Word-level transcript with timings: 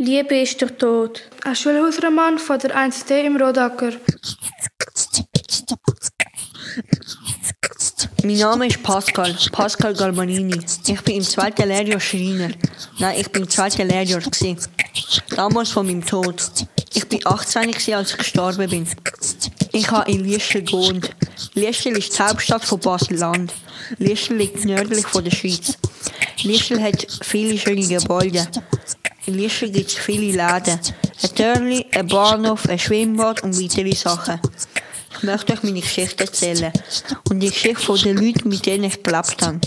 Liebe 0.00 0.40
ist 0.40 0.60
der 0.60 0.78
Tod. 0.78 1.22
Ein 1.42 1.56
Schulhausroman 1.56 2.38
von 2.38 2.56
der 2.60 2.70
1D 2.70 3.24
im 3.24 3.36
Rodacker. 3.36 3.90
Mein 8.22 8.36
Name 8.36 8.68
ist 8.68 8.80
Pascal, 8.84 9.36
Pascal 9.50 9.94
Galbanini. 9.94 10.60
Ich 10.86 11.00
bin 11.02 11.16
im 11.16 11.22
zweiten 11.24 11.66
Lehrjahr 11.66 11.98
Schreiner. 11.98 12.50
Nein, 13.00 13.16
ich 13.18 13.28
bin 13.32 13.42
im 13.42 13.48
zweiten 13.48 13.88
Lehrjahr. 13.88 14.20
Gewesen. 14.20 14.56
Damals 15.34 15.70
von 15.70 15.84
meinem 15.84 16.06
Tod. 16.06 16.44
Ich 16.94 17.08
bin 17.08 17.18
18 17.24 17.72
gewesen, 17.72 17.94
als 17.94 18.12
ich 18.12 18.18
gestorben 18.18 18.70
bin. 18.70 18.86
Ich 19.72 19.90
habe 19.90 20.08
in 20.08 20.22
Liestel 20.22 20.62
gewohnt. 20.62 21.10
Liestel 21.54 21.98
ist 21.98 22.16
die 22.16 22.22
Hauptstadt 22.22 22.64
von 22.64 22.78
Basel-Land. 22.78 23.52
Liestel 23.98 24.36
liegt 24.36 24.64
nördlich 24.64 25.06
von 25.08 25.24
der 25.24 25.32
Schweiz. 25.32 25.76
Liestel 26.44 26.80
hat 26.80 27.04
viele 27.22 27.58
schöne 27.58 27.84
Gebäude. 27.84 28.46
In 29.28 29.34
Liestel 29.34 29.70
gibt 29.70 29.90
es 29.90 29.94
viele 29.94 30.28
Läden. 30.28 30.80
Ein 31.22 31.34
Törli, 31.34 31.84
ein 31.94 32.06
Bahnhof, 32.06 32.66
ein 32.66 32.78
Schwimmbad 32.78 33.42
und 33.42 33.60
weitere 33.60 33.94
Sachen. 33.94 34.40
Ich 35.14 35.22
möchte 35.22 35.52
euch 35.52 35.62
meine 35.62 35.82
Geschichte 35.82 36.24
erzählen. 36.24 36.72
Und 37.28 37.40
die 37.40 37.50
Geschichte 37.50 37.84
von 37.84 37.98
den 37.98 38.16
Leuten, 38.16 38.48
mit 38.48 38.64
denen 38.64 38.84
ich 38.84 39.02
gelebt 39.02 39.42
habe. 39.42 39.60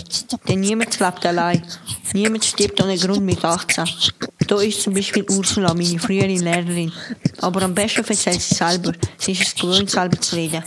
Denn 0.48 0.58
niemand 0.58 0.98
lebt 0.98 1.24
allein. 1.24 1.64
Niemand 2.12 2.44
stirbt 2.44 2.82
ohne 2.82 2.98
Grund 2.98 3.22
mit 3.22 3.44
18. 3.44 3.84
Da 4.48 4.60
ist 4.60 4.82
zum 4.82 4.94
Beispiel 4.94 5.24
Ursula, 5.30 5.72
meine 5.74 6.00
frühere 6.00 6.26
Lehrerin. 6.26 6.90
Aber 7.38 7.62
am 7.62 7.72
besten 7.72 8.04
erzählt 8.04 8.42
sie 8.42 8.56
selber. 8.56 8.94
Sie 9.16 9.30
ist 9.30 9.42
es 9.42 9.54
gewohnt, 9.54 9.88
selber 9.88 10.20
zu 10.20 10.34
reden. 10.34 10.64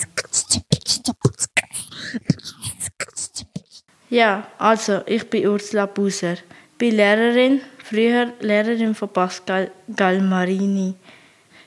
Ja, 4.09 4.47
also, 4.57 5.01
ich 5.05 5.29
bin 5.29 5.45
Ursula 5.49 5.85
Buser. 5.85 6.37
Bin 6.77 6.95
Lehrerin, 6.95 7.59
früher 7.85 8.33
Lehrerin 8.39 8.95
von 8.95 9.09
Pascal 9.09 9.71
Galmarini. 9.95 10.95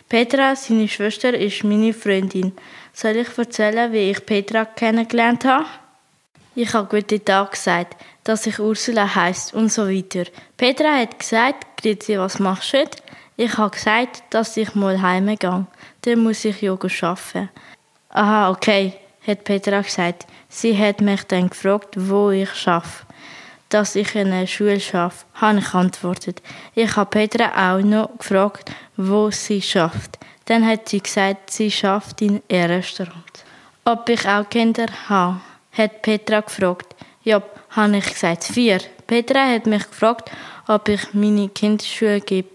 Petra, 0.09 0.57
seine 0.57 0.89
Schwester, 0.89 1.33
ist 1.33 1.63
meine 1.63 1.93
Freundin. 1.93 2.53
Soll 2.93 3.17
ich 3.19 3.39
erzählen, 3.39 3.93
wie 3.93 4.11
ich 4.11 4.27
Petra 4.27 4.65
kennengelernt 4.65 5.45
habe? 5.45 5.67
Ich 6.57 6.75
habe 6.75 6.89
guten 6.89 7.25
Tag 7.25 7.53
gesagt, 7.53 7.97
dass 8.25 8.47
ich 8.47 8.59
Ursula 8.59 9.15
heißt 9.15 9.55
und 9.55 9.71
so 9.71 9.89
weiter. 9.89 10.25
Petra 10.57 10.97
hat 10.97 11.21
gesagt, 11.21 11.81
Grüezi, 11.81 12.19
was 12.19 12.41
machst 12.41 12.73
du? 12.73 12.85
Ich 13.37 13.57
habe 13.57 13.71
gesagt, 13.71 14.23
dass 14.31 14.57
ich 14.57 14.75
mal 14.75 15.01
heimgehe. 15.01 15.67
Dann 16.03 16.19
muss 16.19 16.45
ich 16.45 16.61
ja 16.61 16.73
arbeiten. 16.73 17.49
Aha, 18.09 18.51
okay, 18.51 18.95
hat 19.25 19.45
Petra 19.45 19.83
gesagt. 19.83 20.27
Sie 20.49 20.77
hat 20.77 21.01
mich 21.01 21.23
dann 21.25 21.51
gefragt, 21.51 21.95
wo 21.97 22.31
ich 22.31 22.67
arbeite. 22.67 23.08
Dass 23.69 23.97
ich 23.97 24.15
in 24.15 24.33
einer 24.33 24.47
Schule 24.47 24.81
arbeite, 24.93 25.25
habe 25.35 25.59
ich 25.59 25.75
antwortet. 25.75 26.43
Ich 26.75 26.97
habe 26.97 27.11
Petra 27.11 27.75
auch 27.75 27.83
noch 27.83 28.17
gefragt, 28.17 28.71
wo 28.97 29.31
sie 29.31 29.61
schafft. 29.61 30.19
Dann 30.47 30.67
hat 30.67 30.89
sie 30.89 31.01
gesagt, 31.01 31.51
sie 31.51 31.71
schafft 31.71 32.23
in 32.23 32.43
einem 32.51 32.71
Restaurant. 32.71 33.45
Ob 33.85 34.09
ich 34.09 34.27
auch 34.27 34.49
Kinder 34.49 34.87
habe, 35.09 35.41
hat 35.73 36.03
Petra 36.03 36.41
gefragt. 36.41 36.95
Ja, 37.23 37.43
habe 37.71 37.99
ich 37.99 38.07
gesagt, 38.07 38.45
vier. 38.45 38.81
Petra 39.07 39.47
hat 39.47 39.67
mich 39.67 39.87
gefragt, 39.89 40.31
ob 40.67 40.89
ich 40.89 41.13
meine 41.13 41.51
Kinderschule 41.51 42.23
gebe. 42.23 42.49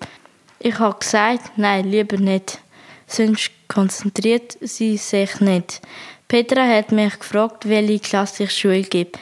Ich 0.60 0.80
habe 0.80 0.98
gesagt, 0.98 1.52
nein, 1.58 1.90
lieber 1.90 2.18
nicht. 2.18 2.60
Sonst 3.06 3.52
konzentriert 3.68 4.58
sie 4.62 4.98
sich 4.98 5.40
nicht. 5.40 5.82
Petra 6.28 6.66
hat 6.66 6.92
mich 6.92 7.20
gefragt, 7.20 7.70
welche 7.70 8.00
Klasse 8.00 8.46
ich 8.46 8.52
Schule 8.52 8.82
gebe. 8.82 9.20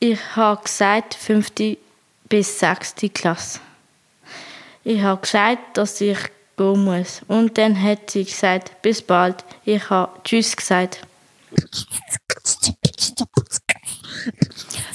Ich 0.00 0.18
habe 0.36 0.62
gesagt, 0.62 1.14
fünfte 1.14 1.76
bis 2.28 2.58
sechste 2.58 3.08
Klasse. 3.08 3.58
Ich 4.84 5.00
habe 5.02 5.20
gesagt, 5.20 5.76
dass 5.76 6.00
ich 6.00 6.18
gehen 6.56 6.84
muss. 6.84 7.22
Und 7.26 7.58
dann 7.58 7.80
hat 7.82 8.10
sie 8.10 8.24
gesagt, 8.24 8.80
bis 8.80 9.02
bald. 9.02 9.44
Ich 9.64 9.90
habe 9.90 10.12
Tschüss 10.22 10.54
gesagt. 10.54 11.00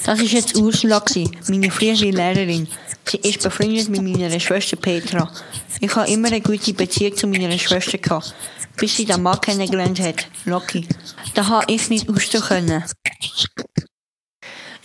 Das 0.04 0.18
war 0.18 0.24
jetzt 0.24 0.56
Ursula, 0.56 1.02
meine 1.48 1.70
frühere 1.70 2.10
Lehrerin. 2.10 2.66
Sie 3.06 3.18
ist 3.18 3.42
befreundet 3.42 3.90
mit 3.90 4.02
meiner 4.02 4.40
Schwester 4.40 4.76
Petra. 4.76 5.30
Ich 5.80 5.94
habe 5.94 6.10
immer 6.10 6.28
eine 6.28 6.40
gute 6.40 6.72
Beziehung 6.72 7.16
zu 7.16 7.26
meiner 7.26 7.58
Schwester 7.58 7.98
gehabt, 7.98 8.34
bis 8.76 8.96
sie 8.96 9.04
den 9.04 9.22
Mann 9.22 9.40
kennengelernt 9.40 10.00
hat, 10.00 10.28
Loki. 10.46 10.88
Da 11.34 11.46
habe 11.46 11.72
ich 11.72 11.90
nicht 11.90 12.08
ausstehen 12.08 12.42
können. 12.42 12.84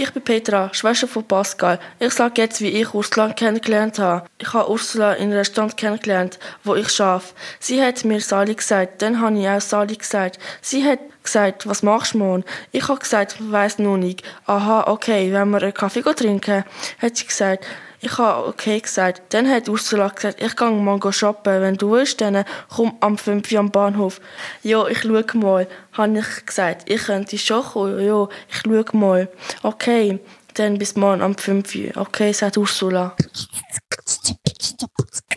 Ich 0.01 0.13
bin 0.13 0.23
Petra, 0.23 0.73
Schwester 0.73 1.09
von 1.09 1.25
Pascal. 1.25 1.77
Ich 1.99 2.13
sage 2.13 2.41
jetzt, 2.41 2.61
wie 2.61 2.69
ich 2.69 2.93
Ursula 2.93 3.33
kennengelernt 3.33 3.99
habe. 3.99 4.25
Ich 4.37 4.53
habe 4.53 4.71
Ursula 4.71 5.11
in 5.11 5.23
einem 5.23 5.33
Restaurant 5.33 5.75
kennengelernt, 5.75 6.39
wo 6.63 6.73
ich 6.75 7.01
arbeite. 7.01 7.33
Sie 7.59 7.83
hat 7.83 8.05
mir 8.05 8.21
Sali 8.21 8.55
gesagt, 8.55 9.01
dann 9.01 9.19
habe 9.19 9.37
ich 9.37 9.49
auch 9.49 9.59
Sali 9.59 9.97
gesagt. 9.97 10.39
Sie 10.61 10.85
hat 10.85 10.99
gesagt, 11.23 11.67
was 11.67 11.83
machst 11.83 12.13
du 12.13 12.19
morgen? 12.19 12.43
Ich 12.71 12.87
habe 12.87 12.99
gesagt, 12.99 13.37
weiss 13.39 13.79
noch 13.79 13.97
nicht. 13.97 14.23
Aha, 14.45 14.85
okay, 14.87 15.31
wenn 15.31 15.49
wir 15.49 15.61
einen 15.61 15.73
Kaffee 15.73 16.01
trinken, 16.01 16.63
hat 17.01 17.17
sie 17.17 17.25
gesagt. 17.25 17.65
Ich 18.01 18.17
habe 18.17 18.47
okay 18.47 18.79
gesagt. 18.79 19.21
Dann 19.29 19.49
hat 19.49 19.67
Ursula 19.67 20.07
gesagt, 20.07 20.41
ich 20.41 20.55
gehe 20.55 20.71
mal 20.71 21.11
shoppen. 21.11 21.61
Wenn 21.61 21.75
du 21.75 21.91
willst, 21.91 22.21
dann 22.21 22.45
komm 22.73 22.93
am 23.01 23.17
5 23.17 23.51
Uhr 23.51 23.59
am 23.59 23.71
Bahnhof. 23.71 24.21
Ja, 24.63 24.87
ich 24.87 25.01
schaue 25.01 25.25
mal. 25.33 25.67
Habe 25.93 26.19
ich 26.19 26.45
gesagt, 26.45 26.89
ich 26.89 27.03
könnte 27.03 27.37
schon 27.37 27.63
kommen. 27.63 27.99
Ja, 27.99 28.29
ich 28.47 28.61
schaue 28.61 28.85
mal. 28.93 29.27
Okay, 29.63 30.19
dann 30.53 30.77
bis 30.77 30.95
morgen 30.95 31.21
am 31.21 31.35
5 31.35 31.75
Uhr. 31.75 31.97
Okay, 31.97 32.31
sagt 32.31 32.57
Ursula. 32.57 33.15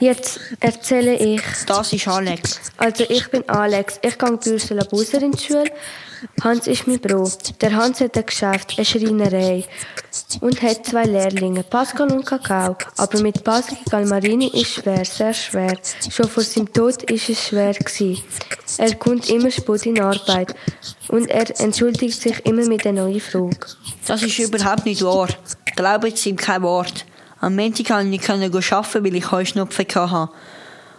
Jetzt 0.02 0.40
erzähle 0.58 1.14
ich. 1.14 1.40
Das 1.68 1.92
ist 1.92 2.08
Alex. 2.08 2.60
Also 2.76 3.04
ich 3.08 3.30
bin 3.30 3.48
Alex. 3.48 4.00
Ich 4.02 4.18
gehe 4.18 4.32
bei 4.32 4.50
Ursula 4.50 4.82
Buser 4.82 5.22
in 5.22 5.30
die 5.30 5.44
Schule. 5.44 5.70
Hans 6.42 6.66
ist 6.66 6.88
mein 6.88 6.98
Bruder. 6.98 7.30
Der 7.60 7.76
Hans 7.76 8.00
hat 8.00 8.16
ein 8.18 8.26
Geschäft, 8.26 8.74
eine 8.76 8.84
Schreinerei 8.84 9.64
und 10.40 10.60
hat 10.60 10.86
zwei 10.86 11.04
Lehrlinge, 11.04 11.62
Pascal 11.62 12.10
und 12.10 12.26
Kakao. 12.26 12.76
Aber 12.96 13.20
mit 13.20 13.44
Pascal 13.44 13.78
Galmarini 13.88 14.48
ist 14.48 14.74
schwer, 14.74 15.04
sehr 15.04 15.34
schwer. 15.34 15.78
Schon 16.10 16.28
vor 16.28 16.42
seinem 16.42 16.72
Tod 16.72 17.04
ist 17.04 17.28
es 17.28 17.46
schwer 17.46 17.72
gewesen. 17.72 18.24
Er 18.78 18.96
kommt 18.96 19.30
immer 19.30 19.52
spät 19.52 19.86
in 19.86 20.00
Arbeit 20.00 20.52
und 21.06 21.30
er 21.30 21.60
entschuldigt 21.60 22.20
sich 22.20 22.44
immer 22.44 22.66
mit 22.66 22.84
einer 22.84 23.02
neuen 23.02 23.20
Frage. 23.20 23.68
Das 24.08 24.20
ist 24.20 24.36
überhaupt 24.40 24.84
nicht 24.84 25.04
wahr. 25.04 25.28
Glaubt 25.76 26.26
ihm 26.26 26.34
kein 26.34 26.62
Wort. 26.62 27.06
Am 27.42 27.56
Montag 27.56 27.88
konnte 27.88 28.04
ich 28.04 28.28
nicht 28.28 28.72
arbeiten, 28.72 29.04
weil 29.04 29.16
ich 29.16 29.30
Heuschnupfen 29.30 29.84
hatte. 29.84 30.32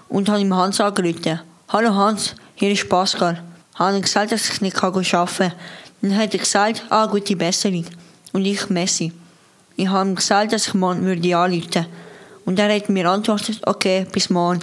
Und 0.10 0.28
habe 0.28 0.42
ihm 0.42 0.54
Hans 0.54 0.82
angerufen. 0.82 1.40
Hallo 1.70 1.96
Hans, 1.96 2.36
hier 2.56 2.70
ist 2.70 2.90
Pascal 2.90 3.42
habe 3.76 3.98
ich 3.98 4.04
gesagt, 4.04 4.32
dass 4.32 4.50
ich 4.50 4.62
nicht 4.62 4.84
arbeiten 4.84 5.10
kann. 5.10 5.54
Dann 6.02 6.18
hat 6.18 6.34
er 6.34 6.40
gesagt, 6.40 6.84
ah, 6.90 7.06
gute 7.06 7.36
Besserung. 7.36 7.86
Und 8.34 8.46
ich, 8.46 8.70
Messi. 8.70 9.14
Ich 9.76 9.88
habe 9.88 10.10
ihm 10.10 10.16
gesagt, 10.16 10.54
dass 10.54 10.68
ich 10.68 10.74
morgen 10.74 11.06
würde 11.06 11.38
anrufen 11.38 11.88
Und 12.46 12.60
er 12.60 12.76
hat 12.76 12.90
mir 12.90 13.10
antwortet, 13.10 13.62
okay, 13.66 14.06
bis 14.12 14.30
morgen. 14.30 14.60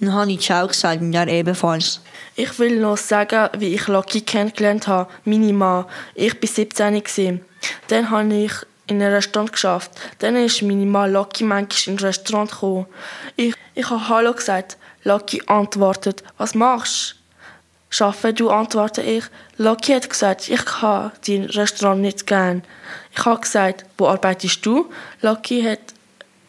Dann 0.00 0.12
habe 0.12 0.30
ich 0.30 0.40
Ciao 0.40 0.68
gesagt 0.68 1.02
und 1.02 1.12
er 1.12 1.26
ebenfalls. 1.26 2.00
Ich 2.36 2.56
will 2.60 2.78
noch 2.78 2.96
sagen, 2.96 3.48
wie 3.58 3.74
ich 3.74 3.88
Lucky 3.88 4.20
kennengelernt 4.20 4.86
habe, 4.86 5.10
meine 5.24 5.52
Mann. 5.52 5.86
Ich 6.14 6.40
war 6.40 6.48
17. 6.48 7.40
Dann 7.88 8.10
habe 8.10 8.34
ich 8.34 8.52
in 8.88 9.00
einem 9.00 9.14
Restaurant 9.14 9.52
geschafft. 9.52 9.92
Dann 10.18 10.36
ist 10.36 10.62
meine 10.62 10.86
Mann 10.86 11.12
Lucky 11.12 11.44
manchmal 11.44 11.94
ins 11.94 12.02
Restaurant 12.02 12.50
gekommen. 12.50 12.86
Ich, 13.36 13.54
ich 13.74 13.88
habe 13.88 14.08
Hallo 14.08 14.32
gesagt. 14.32 14.76
Lucky 15.04 15.42
antwortet, 15.46 16.24
was 16.36 16.54
machst 16.54 17.12
du? 17.12 17.18
Schaffe 17.90 18.34
du, 18.34 18.50
antworte 18.50 19.00
ich. 19.02 19.24
Loki 19.56 19.94
hat 19.94 20.10
gesagt, 20.10 20.48
ich 20.48 20.64
kann 20.64 21.10
dein 21.26 21.44
Restaurant 21.44 22.02
nicht 22.02 22.26
gern. 22.26 22.62
Ich 23.16 23.24
habe 23.24 23.40
gesagt, 23.40 23.86
wo 23.96 24.08
arbeitest 24.08 24.64
du? 24.66 24.90
Loki 25.22 25.62
hat, 25.62 25.78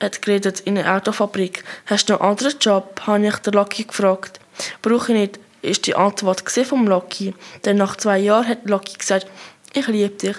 hat 0.02 0.22
geredet 0.22 0.60
in 0.62 0.78
einer 0.78 0.98
Autofabrik. 0.98 1.64
Hast 1.86 2.10
du 2.10 2.14
einen 2.14 2.30
anderen 2.30 2.60
Job? 2.60 3.02
habe 3.08 3.26
ich 3.26 3.36
den 3.38 3.54
Loki 3.54 3.86
gefragt. 3.86 4.40
Brauche 4.82 5.14
ich 5.14 5.20
nicht, 5.20 5.40
ist 5.62 5.88
die 5.88 5.96
Antwort 5.96 6.44
vom 6.50 6.88
Loki. 6.88 7.34
Dann 7.62 7.78
nach 7.78 7.96
zwei 7.96 8.20
Jahren 8.20 8.48
hat 8.48 8.66
Loki 8.66 8.98
gesagt, 8.98 9.28
ich 9.74 9.88
liebe 9.88 10.16
dich. 10.16 10.36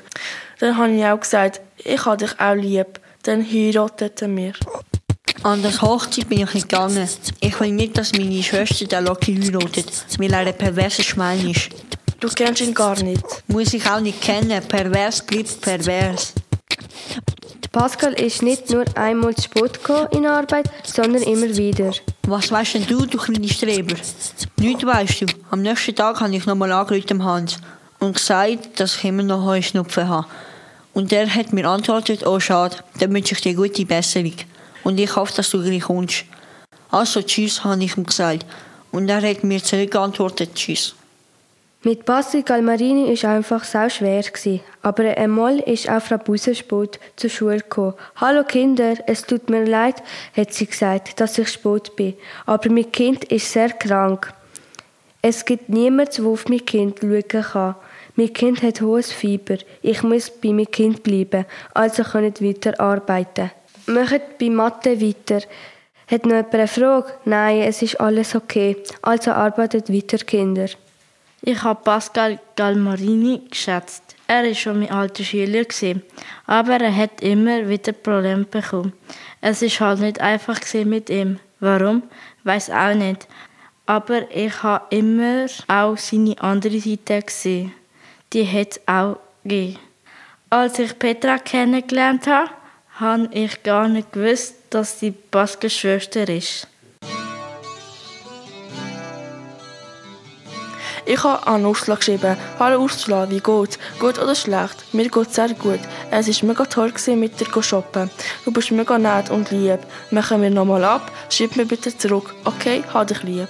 Dann 0.60 0.76
habe 0.76 0.92
ich 0.92 1.04
auch 1.04 1.18
gesagt, 1.18 1.60
ich 1.78 2.04
habe 2.04 2.18
dich 2.18 2.38
auch 2.38 2.54
lieb. 2.54 3.00
Dann 3.22 3.44
heirateten 3.44 4.36
wir. 4.36 4.52
An 5.42 5.62
das 5.62 5.80
Hochzeit 5.80 6.28
bin 6.28 6.42
ich 6.42 6.52
nicht 6.52 6.68
gegangen. 6.68 7.08
Ich 7.40 7.58
will 7.58 7.72
nicht, 7.72 7.96
dass 7.96 8.12
meine 8.12 8.42
Schwester 8.42 8.84
den 8.84 9.04
Loki 9.04 9.34
heiratet, 9.36 9.90
weil 10.18 10.32
er 10.32 10.40
ein 10.40 10.56
perverser 10.56 11.02
Schwein 11.02 11.48
ist. 11.48 11.70
Du 12.20 12.28
kennst 12.28 12.60
ihn 12.60 12.74
gar 12.74 13.02
nicht. 13.02 13.24
Muss 13.48 13.72
ich 13.72 13.88
auch 13.88 14.00
nicht 14.00 14.20
kennen. 14.20 14.62
Pervers 14.68 15.22
bleibt 15.22 15.60
pervers. 15.62 16.34
Pascal 17.72 18.12
ist 18.14 18.42
nicht 18.42 18.68
nur 18.68 18.84
einmal 18.96 19.34
zu 19.34 19.44
spät 19.44 19.80
in 20.10 20.26
Arbeit, 20.26 20.70
sondern 20.84 21.22
immer 21.22 21.56
wieder. 21.56 21.92
Was 22.26 22.52
weißt 22.52 22.74
denn 22.74 22.86
du, 22.86 23.06
du 23.06 23.16
kleine 23.16 23.48
Streber? 23.48 23.96
Nichts 24.58 24.84
weißt 24.84 25.22
du. 25.22 25.26
Am 25.50 25.62
nächsten 25.62 25.94
Tag 25.94 26.20
habe 26.20 26.36
ich 26.36 26.44
nochmal 26.44 26.72
angerufen 26.72 27.24
Hans 27.24 27.58
und 27.98 28.14
gesagt, 28.14 28.78
dass 28.78 28.96
ich 28.96 29.04
immer 29.04 29.22
noch 29.22 29.44
Heuschnupfen 29.46 30.08
habe. 30.08 30.26
Und 30.92 31.12
der 31.12 31.32
hat 31.32 31.52
mir 31.52 31.66
antwortet, 31.68 32.26
oh 32.26 32.40
schade, 32.40 32.76
dann 32.98 33.14
wünsche 33.14 33.34
ich 33.34 33.40
dir 33.40 33.54
gute 33.54 33.86
Besserung 33.86 34.34
und 34.84 34.98
ich 34.98 35.14
hoffe, 35.14 35.34
dass 35.36 35.50
du 35.50 35.62
gleich 35.62 35.82
kommst. 35.82 36.24
Also 36.90 37.22
tschüss, 37.22 37.62
habe 37.62 37.84
ich 37.84 37.96
ihm 37.96 38.04
gesagt. 38.04 38.44
Und 38.90 39.08
er 39.08 39.22
hat 39.22 39.44
mir 39.44 39.62
zurückgeantwortet, 39.62 40.54
tschüss. 40.54 40.94
Mit 41.82 42.04
Pascal 42.04 42.42
Galmarini 42.42 43.10
ist 43.10 43.24
einfach 43.24 43.64
sau 43.64 43.88
schwer 43.88 44.22
gsi, 44.22 44.60
aber 44.82 45.16
einmal 45.16 45.60
ist 45.60 45.88
auch 45.88 46.02
Frau 46.02 46.18
Busenspot 46.18 46.98
zur 47.16 47.30
Schule 47.30 47.60
gekommen. 47.60 47.94
Hallo 48.16 48.44
Kinder, 48.44 48.96
es 49.06 49.22
tut 49.22 49.48
mir 49.48 49.64
leid, 49.64 50.02
hat 50.36 50.52
sie 50.52 50.66
gesagt, 50.66 51.18
dass 51.18 51.38
ich 51.38 51.48
spät 51.48 51.96
bin, 51.96 52.16
aber 52.44 52.70
mein 52.70 52.92
Kind 52.92 53.24
ist 53.24 53.50
sehr 53.50 53.70
krank. 53.70 54.30
Es 55.22 55.46
gibt 55.46 55.70
niemanden, 55.70 56.22
der 56.22 56.26
auf 56.26 56.48
mein 56.48 56.66
Kind 56.66 56.98
schauen 57.00 57.28
kann. 57.28 57.74
Mein 58.20 58.34
Kind 58.34 58.62
hat 58.62 58.82
hohes 58.82 59.12
Fieber. 59.12 59.56
Ich 59.80 60.02
muss 60.02 60.28
bei 60.28 60.50
meinem 60.50 60.70
Kind 60.70 61.02
bleiben, 61.02 61.46
also 61.72 62.02
kann 62.02 62.24
ich 62.24 62.42
weiter 62.42 62.78
arbeiten. 62.78 63.50
Macht 63.86 64.38
bei 64.38 64.50
Mathe 64.50 65.00
weiter. 65.00 65.40
Hat 66.06 66.26
noch 66.26 66.36
jemand 66.36 66.54
eine 66.54 66.68
Frage? 66.68 67.14
Nein, 67.24 67.62
es 67.62 67.80
ist 67.80 67.98
alles 67.98 68.34
okay. 68.34 68.76
Also 69.00 69.30
arbeitet 69.30 69.90
weiter, 69.90 70.18
Kinder. 70.18 70.66
Ich 71.40 71.62
habe 71.62 71.82
Pascal 71.82 72.38
Galmarini 72.56 73.40
geschätzt. 73.48 74.02
Er 74.26 74.44
ist 74.44 74.58
schon 74.58 74.80
mein 74.80 74.90
alter 74.90 75.24
Schüler 75.24 75.64
aber 76.46 76.74
er 76.74 76.94
hat 76.94 77.22
immer 77.22 77.70
wieder 77.70 77.92
Probleme 77.92 78.44
bekommen. 78.44 78.92
Es 79.40 79.62
ist 79.62 79.80
halt 79.80 80.00
nicht 80.00 80.20
einfach 80.20 80.60
mit 80.84 81.08
ihm. 81.08 81.38
Warum? 81.58 82.02
Weiß 82.44 82.68
auch 82.68 82.94
nicht. 82.94 83.26
Aber 83.86 84.30
ich 84.30 84.62
habe 84.62 84.94
immer 84.94 85.46
auch 85.68 85.96
seine 85.96 86.38
andere 86.42 86.80
Seite 86.80 87.22
gesehen. 87.22 87.72
Die 88.32 88.46
hat 88.46 88.76
es 88.76 88.80
auch 88.86 89.16
gegeben. 89.42 89.78
Als 90.50 90.78
ich 90.78 90.96
Petra 90.96 91.38
kennengelernt 91.38 92.28
habe, 92.28 92.50
habe 93.00 93.28
ich 93.32 93.60
gar 93.64 93.88
nicht 93.88 94.12
gewusst, 94.12 94.54
dass 94.70 95.00
sie 95.00 95.10
Pascals 95.10 95.74
Schwester 95.74 96.28
ist. 96.28 96.68
Ich 101.06 101.24
habe 101.24 101.44
an 101.44 101.64
Ursula 101.64 101.96
geschrieben. 101.96 102.36
Hallo 102.60 102.82
Ursula, 102.82 103.28
wie 103.28 103.40
geht's? 103.40 103.80
Gut 103.98 104.16
oder 104.16 104.36
schlecht? 104.36 104.84
Mir 104.92 105.08
geht's 105.08 105.34
sehr 105.34 105.52
gut. 105.54 105.80
Es 106.12 106.28
war 106.28 106.48
mega 106.48 106.64
toll 106.66 106.92
mit 107.16 107.40
dir 107.40 107.50
zu 107.52 107.62
shoppen. 107.62 108.10
Du 108.44 108.52
bist 108.52 108.70
mega 108.70 108.96
nett 108.96 109.30
und 109.30 109.50
lieb. 109.50 109.80
Machen 110.12 110.40
wir 110.42 110.50
nochmal 110.50 110.84
ab. 110.84 111.10
Schreib 111.30 111.56
mir 111.56 111.66
bitte 111.66 111.96
zurück. 111.96 112.32
Okay, 112.44 112.84
hab 112.94 113.08
dich 113.08 113.24
lieb. 113.24 113.48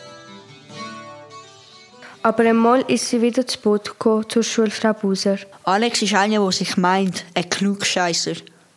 Aber 2.23 2.45
einmal 2.45 2.83
ist 2.83 3.09
sie 3.09 3.23
wieder 3.23 3.47
zu 3.47 3.55
spät 3.55 3.85
gekommen 3.85 4.29
zur 4.29 4.43
Schule, 4.43 4.71
Frau 4.71 4.93
Buser. 4.93 5.39
Alex 5.65 6.03
ist 6.03 6.15
einer, 6.15 6.43
der 6.43 6.53
sich 6.53 6.77
meint, 6.77 7.25
ein 7.35 7.49
Klugscheisser. 7.49 8.35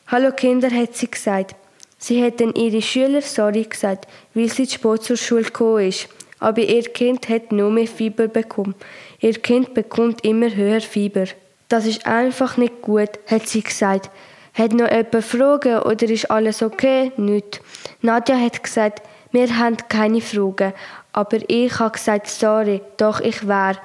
Hallo 0.08 0.32
Kinder, 0.32 0.70
hat 0.72 0.96
sie 0.96 1.12
gesagt. 1.12 1.56
Sie 1.98 2.24
hat 2.24 2.40
dann 2.40 2.54
ihre 2.54 2.82
Schüler 2.82 3.22
sorry 3.22 3.64
gesagt, 3.64 4.08
weil 4.34 4.50
sie 4.50 4.68
zu 4.68 4.76
spät 4.76 5.04
zur 5.04 5.18
Schule 5.18 5.44
gekommen 5.44 5.90
ist. 5.90 6.08
Aber 6.40 6.62
ihr 6.62 6.84
Kind 6.84 7.28
hat 7.28 7.52
nur 7.52 7.70
mehr 7.70 7.88
Fieber 7.88 8.28
bekommen. 8.28 8.76
Ihr 9.20 9.34
Kind 9.34 9.74
bekommt 9.74 10.24
immer 10.24 10.54
höher 10.54 10.82
Fieber. 10.82 11.26
Das 11.68 11.86
ist 11.86 12.06
einfach 12.06 12.56
nicht 12.56 12.82
gut, 12.82 13.10
hat 13.28 13.48
sie 13.48 13.62
gesagt. 13.62 14.10
Hat 14.54 14.72
noch 14.72 14.90
jemand 14.90 15.24
Fragen 15.24 15.80
oder 15.80 16.10
ist 16.10 16.30
alles 16.30 16.62
okay? 16.62 17.12
Nicht. 17.18 17.62
Nadja 18.02 18.38
hat 18.38 18.62
gesagt, 18.62 19.02
wir 19.32 19.58
haben 19.58 19.78
keine 19.90 20.22
Fragen. 20.22 20.74
Aber 21.14 21.38
ich 21.48 21.80
habe 21.80 21.92
gesagt, 21.92 22.28
sorry, 22.28 22.82
doch 22.98 23.20
ich 23.22 23.48
wär. 23.48 23.78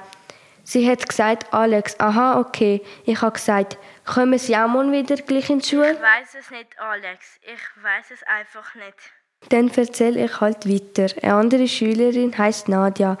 Sie 0.63 0.87
hat 0.87 1.07
gesagt, 1.07 1.51
Alex, 1.51 1.99
aha, 1.99 2.39
okay. 2.39 2.81
Ich 3.05 3.21
habe 3.21 3.33
gesagt, 3.33 3.77
kommen 4.05 4.37
Sie 4.37 4.55
auch 4.55 4.67
mal 4.67 4.91
wieder 4.91 5.15
gleich 5.15 5.49
in 5.49 5.59
die 5.59 5.67
Schule? 5.67 5.93
Ich 5.93 5.99
weiß 5.99 6.35
es 6.39 6.51
nicht, 6.51 6.77
Alex. 6.79 7.39
Ich 7.41 7.83
weiß 7.83 8.11
es 8.11 8.23
einfach 8.23 8.75
nicht. 8.75 8.97
Dann 9.47 9.69
erzähle 9.69 10.25
ich 10.25 10.41
halt 10.41 10.69
weiter. 10.69 11.07
Eine 11.23 11.33
andere 11.33 11.67
Schülerin 11.67 12.37
heißt 12.37 12.67
Nadja. 12.67 13.17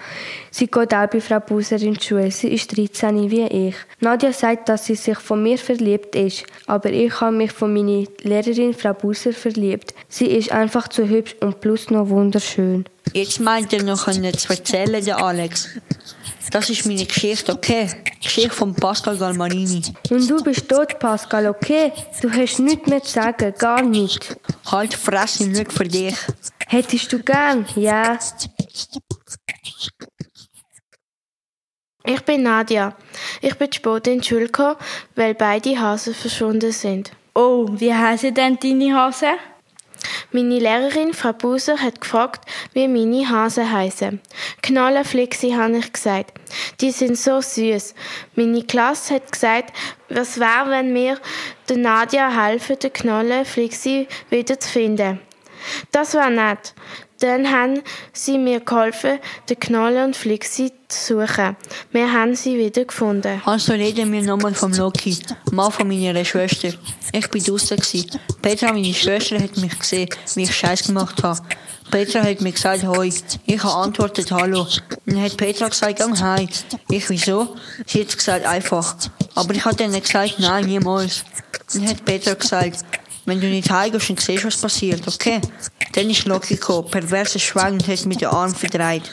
Sie 0.51 0.67
geht 0.67 0.93
auch 0.93 1.07
bei 1.07 1.21
Frau 1.21 1.39
Buser 1.39 1.81
in 1.81 1.93
die 1.93 2.03
Schule. 2.03 2.29
Sie 2.29 2.53
ist 2.53 2.75
13 2.75 3.31
wie 3.31 3.47
ich. 3.47 3.75
Nadja 4.01 4.33
sagt, 4.33 4.67
dass 4.67 4.85
sie 4.85 4.95
sich 4.95 5.17
von 5.17 5.41
mir 5.41 5.57
verliebt 5.57 6.15
ist, 6.15 6.45
aber 6.67 6.91
ich 6.91 7.19
habe 7.21 7.35
mich 7.35 7.51
von 7.51 7.73
meiner 7.73 8.05
Lehrerin 8.21 8.73
Frau 8.73 8.93
Buser 8.93 9.31
verliebt. 9.31 9.95
Sie 10.09 10.27
ist 10.27 10.51
einfach 10.51 10.89
zu 10.89 11.07
hübsch 11.07 11.35
und 11.39 11.61
plus 11.61 11.89
noch 11.89 12.09
wunderschön. 12.09 12.85
Jetzt 13.13 13.39
meint 13.39 13.73
er 13.73 13.83
noch 13.83 14.07
einen 14.07 14.37
zu 14.37 14.49
erzählen, 14.49 15.03
der 15.03 15.17
Alex. 15.23 15.69
Das 16.51 16.69
ist 16.69 16.85
meine 16.85 17.05
Geschichte, 17.05 17.53
okay? 17.53 17.89
Geschichte 18.21 18.49
von 18.49 18.73
Pascal 18.73 19.17
Galmarini. 19.17 19.81
Und 20.09 20.29
du 20.29 20.43
bist 20.43 20.67
tot, 20.67 20.97
Pascal, 20.97 21.47
okay? 21.47 21.91
Du 22.21 22.31
hast 22.31 22.59
nichts 22.59 22.87
mehr 22.87 23.03
zu 23.03 23.13
sagen, 23.13 23.53
gar 23.57 23.81
nichts. 23.83 24.35
Halt 24.65 24.93
Fresse, 24.93 25.47
nicht 25.47 25.71
für 25.71 25.83
dich. 25.83 26.15
Hättest 26.67 27.11
du 27.13 27.19
gern? 27.19 27.65
Ja. 27.75 28.17
Ich 32.05 32.21
bin 32.21 32.43
Nadja. 32.43 32.95
Ich 33.41 33.55
bin 33.55 33.71
spät 33.71 34.07
in 34.07 34.21
die 34.21 34.27
Schule 34.27 34.45
gekommen, 34.45 34.77
weil 35.15 35.35
beide 35.35 35.79
Hasen 35.79 36.15
verschwunden 36.15 36.71
sind. 36.71 37.11
Oh, 37.35 37.67
wie 37.71 37.93
heißen 37.93 38.33
denn 38.33 38.57
deine 38.59 38.95
Hasen? 38.95 39.37
Meine 40.31 40.59
Lehrerin, 40.59 41.15
Frau 41.15 41.33
Buser, 41.33 41.81
hat 41.81 42.01
gefragt, 42.01 42.45
wie 42.73 42.87
meine 42.87 43.27
Hasen 43.27 43.71
heißen. 43.71 44.21
Knallenflixi, 44.61 45.51
habe 45.53 45.77
ich 45.77 45.91
gesagt. 45.91 46.39
Die 46.81 46.91
sind 46.91 47.17
so 47.17 47.41
süß. 47.41 47.95
Meine 48.35 48.63
Klasse 48.63 49.15
hat 49.15 49.31
gesagt, 49.31 49.75
was 50.07 50.39
wäre, 50.39 50.69
wenn 50.69 50.93
wir 50.93 51.17
der 51.67 51.77
Nadja 51.77 52.29
helfen, 52.29 52.77
den 52.77 52.93
Knallenflixi 52.93 54.07
wieder 54.29 54.59
zu 54.59 54.69
finden. 54.69 55.19
Das 55.91 56.13
war 56.13 56.29
nett. 56.29 56.75
Dann 57.19 57.51
haben 57.51 57.81
sie 58.13 58.37
mir 58.37 58.61
geholfen, 58.61 59.19
den 59.49 59.59
Knolle 59.59 60.05
und 60.05 60.15
Flixi 60.15 60.71
zu 60.87 61.19
suchen. 61.19 61.55
Wir 61.91 62.11
haben 62.11 62.35
sie 62.35 62.57
wieder 62.57 62.85
gefunden. 62.85 63.41
Also 63.45 63.73
reden 63.73 64.11
wir 64.11 64.21
nochmal 64.21 64.53
vom 64.53 64.73
Loki, 64.73 65.17
Mann 65.51 65.71
von 65.71 65.87
meiner 65.87 66.23
Schwester. 66.23 66.69
Ich 67.11 67.27
bin 67.29 67.43
draußen. 67.43 67.77
Petra, 68.41 68.71
meine 68.71 68.93
Schwester, 68.93 69.39
hat 69.39 69.57
mich 69.57 69.77
gesehen, 69.77 70.09
wie 70.35 70.43
ich 70.43 70.55
Scheiß 70.55 70.87
gemacht 70.87 71.21
habe. 71.23 71.41
Petra 71.91 72.23
hat 72.23 72.41
mir 72.41 72.51
gesagt, 72.51 72.83
hoi. 72.83 73.11
Ich 73.45 73.63
habe 73.63 73.73
antwortet, 73.73 74.31
hallo. 74.31 74.67
Dann 75.05 75.21
hat 75.21 75.37
Petra 75.37 75.67
gesagt, 75.67 75.97
gang 75.97 76.19
heim. 76.19 76.47
Ich, 76.89 77.09
wieso? 77.09 77.55
Sie 77.85 78.01
hat 78.01 78.15
gesagt, 78.15 78.45
einfach. 78.45 78.95
Aber 79.35 79.53
ich 79.55 79.65
habe 79.65 79.75
dann 79.75 79.99
gesagt, 79.99 80.35
nein, 80.37 80.65
niemals. 80.65 81.23
Dann 81.73 81.87
hat 81.87 82.05
Petra 82.05 82.35
gesagt, 82.35 82.85
wenn 83.29 83.39
du 83.39 83.47
nicht 83.47 83.69
heimgehst, 83.69 84.09
dann 84.09 84.17
siehst 84.17 84.43
du, 84.43 84.47
was 84.47 84.57
passiert, 84.57 85.07
okay? 85.07 85.39
Dann 85.93 86.09
ist 86.09 86.25
Loki 86.25 86.55
gekommen, 86.55 86.89
perverser 86.89 87.39
Schwein 87.39 87.73
und 87.73 87.87
hat 87.87 88.05
mit 88.05 88.21
den 88.21 88.29
Arm 88.29 88.53
verdreht. 88.53 89.03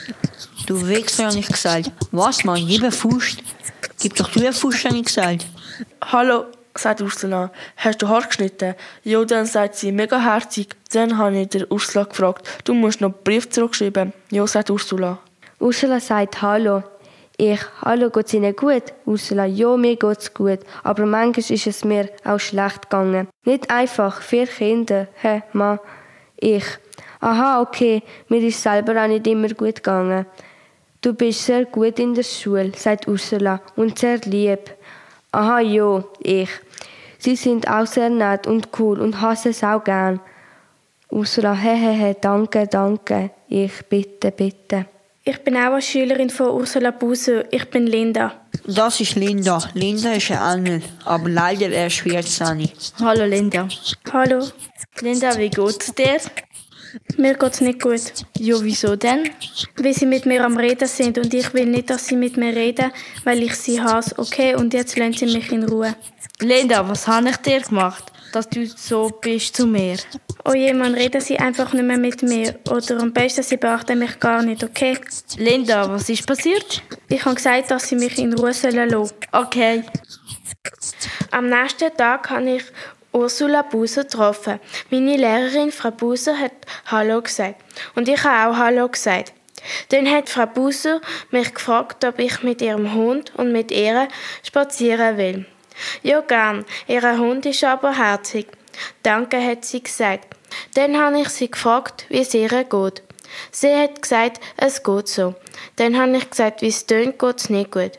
Du 0.66 0.88
Wichser, 0.88 1.26
habe 1.26 1.38
ich 1.38 1.46
gesagt. 1.46 1.92
Was, 2.10 2.42
Mann, 2.44 2.66
eine 2.68 2.90
Fuß. 2.90 3.36
Gib 4.00 4.16
doch 4.16 4.30
du 4.30 4.40
eine 4.40 4.52
Fuß, 4.52 4.84
habe 4.86 4.96
ich 4.96 5.04
gesagt. 5.04 5.46
Hallo, 6.02 6.46
sagt 6.74 7.00
Ursula. 7.00 7.52
Hast 7.76 8.02
du 8.02 8.08
Haar 8.08 8.26
geschnitten? 8.26 8.74
Ja, 9.04 9.24
dann 9.24 9.46
sagt 9.46 9.76
sie, 9.76 9.92
mega 9.92 10.18
herzig. 10.18 10.74
Dann 10.92 11.18
habe 11.18 11.38
ich 11.40 11.48
der 11.48 11.70
Ursula 11.70 12.04
gefragt, 12.04 12.48
du 12.64 12.74
musst 12.74 13.00
noch 13.00 13.12
einen 13.12 13.22
Brief 13.22 13.48
zurückschreiben. 13.50 14.12
Ja, 14.30 14.46
sagt 14.46 14.70
Ursula. 14.70 15.18
Ursula 15.60 16.00
sagt 16.00 16.42
Hallo. 16.42 16.82
Ich, 17.38 17.60
hallo, 17.82 18.08
geht's 18.08 18.32
Ihnen 18.32 18.56
gut? 18.56 18.94
Ursula, 19.04 19.44
ja, 19.44 19.76
mir 19.76 19.96
geht's 19.96 20.32
gut. 20.32 20.60
Aber 20.82 21.04
manchmal 21.04 21.50
ist 21.50 21.66
es 21.66 21.84
mir 21.84 22.08
auch 22.24 22.40
schlecht 22.40 22.88
gegangen. 22.88 23.28
Nicht 23.44 23.70
einfach, 23.70 24.22
vier 24.22 24.46
Kinder. 24.46 25.08
Hä, 25.20 25.42
Ma? 25.52 25.78
Ich. 26.38 26.64
Aha, 27.20 27.60
okay, 27.60 28.02
mir 28.28 28.40
ist 28.40 28.62
selber 28.62 29.02
auch 29.02 29.06
nicht 29.06 29.26
immer 29.26 29.48
gut 29.48 29.76
gegangen. 29.76 30.24
Du 31.02 31.12
bist 31.12 31.44
sehr 31.44 31.66
gut 31.66 31.98
in 31.98 32.14
der 32.14 32.22
Schule, 32.22 32.72
sagt 32.74 33.06
Ursula, 33.06 33.60
und 33.76 33.98
sehr 33.98 34.18
lieb. 34.24 34.70
Aha, 35.32 35.60
ja, 35.60 36.04
ich. 36.20 36.50
Sie 37.18 37.36
sind 37.36 37.68
auch 37.68 37.86
sehr 37.86 38.08
nett 38.08 38.46
und 38.46 38.70
cool 38.78 38.98
und 38.98 39.20
hasse 39.20 39.50
es 39.50 39.62
auch 39.62 39.84
gern. 39.84 40.20
Ursula, 41.10 41.52
hehehe, 41.52 42.16
danke, 42.18 42.66
danke. 42.66 43.30
Ich, 43.48 43.84
bitte, 43.90 44.30
bitte. 44.30 44.86
Ich 45.28 45.42
bin 45.42 45.56
auch 45.56 45.72
eine 45.72 45.82
Schülerin 45.82 46.30
von 46.30 46.50
Ursula 46.50 46.92
Buser. 46.92 47.52
Ich 47.52 47.68
bin 47.68 47.88
Linda. 47.88 48.46
Das 48.64 49.00
ist 49.00 49.16
Linda. 49.16 49.58
Linda 49.74 50.12
ist 50.12 50.30
ein 50.30 50.64
Engel, 50.64 50.82
aber 51.04 51.28
leider 51.28 51.68
erst 51.68 52.02
14. 52.02 52.70
Hallo 53.00 53.24
Linda. 53.24 53.66
Hallo. 54.12 54.46
Linda, 55.00 55.36
wie 55.36 55.50
geht's 55.50 55.92
dir? 55.96 56.20
Mir 57.16 57.34
geht's 57.34 57.60
nicht 57.60 57.82
gut. 57.82 58.02
Ja, 58.38 58.54
wieso 58.62 58.94
denn? 58.94 59.28
Weil 59.76 59.94
sie 59.94 60.06
mit 60.06 60.26
mir 60.26 60.44
am 60.44 60.56
Reden 60.56 60.86
sind 60.86 61.18
und 61.18 61.34
ich 61.34 61.52
will 61.54 61.66
nicht, 61.66 61.90
dass 61.90 62.06
sie 62.06 62.14
mit 62.14 62.36
mir 62.36 62.54
reden, 62.54 62.92
weil 63.24 63.42
ich 63.42 63.56
sie 63.56 63.80
hasse. 63.80 64.16
Okay, 64.18 64.54
und 64.54 64.74
jetzt 64.74 64.96
lassen 64.96 65.14
sie 65.14 65.26
mich 65.36 65.50
in 65.50 65.64
Ruhe. 65.64 65.96
Linda, 66.38 66.88
was 66.88 67.08
habe 67.08 67.30
ich 67.30 67.36
dir 67.38 67.62
gemacht, 67.62 68.12
dass 68.36 68.50
du 68.50 68.66
so 68.66 69.08
bist 69.08 69.56
zu 69.56 69.66
mir? 69.66 69.96
Oh 70.44 70.52
je, 70.52 70.74
man 70.74 70.94
reden 70.94 71.22
sie 71.22 71.38
einfach 71.38 71.72
nicht 71.72 71.84
mehr 71.84 71.96
mit 71.96 72.22
mir. 72.22 72.54
Oder 72.70 73.00
am 73.00 73.12
besten, 73.12 73.42
sie 73.42 73.56
beachten 73.56 73.98
mich 73.98 74.20
gar 74.20 74.42
nicht, 74.42 74.62
okay? 74.62 74.98
Linda, 75.38 75.90
was 75.90 76.08
ist 76.10 76.26
passiert? 76.26 76.82
Ich 77.08 77.24
habe 77.24 77.34
gesagt, 77.34 77.70
dass 77.70 77.88
sie 77.88 77.96
mich 77.96 78.18
in 78.18 78.34
Ruhe 78.34 78.52
sollen 78.52 78.90
lassen. 78.90 79.14
Okay. 79.32 79.84
Am 81.30 81.48
nächsten 81.48 81.96
Tag 81.96 82.28
habe 82.28 82.56
ich 82.56 82.64
Ursula 83.12 83.62
Buser 83.62 84.04
getroffen. 84.04 84.60
Meine 84.90 85.16
Lehrerin, 85.16 85.72
Frau 85.72 85.90
Buser, 85.90 86.38
hat 86.38 86.52
Hallo 86.86 87.22
gesagt. 87.22 87.56
Und 87.94 88.06
ich 88.06 88.22
habe 88.22 88.50
auch 88.50 88.58
Hallo 88.58 88.86
gesagt. 88.88 89.32
Dann 89.88 90.08
hat 90.10 90.28
Frau 90.28 90.46
Buser 90.46 91.00
mich 91.30 91.54
gefragt, 91.54 92.04
ob 92.04 92.18
ich 92.18 92.42
mit 92.42 92.60
ihrem 92.60 92.92
Hund 92.92 93.32
und 93.34 93.50
mit 93.52 93.70
ihr 93.70 94.08
spazieren 94.42 95.16
will. 95.16 95.46
Ja, 96.02 96.20
gern. 96.20 96.64
Ihr 96.86 97.18
Hund 97.18 97.46
ist 97.46 97.64
aber 97.64 97.96
herzig. 97.96 98.46
Danke, 99.02 99.40
hat 99.42 99.64
sie 99.64 99.82
gesagt. 99.82 100.36
Dann 100.74 100.98
habe 100.98 101.20
ich 101.20 101.28
sie 101.30 101.50
gefragt, 101.50 102.06
wie 102.08 102.20
es 102.20 102.34
ihr 102.34 102.48
geht. 102.48 103.02
Sie 103.50 103.74
hat 103.74 104.02
gesagt, 104.02 104.40
es 104.56 104.82
geht 104.82 105.08
so. 105.08 105.34
Dann 105.76 105.98
habe 105.98 106.16
ich 106.16 106.30
gesagt, 106.30 106.62
wie 106.62 106.68
es 106.68 106.86
tönt, 106.86 107.18
geht 107.18 107.38
es 107.38 107.50
nicht 107.50 107.70
gut. 107.72 107.92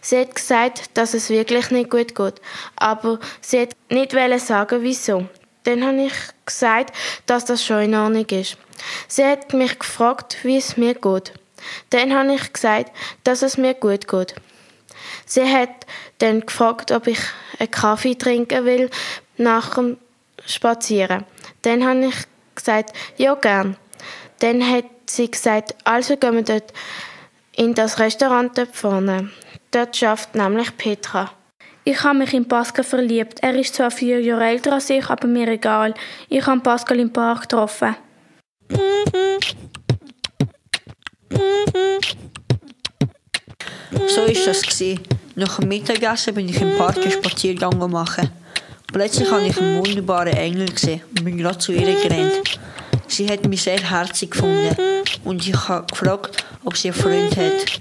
Sie 0.00 0.18
hat 0.18 0.34
gesagt, 0.34 0.90
dass 0.94 1.14
es 1.14 1.30
wirklich 1.30 1.70
nicht 1.70 1.90
gut 1.90 2.14
geht, 2.14 2.40
aber 2.76 3.18
sie 3.40 3.62
hat 3.62 3.70
nicht 3.88 4.12
sagen, 4.40 4.82
wieso. 4.82 5.26
Dann 5.64 5.84
habe 5.84 6.02
ich 6.02 6.12
gesagt, 6.44 6.94
dass 7.26 7.46
das 7.46 7.64
schon 7.64 7.84
in 7.84 7.94
Ordnung 7.94 8.26
ist. 8.26 8.58
Sie 9.08 9.24
hat 9.24 9.54
mich 9.54 9.78
gefragt, 9.78 10.36
wie 10.42 10.58
es 10.58 10.76
mir 10.76 10.94
geht. 10.94 11.32
Dann 11.90 12.14
habe 12.14 12.34
ich 12.34 12.52
gesagt, 12.52 12.92
dass 13.24 13.40
es 13.40 13.56
mir 13.56 13.72
gut 13.72 14.06
geht. 14.06 14.34
Sie 15.24 15.42
hat 15.42 15.86
dann 16.24 16.40
gefragt, 16.40 16.90
ob 16.90 17.06
ich 17.06 17.20
einen 17.58 17.70
Kaffee 17.70 18.14
trinken 18.14 18.64
will 18.64 18.90
nach 19.36 19.74
dem 19.74 19.98
Spazieren. 20.46 21.24
Dann 21.62 21.86
habe 21.86 22.06
ich 22.06 22.14
gesagt, 22.54 22.92
ja 23.16 23.34
gern. 23.34 23.76
Dann 24.40 24.68
hat 24.68 24.86
sie 25.06 25.30
gesagt, 25.30 25.74
also 25.84 26.16
gehen 26.16 26.34
wir 26.34 26.42
dort 26.42 26.72
in 27.56 27.74
das 27.74 27.98
Restaurant 27.98 28.56
dort 28.56 28.74
vorne. 28.74 29.30
Dort 29.70 29.96
schafft 29.96 30.34
nämlich 30.34 30.76
Petra. 30.76 31.30
Ich 31.84 32.02
habe 32.02 32.18
mich 32.18 32.32
in 32.32 32.48
Pascal 32.48 32.84
verliebt. 32.84 33.40
Er 33.42 33.54
ist 33.54 33.74
zwar 33.74 33.90
vier 33.90 34.20
Jahre 34.22 34.46
älter 34.46 34.72
als 34.72 34.88
ich, 34.88 35.06
aber 35.10 35.28
mir 35.28 35.48
egal. 35.48 35.92
Ich 36.30 36.46
habe 36.46 36.60
Pascal 36.60 36.98
im 37.00 37.12
Park 37.12 37.42
getroffen. 37.42 37.94
So 44.08 44.24
ist 44.24 44.46
das 44.46 44.62
gewesen. 44.62 45.13
Nach 45.36 45.58
dem 45.58 45.68
Mittagessen 45.68 46.34
bin 46.34 46.48
ich 46.48 46.60
im 46.60 46.76
Park 46.76 46.98
einen 46.98 47.10
Spaziergang 47.10 47.78
machen. 47.90 48.30
Plötzlich 48.92 49.28
habe 49.28 49.42
ich 49.42 49.60
einen 49.60 49.84
wunderbaren 49.84 50.32
Engel 50.32 50.68
gesehen 50.68 51.00
und 51.10 51.24
bin 51.24 51.38
gerade 51.38 51.58
zu 51.58 51.72
ihr 51.72 51.92
gerannt. 52.00 52.60
Sie 53.08 53.28
hat 53.28 53.44
mich 53.44 53.62
sehr 53.62 53.80
herzig 53.80 54.30
gefunden 54.30 54.76
und 55.24 55.46
ich 55.46 55.68
habe 55.68 55.86
gefragt, 55.88 56.44
ob 56.64 56.76
sie 56.76 56.90
einen 56.90 57.00
Freund 57.00 57.36
hat. 57.36 57.80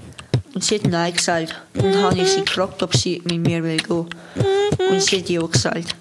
Und 0.55 0.63
sie 0.63 0.75
hat 0.75 0.87
Nein 0.87 1.13
gesagt. 1.13 1.55
Und 1.75 1.95
habe 1.95 2.19
ich 2.19 2.29
sie 2.29 2.43
gefragt, 2.43 2.81
ob 2.81 2.95
sie 2.95 3.21
mit 3.25 3.39
mir 3.39 3.63
will 3.63 3.77
gehen. 3.77 4.07
Und 4.89 5.01
sie 5.01 5.19
hat 5.19 5.29
Ja 5.29 5.41
gesagt. 5.41 5.95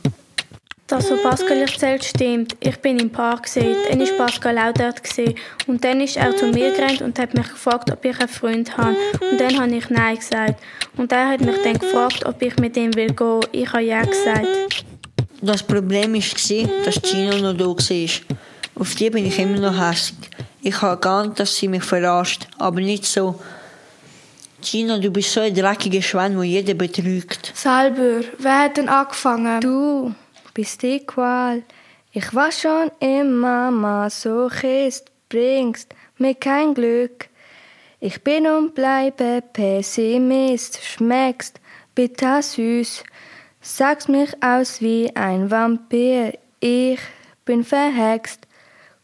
Das, 0.93 1.11
was 1.11 1.23
Pascal 1.23 1.57
erzählt, 1.57 2.05
stimmt. 2.05 2.55
Ich 2.61 2.77
bin 2.77 2.99
im 2.99 3.09
Park 3.09 3.45
gesehen. 3.45 3.75
Dann 3.89 3.99
ist 4.03 4.15
Pascal 4.19 4.59
auch 4.59 4.75
dort 4.75 5.03
gesehen. 5.03 5.35
Und 5.67 5.83
dann 5.83 6.03
ist 6.03 6.19
er 6.19 6.37
zu 6.37 6.49
mir 6.49 6.71
gerannt 6.71 7.01
und 7.01 7.19
hat 7.19 7.33
mich 7.33 7.49
gefragt, 7.49 7.91
ob 7.91 8.05
ich 8.05 8.21
einen 8.21 8.29
Freund 8.29 8.77
habe. 8.77 8.95
Und 9.31 9.41
dann 9.41 9.59
habe 9.59 9.75
ich 9.75 9.89
Nein 9.89 10.17
gesagt. 10.17 10.63
Und 10.99 11.11
er 11.11 11.29
hat 11.31 11.41
mich 11.41 11.57
dann 11.65 11.79
gefragt, 11.79 12.27
ob 12.27 12.43
ich 12.43 12.59
mit 12.59 12.77
ihm 12.77 12.95
will 12.95 13.15
gehen. 13.15 13.41
Ich 13.53 13.73
habe 13.73 13.85
Ja 13.85 14.05
gesagt. 14.05 14.85
Das 15.41 15.63
Problem 15.63 16.13
war, 16.13 16.85
dass 16.85 17.01
Gina 17.01 17.39
noch 17.39 17.57
da 17.57 17.65
war. 17.65 18.07
Auf 18.75 18.95
die 18.95 19.09
bin 19.09 19.25
ich 19.25 19.39
immer 19.39 19.61
noch 19.61 19.81
hässlich. 19.81 20.29
Ich 20.61 20.83
habe 20.83 21.01
geahnt, 21.01 21.41
dass 21.41 21.57
sie 21.57 21.69
mich 21.69 21.85
verarscht, 21.85 22.49
aber 22.59 22.83
nicht 22.83 23.07
so. 23.07 23.41
Gina, 24.61 24.99
du 24.99 25.11
bist 25.11 25.33
so 25.33 25.41
ein 25.41 25.55
dreckiger 25.55 26.03
Schwein, 26.03 26.35
der 26.35 26.45
jeden 26.45 26.77
betrügt. 26.77 27.51
Selber, 27.55 28.27
wer 28.39 28.59
hat 28.59 28.77
denn 28.77 28.91
angefangen? 28.91 29.59
Du 29.63 30.15
bist 30.55 30.83
die 30.83 31.05
Qual. 31.05 31.63
Ich 32.13 32.35
war 32.35 32.53
schon 32.53 32.91
immer 33.01 33.71
Masochist, 33.71 35.11
bringst 35.29 35.95
mir 36.19 36.35
kein 36.35 36.75
Glück. 36.75 37.29
Ich 38.01 38.23
bin 38.23 38.47
und 38.47 38.75
bleibe 38.75 39.43
Pessimist, 39.53 40.83
schmeckst 40.83 41.61
bitter 41.95 42.43
süß, 42.43 43.05
sagst 43.61 44.09
mich 44.09 44.31
aus 44.43 44.81
wie 44.81 45.15
ein 45.15 45.51
Vampir, 45.51 46.33
ich 46.61 47.01
bin 47.45 47.65
verhext. 47.65 48.41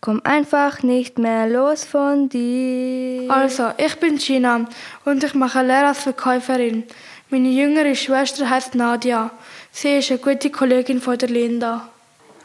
Komm 0.01 0.21
einfach 0.23 0.83
nicht 0.83 1.19
mehr 1.19 1.49
los 1.49 1.85
von 1.85 2.29
dir. 2.29 3.29
Also, 3.31 3.73
ich 3.79 3.97
bin 3.97 4.17
Gina 4.17 4.69
und 5.05 5.25
ich 5.25 5.35
mache 5.35 5.63
Lehre 5.63 5.89
als 5.89 6.03
Verkäuferin. 6.03 6.85
Meine 7.31 7.49
jüngere 7.49 7.95
Schwester 7.97 8.49
heißt 8.49 8.77
Nadia. 8.77 9.33
Sie 9.81 9.99
ist 9.99 10.11
eine 10.11 10.19
gute 10.19 10.51
Kollegin 10.51 11.01
von 11.01 11.17
der 11.17 11.29
Linda. 11.29 11.89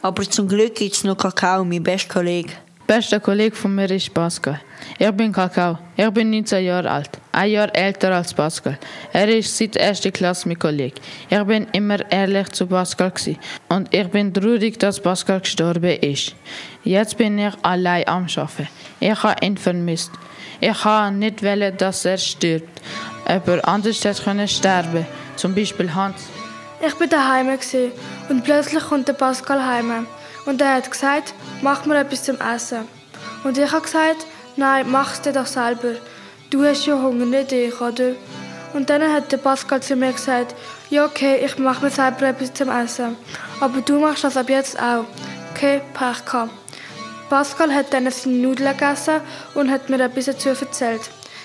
Aber 0.02 0.22
zum 0.22 0.46
Glück 0.46 0.76
gibt 0.76 0.94
es 0.94 1.02
noch 1.02 1.16
Kakao, 1.16 1.64
mein 1.64 1.82
bester 1.82 2.14
Kollege. 2.14 2.52
Bester 2.86 3.18
Kollege 3.18 3.56
von 3.56 3.74
mir 3.74 3.90
ist 3.90 4.14
Pascal. 4.14 4.60
Ich 5.00 5.10
bin 5.10 5.32
Kakao. 5.32 5.76
Ich 5.96 6.08
bin 6.10 6.30
19 6.30 6.64
Jahre 6.64 6.88
alt. 6.88 7.10
Ein 7.32 7.50
Jahr 7.50 7.74
älter 7.74 8.14
als 8.14 8.32
Pascal. 8.32 8.78
Er 9.12 9.28
ist 9.36 9.58
seit 9.58 9.74
erster 9.74 10.12
Klasse 10.12 10.46
mein 10.46 10.60
Kollege. 10.60 11.00
Ich 11.28 11.42
bin 11.42 11.66
immer 11.72 12.08
ehrlich 12.08 12.50
zu 12.52 12.68
Pascal 12.68 13.10
gewesen. 13.10 13.36
und 13.68 13.92
ich 13.92 14.06
bin 14.10 14.32
traurig, 14.32 14.78
dass 14.78 15.00
Pascal 15.00 15.40
gestorben 15.40 15.98
ist. 16.02 16.36
Jetzt 16.84 17.18
bin 17.18 17.36
ich 17.36 17.54
allein 17.62 18.06
am 18.06 18.26
Arbeiten. 18.36 18.68
Ich 19.00 19.22
habe 19.24 19.44
ihn 19.44 19.56
vermisst. 19.56 20.12
Ich 20.60 20.84
habe 20.84 21.12
nicht 21.12 21.42
wollen, 21.42 21.76
dass 21.78 22.04
er 22.04 22.16
stirbt. 22.16 22.80
Aber 23.24 23.66
anders 23.66 24.04
hätte 24.04 24.22
können 24.22 24.46
sterben. 24.46 25.04
Zum 25.34 25.52
Beispiel 25.52 25.92
Hans. 25.92 26.28
Ich 26.86 26.94
bin 26.96 27.08
daheim 27.08 27.48
und 28.28 28.44
plötzlich 28.44 28.84
kommt 28.84 29.08
der 29.08 29.14
Pascal 29.14 29.64
heim. 29.64 30.06
Und 30.44 30.60
er 30.60 30.74
hat 30.74 30.90
gesagt, 30.90 31.32
mach 31.62 31.86
mir 31.86 31.98
etwas 31.98 32.24
zum 32.24 32.38
Essen. 32.40 32.86
Und 33.42 33.56
ich 33.56 33.72
habe 33.72 33.82
gesagt, 33.82 34.26
nein, 34.56 34.90
mach's 34.90 35.22
dir 35.22 35.32
doch 35.32 35.46
selber. 35.46 35.94
Du 36.50 36.62
hast 36.62 36.84
ja 36.84 37.00
Hunger, 37.00 37.24
nicht 37.24 37.52
ich, 37.52 37.80
oder? 37.80 38.12
Und 38.74 38.90
dann 38.90 39.02
hat 39.12 39.32
der 39.32 39.38
Pascal 39.38 39.82
zu 39.82 39.96
mir 39.96 40.12
gesagt, 40.12 40.54
ja 40.90 41.06
okay, 41.06 41.42
ich 41.44 41.58
mach 41.58 41.80
mir 41.80 41.90
selber 41.90 42.26
etwas 42.26 42.52
zum 42.52 42.68
Essen. 42.68 43.16
Aber 43.60 43.80
du 43.80 43.98
machst 43.98 44.24
das 44.24 44.36
ab 44.36 44.50
jetzt 44.50 44.78
auch. 44.78 45.04
Okay, 45.54 45.80
Pech 45.94 46.24
gehabt. 46.26 46.50
Pascal 47.30 47.74
hat 47.74 47.94
dann 47.94 48.10
seine 48.10 48.36
Nudeln 48.36 48.76
gegessen 48.76 49.20
und 49.54 49.70
hat 49.70 49.88
mir 49.88 50.00
etwas 50.00 50.26
dazu 50.26 50.50
erzählt. 50.50 51.02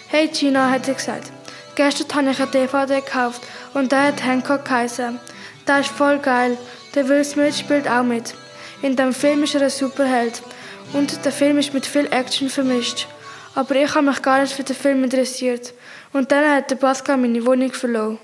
Hey 0.08 0.28
Gina, 0.28 0.70
hat 0.70 0.88
er 0.88 0.96
gesagt. 0.96 1.32
Gestern 1.80 2.14
habe 2.14 2.32
ich 2.32 2.42
eine 2.42 2.52
DVD 2.52 3.00
gekauft 3.00 3.42
und 3.74 3.94
der 3.94 4.08
hat 4.08 4.22
Hancock 4.22 4.66
geheißen. 4.66 5.18
Der 5.66 5.80
ist 5.80 5.88
voll 5.88 6.20
geil. 6.20 6.58
Der 6.94 7.08
Will 7.08 7.24
Smith 7.24 7.58
spielt 7.58 7.88
auch 7.88 8.04
mit. 8.04 8.34
In 8.82 8.98
dem 8.98 9.14
Film 9.14 9.44
ist 9.44 9.56
er 9.56 9.62
ein 9.62 9.70
Superheld. 9.70 10.42
Und 10.92 11.24
der 11.24 11.32
Film 11.32 11.58
ist 11.58 11.74
mit 11.74 11.86
viel 11.86 12.06
Action 12.12 12.50
vermischt. 12.50 13.08
Aber 13.56 13.78
ich 13.78 13.96
habe 13.96 14.08
mich 14.08 14.22
gar 14.22 14.42
nicht 14.42 14.52
für 14.52 14.64
den 14.64 14.76
Film 14.76 15.06
interessiert. 15.06 15.74
Und 16.12 16.30
dann 16.34 16.54
hat 16.54 16.70
der 16.70 16.76
Pascal 16.76 17.16
meine 17.16 17.46
Wohnung 17.46 17.72
verloren. 17.72 18.18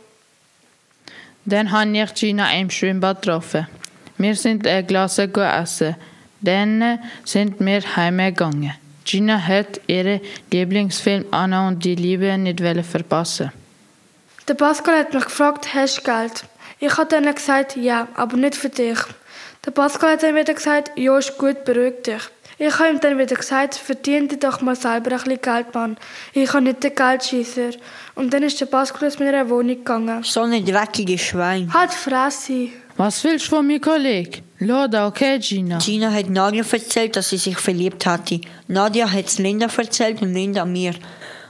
Dann 1.45 1.71
habe 1.71 1.97
ich 1.97 2.13
Gina 2.13 2.51
im 2.59 2.69
Schwimmbad 2.69 3.21
getroffen. 3.21 3.67
Wir 4.17 4.35
sind 4.35 4.67
ein 4.67 4.85
Glas 4.85 5.17
essen. 5.17 5.95
Dann 6.41 7.00
sind 7.24 7.62
wir 7.62 7.95
heimgegangen. 7.95 8.74
Gina 9.05 9.39
hat 9.39 9.79
ihren 9.88 10.19
Lieblingsfilm 10.51 11.25
Anna 11.31 11.67
und 11.67 11.85
die 11.85 11.95
Liebe 11.95 12.38
nicht 12.38 12.59
verpassen. 12.85 13.51
Der 14.47 14.55
Pascal 14.55 15.00
hat 15.00 15.13
mich 15.13 15.25
gefragt, 15.25 15.74
hast 15.74 16.00
du 16.00 16.01
Geld? 16.03 16.43
Ich 16.79 16.97
habe 16.97 17.07
dann 17.07 17.33
gesagt, 17.33 17.77
ja, 17.77 18.07
aber 18.15 18.35
nicht 18.35 18.55
für 18.55 18.69
dich. 18.69 19.00
Der 19.65 19.71
Pascal 19.71 20.13
hat 20.13 20.24
dann 20.24 20.35
wieder 20.35 20.53
gesagt, 20.53 20.91
ja, 20.95 21.17
ist 21.17 21.38
gut, 21.38 21.63
beruhig 21.65 22.03
dich. 22.03 22.21
Ich 22.57 22.79
habe 22.79 22.89
ihm 22.89 23.00
dann 23.00 23.17
wieder 23.17 23.35
gesagt, 23.35 23.75
verdien 23.75 24.27
dir 24.27 24.38
doch 24.38 24.62
mal 24.62 24.75
selber 24.75 25.12
ein 25.12 25.17
bisschen 25.17 25.41
Geld, 25.41 25.74
Mann. 25.74 25.97
Ich 26.33 26.53
habe 26.53 26.63
nicht 26.63 26.83
den 26.83 26.95
Geldscheisser. 26.95 27.71
Und 28.13 28.33
dann 28.33 28.43
ist 28.43 28.62
der 28.62 28.67
Pascal 28.67 29.07
aus 29.07 29.19
meiner 29.19 29.50
Wohnung 29.50 29.75
gegangen. 29.75 30.24
So 30.24 30.41
ein 30.41 30.65
dreckiges 30.65 31.21
Schwein. 31.21 31.74
Halt 31.74 31.93
Fresse. 31.93 32.69
Was 32.97 33.21
willst 33.25 33.47
du 33.47 33.57
von 33.57 33.67
mir, 33.67 33.81
Kollege? 33.81 34.39
Loda, 34.59 35.07
okay, 35.07 35.37
Gina? 35.39 35.79
Gina 35.79 36.09
hat 36.13 36.29
Nadia 36.29 36.63
erzählt, 36.63 37.17
dass 37.17 37.29
sie 37.29 37.37
sich 37.37 37.57
verliebt 37.57 38.05
hatte. 38.05 38.39
Nadia 38.69 39.11
hat 39.11 39.25
es 39.25 39.37
Linda 39.37 39.67
erzählt 39.67 40.21
und 40.21 40.33
Linda 40.33 40.63
mir. 40.63 40.93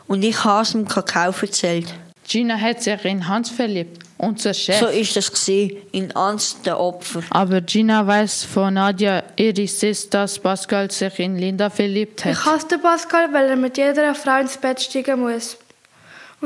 Und 0.07 0.23
ich 0.23 0.43
habe 0.43 0.63
es 0.63 0.71
dem 0.71 0.87
Kakao 0.87 1.31
erzählt. 1.39 1.93
Gina 2.27 2.59
hat 2.59 2.81
sich 2.81 3.05
in 3.05 3.27
Hans 3.27 3.51
verliebt, 3.51 4.01
unser 4.17 4.55
Chef. 4.55 4.79
So 4.79 4.87
ist 4.87 5.15
das 5.15 5.31
gesehen, 5.31 5.77
in 5.91 6.11
Hans 6.15 6.59
der 6.65 6.79
Opfer. 6.79 7.21
Aber 7.29 7.61
Gina 7.61 8.07
weiß 8.07 8.45
von 8.45 8.73
Nadia, 8.73 9.23
ihre 9.35 9.67
Sis, 9.67 10.09
dass 10.09 10.39
Pascal 10.39 10.89
sich 10.89 11.19
in 11.19 11.37
Linda 11.37 11.69
verliebt 11.69 12.25
hat. 12.25 12.33
Ich 12.33 12.43
hasse 12.43 12.79
Pascal, 12.79 13.31
weil 13.31 13.49
er 13.49 13.55
mit 13.55 13.77
jeder 13.77 14.15
Frau 14.15 14.39
ins 14.39 14.57
Bett 14.57 14.81
steigen 14.81 15.19
muss. 15.19 15.57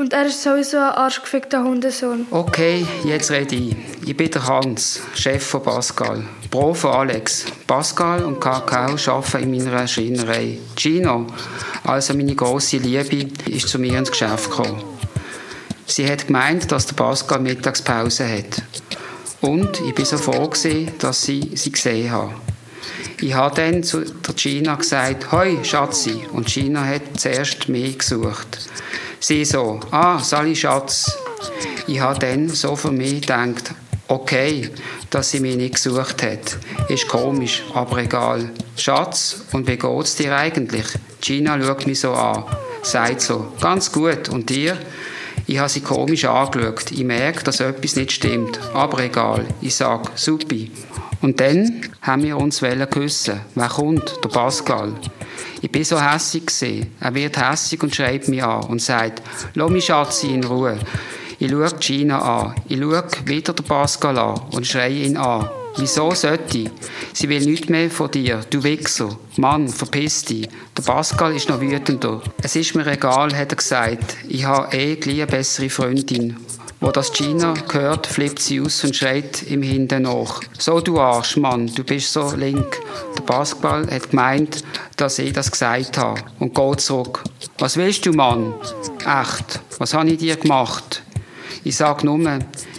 Und 0.00 0.14
er 0.14 0.24
ist 0.24 0.42
sowieso 0.42 0.78
ein 0.78 0.94
arschgefickter 0.94 1.62
Hundesohn. 1.62 2.26
Okay, 2.30 2.86
jetzt 3.04 3.30
rede 3.30 3.54
ich. 3.54 3.76
Ich 4.06 4.16
bin 4.16 4.30
der 4.30 4.46
Hans, 4.46 4.98
Chef 5.14 5.44
von 5.44 5.62
Pascal. 5.62 6.24
Pro 6.50 6.72
von 6.72 6.92
Alex. 6.92 7.44
Pascal 7.66 8.24
und 8.24 8.40
Kakao 8.40 8.94
arbeiten 8.94 9.52
in 9.52 9.62
meiner 9.62 9.86
Schreinerei. 9.86 10.56
Gino, 10.74 11.26
also 11.84 12.14
meine 12.14 12.34
grosse 12.34 12.78
Liebe, 12.78 13.28
ist 13.44 13.68
zu 13.68 13.78
mir 13.78 13.98
ins 13.98 14.10
Geschäft 14.10 14.48
gekommen. 14.48 14.82
Sie 15.84 16.10
hat 16.10 16.28
gemeint, 16.28 16.72
dass 16.72 16.86
der 16.86 16.94
Pascal 16.94 17.40
Mittagspause 17.40 18.26
hat. 18.26 18.62
Und 19.42 19.80
ich 19.86 19.94
bin 19.94 20.06
so 20.06 20.16
froh, 20.16 20.50
dass 20.98 21.22
sie 21.22 21.50
sie 21.52 21.72
gesehen 21.72 22.10
haben. 22.10 22.36
Ich 23.20 23.34
habe 23.34 23.54
dann 23.54 23.82
zu 23.82 24.00
der 24.00 24.34
Gina 24.34 24.76
gesagt, 24.76 25.30
«Hoi, 25.30 25.62
Schatzi!» 25.62 26.22
Und 26.32 26.46
Gina 26.46 26.86
hat 26.86 27.02
zuerst 27.18 27.68
mich 27.68 27.98
gesucht. 27.98 28.60
Sie 29.20 29.44
so, 29.44 29.78
«Ah, 29.90 30.18
Sally 30.18 30.56
Schatz!» 30.56 31.12
Ich 31.86 32.00
habe 32.00 32.18
dann 32.18 32.48
so 32.48 32.74
für 32.74 32.90
mich 32.90 33.20
gedacht, 33.20 33.74
okay, 34.08 34.70
dass 35.10 35.30
sie 35.30 35.40
mich 35.40 35.56
nicht 35.56 35.74
gesucht 35.74 36.22
hat. 36.22 36.56
Ist 36.88 37.06
komisch, 37.06 37.62
aber 37.74 37.98
egal. 37.98 38.50
Schatz, 38.76 39.42
und 39.52 39.66
wie 39.68 39.76
geht's 39.76 40.16
dir 40.16 40.34
eigentlich? 40.34 40.86
Gina 41.20 41.60
schaut 41.62 41.86
mich 41.86 42.00
so 42.00 42.12
an, 42.12 42.44
sagt 42.82 43.20
so, 43.20 43.52
ganz 43.60 43.92
gut, 43.92 44.30
und 44.30 44.48
dir? 44.48 44.78
Ich 45.46 45.58
habe 45.58 45.68
sie 45.68 45.80
komisch 45.80 46.24
angeschaut. 46.24 46.90
Ich 46.90 47.04
merke, 47.04 47.44
dass 47.44 47.60
etwas 47.60 47.96
nicht 47.96 48.12
stimmt. 48.12 48.60
Aber 48.72 49.02
egal. 49.02 49.46
Ich 49.60 49.74
sage, 49.74 50.08
supi. 50.14 50.70
Und 51.22 51.40
dann 51.40 51.88
haben 52.02 52.22
wir 52.22 52.38
uns 52.38 52.62
küssen. 52.90 53.40
Wer 53.54 53.68
kommt? 53.68 54.14
Der 54.22 54.28
Pascal. 54.28 54.94
Ich 55.62 55.70
bin 55.70 55.84
so 55.84 56.00
hässig 56.00 56.46
gesehen. 56.46 56.92
Er 57.00 57.14
wird 57.14 57.36
hässig 57.36 57.82
und 57.82 57.94
schreibt 57.94 58.28
mich 58.28 58.42
an 58.42 58.64
und 58.64 58.80
sagt, 58.80 59.22
lass 59.54 59.70
mich 59.70 59.84
Schatzi 59.84 60.28
in 60.28 60.44
Ruhe. 60.44 60.78
Ich 61.38 61.50
schaue 61.50 61.70
Gina 61.78 62.20
an. 62.20 62.54
Ich 62.68 62.78
schaue 62.78 63.04
wieder 63.24 63.52
den 63.52 63.64
Pascal 63.64 64.18
an 64.18 64.40
und 64.52 64.66
schreie 64.66 65.04
ihn 65.04 65.16
an. 65.16 65.48
Wieso 65.76 66.10
sollte 66.12 66.58
ich? 66.58 66.70
Sie 67.12 67.28
will 67.28 67.44
nichts 67.44 67.68
mehr 67.68 67.90
von 67.90 68.10
dir, 68.10 68.40
du 68.50 68.62
Wichser. 68.62 69.16
Mann, 69.36 69.68
verpiss 69.68 70.24
dich. 70.24 70.48
Der 70.76 70.82
Pascal 70.82 71.34
ist 71.36 71.48
noch 71.48 71.60
wütender. 71.60 72.20
Es 72.42 72.56
ist 72.56 72.74
mir 72.74 72.86
egal, 72.86 73.34
hat 73.36 73.52
er 73.52 73.56
gesagt. 73.56 74.16
Ich 74.28 74.44
habe 74.44 74.76
eh 74.76 74.98
eine 75.02 75.26
bessere 75.26 75.70
Freundin. 75.70 76.36
Wo 76.82 76.90
das 76.90 77.12
Gina 77.12 77.52
hört, 77.72 78.06
flippt 78.06 78.38
sie 78.40 78.58
aus 78.58 78.82
und 78.84 78.96
schreit 78.96 79.42
ihm 79.42 79.60
hinten 79.60 80.04
nach. 80.04 80.40
So, 80.58 80.80
du 80.80 80.98
Arsch, 80.98 81.36
Mann, 81.36 81.66
du 81.66 81.84
bist 81.84 82.10
so 82.10 82.32
link. 82.34 82.80
Der 83.18 83.22
Pascal 83.22 83.86
hat 83.90 84.10
gemeint, 84.10 84.64
dass 84.96 85.18
ich 85.18 85.34
das 85.34 85.50
gesagt 85.50 85.98
habe 85.98 86.22
und 86.38 86.54
geht 86.54 86.80
zurück. 86.80 87.22
Was 87.58 87.76
willst 87.76 88.06
du, 88.06 88.12
Mann? 88.12 88.54
Echt, 89.00 89.60
was 89.78 89.92
habe 89.92 90.08
ich 90.08 90.18
dir 90.18 90.36
gemacht? 90.36 91.02
Ich 91.64 91.76
sag 91.76 92.02
nur, 92.02 92.38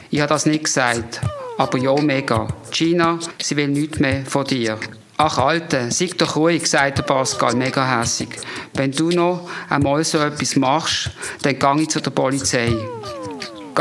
ich 0.10 0.20
habe 0.20 0.30
das 0.30 0.48
nicht 0.48 0.64
gesagt. 0.64 1.22
Aber 1.60 1.78
ja, 1.78 1.94
mega. 2.02 2.48
Gina, 2.72 3.20
sie 3.40 3.56
will 3.56 3.68
nichts 3.68 4.00
mehr 4.00 4.26
von 4.26 4.46
dir. 4.46 4.80
Ach, 5.18 5.38
Alte, 5.38 5.92
sei 5.92 6.10
doch 6.18 6.36
ruhig, 6.36 6.66
sagt 6.68 6.98
der 6.98 7.04
Pascal, 7.04 7.54
mega 7.54 8.00
hässig. 8.00 8.30
Wenn 8.74 8.92
du 8.92 9.12
noch 9.12 9.48
einmal 9.70 10.04
so 10.04 10.18
etwas 10.18 10.56
machst, 10.56 11.12
dann 11.44 11.60
gang 11.60 11.80
ich 11.82 11.90
zu 11.90 12.02
der 12.02 12.10
Polizei. 12.10 12.76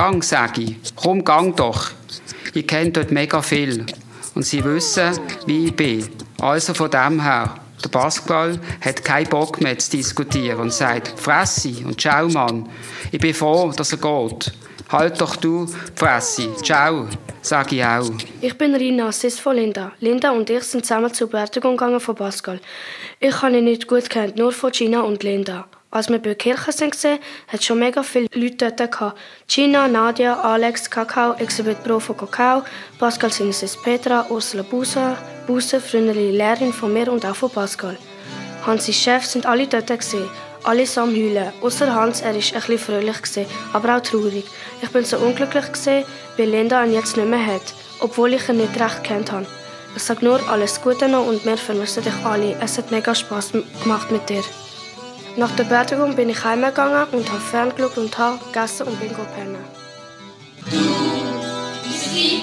Gang, 0.01 0.23
sag 0.23 0.57
ich. 0.57 0.77
Komm, 0.97 1.23
gang 1.23 1.55
doch. 1.55 1.91
Ich 2.55 2.67
kenne 2.67 2.91
dort 2.91 3.11
mega 3.11 3.43
viel. 3.43 3.85
Und 4.35 4.47
sie 4.47 4.65
wissen, 4.65 5.21
wie 5.45 5.67
ich 5.67 5.77
bin. 5.77 6.09
Also 6.41 6.73
von 6.73 6.91
dem 6.91 7.23
her, 7.23 7.57
der 7.85 7.89
Pascal 7.91 8.59
hat 8.81 9.05
keinen 9.05 9.29
Bock 9.29 9.61
mehr 9.61 9.79
zu 9.79 9.91
diskutieren 9.91 10.61
und 10.61 10.73
sagt, 10.73 11.21
Fressi 11.21 11.85
und 11.85 12.01
ciao, 12.01 12.31
Mann. 12.31 12.67
Ich 13.13 13.21
bin 13.21 13.35
froh, 13.35 13.73
dass 13.77 13.93
er 13.93 13.99
geht. 13.99 14.55
Halt 14.89 15.21
doch 15.21 15.37
du, 15.37 15.67
Fressi. 15.95 16.49
Ciao, 16.63 17.07
sag 17.43 17.71
ich 17.71 17.85
auch. 17.85 18.11
Ich 18.41 18.57
bin 18.57 18.75
Rina, 18.75 19.13
Sis 19.13 19.39
von 19.39 19.55
Linda. 19.55 19.93
Linda 20.01 20.31
und 20.31 20.49
ich 20.49 20.63
sind 20.63 20.87
zusammen 20.87 21.13
zur 21.13 21.29
Beerdigung 21.29 21.77
gegangen 21.77 22.01
von 22.01 22.15
Pascal. 22.15 22.59
Ich 23.19 23.43
habe 23.43 23.59
ihn 23.59 23.65
nicht 23.65 23.87
gut 23.87 24.09
kennt, 24.09 24.37
nur 24.37 24.53
von 24.53 24.73
Gina 24.73 25.03
und 25.03 25.23
Linda. 25.23 25.69
Als 25.93 26.09
wir 26.09 26.19
bei 26.19 26.23
der 26.23 26.35
Kirche 26.37 26.71
sind, 26.71 26.95
hat 26.95 27.21
es 27.53 27.65
schon 27.65 27.81
mega 27.81 28.05
viele 28.05 28.29
Leute 28.35 28.71
dort. 28.71 29.17
Gina, 29.49 29.89
Nadia, 29.89 30.41
Alex, 30.41 30.89
Kakao, 30.89 31.33
Elisabeth 31.33 31.83
Pro 31.83 31.99
von 31.99 32.17
Kakao, 32.17 32.63
Pascal 32.97 33.33
seine 33.33 33.53
Sis 33.53 33.77
Petra, 33.77 34.25
Ursula 34.31 34.63
Busa, 34.63 35.17
Busa, 35.49 35.81
frühere 35.81 36.13
Lehrerin 36.13 36.73
von 36.73 36.93
mir 36.93 37.11
und 37.11 37.27
auch 37.27 37.35
von 37.35 37.51
Pascal. 37.51 37.99
Hansi 38.65 38.93
Chef 38.93 39.25
sind 39.25 39.47
alle 39.47 39.67
dort 39.67 39.89
gesehen. 39.89 40.29
Alle 40.63 40.85
am 40.95 41.11
Heulen. 41.11 41.53
Außer 41.61 41.93
Hans, 41.93 42.21
er 42.21 42.29
war 42.29 42.35
ein 42.35 42.41
bisschen 42.41 42.79
fröhlich, 42.79 43.23
gewesen, 43.23 43.47
aber 43.73 43.97
auch 43.97 44.01
traurig. 44.03 44.45
Ich 44.83 44.91
bin 44.91 45.05
so 45.05 45.17
unglücklich, 45.19 45.73
gewesen, 45.73 46.05
weil 46.37 46.51
Linda 46.51 46.85
ihn 46.85 46.93
jetzt 46.93 47.17
nicht 47.17 47.29
mehr 47.29 47.45
hat, 47.45 47.75
obwohl 47.99 48.35
ich 48.35 48.49
ihn 48.49 48.59
nicht 48.59 48.79
recht 48.79 49.03
kennt 49.03 49.33
habe. 49.33 49.47
Ich 49.97 50.05
sage 50.05 50.25
nur 50.25 50.41
alles 50.49 50.81
Gute 50.83 51.09
noch 51.09 51.27
und 51.27 51.45
wir 51.45 51.57
vermissen 51.57 52.05
dich 52.05 52.15
alle. 52.25 52.57
Es 52.61 52.79
hat 52.79 52.93
mega 52.93 53.13
Spass 53.13 53.51
gemacht 53.83 54.13
mit 54.13 54.29
dir. 54.29 54.45
Nach 55.37 55.51
der 55.57 55.65
Beerdigung 55.65 56.17
bin 56.17 56.29
ich 56.29 56.45
heimgegangen 56.45 57.07
und 57.13 57.31
habe 57.31 57.41
ferngeschaut 57.41 57.99
und 57.99 58.19
habe 58.19 58.39
gegessen 58.47 58.89
und 58.89 59.01
bin 59.01 59.11
pennen. 59.15 59.65
Du 60.71 61.89
bist 61.89 62.07
die 62.15 62.43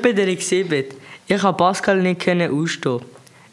Ich 0.00 0.02
bin 0.02 0.16
der 0.16 0.28
Exhibit. 0.28 0.94
Ich 1.28 1.42
konnte 1.42 1.58
Pascal 1.58 2.00
nicht 2.00 2.26
ausstehen. 2.26 3.02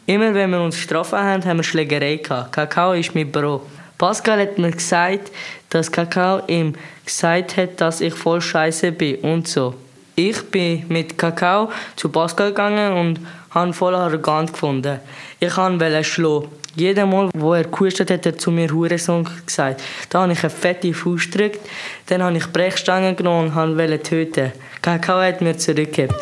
Immer 0.06 0.32
wenn 0.32 0.50
wir 0.50 0.62
uns 0.62 0.80
getroffen 0.80 1.18
haben, 1.18 1.44
haben 1.44 1.58
wir 1.58 1.62
Schlägerei 1.62 2.16
gehabt. 2.16 2.52
Kakao 2.52 2.94
ist 2.94 3.14
mein 3.14 3.30
Bro. 3.30 3.66
Pascal 3.98 4.40
hat 4.40 4.56
mir 4.56 4.70
gesagt, 4.70 5.30
dass 5.68 5.92
Kakao 5.92 6.40
ihm 6.46 6.74
gesagt 7.04 7.58
hat, 7.58 7.78
dass 7.82 8.00
ich 8.00 8.14
voll 8.14 8.40
scheiße 8.40 8.92
bin 8.92 9.16
und 9.16 9.46
so. 9.46 9.74
Ich 10.16 10.40
bin 10.50 10.86
mit 10.88 11.18
Kakao 11.18 11.70
zu 11.96 12.08
Pascal 12.08 12.48
gegangen 12.48 12.94
und 12.94 13.20
habe 13.50 13.74
voll 13.74 13.94
arrogant 13.94 14.50
gefunden. 14.50 15.00
Ich 15.40 15.54
wollte 15.54 15.98
ihn 15.98 16.02
schlagen. 16.02 16.48
Jedes 16.76 17.04
Mal, 17.04 17.28
wo 17.34 17.52
er 17.52 17.64
gehustet 17.64 18.10
hat, 18.10 18.24
hat 18.24 18.26
er 18.26 18.38
zu 18.38 18.50
mir 18.50 18.72
Hurensohn 18.72 19.28
gesagt. 19.44 19.82
Da 20.08 20.22
habe 20.22 20.32
ich 20.32 20.42
eine 20.42 20.48
fette 20.48 20.94
Faust 20.94 21.30
gedrückt, 21.30 21.60
dann 22.06 22.22
habe 22.22 22.38
ich 22.38 22.46
Brechstangen 22.46 23.16
genommen 23.16 23.52
und 23.54 23.76
wollte 23.76 24.02
töten. 24.02 24.52
Kakao 24.80 25.20
hat 25.20 25.42
mir 25.42 25.58
zurückgegeben. 25.58 26.16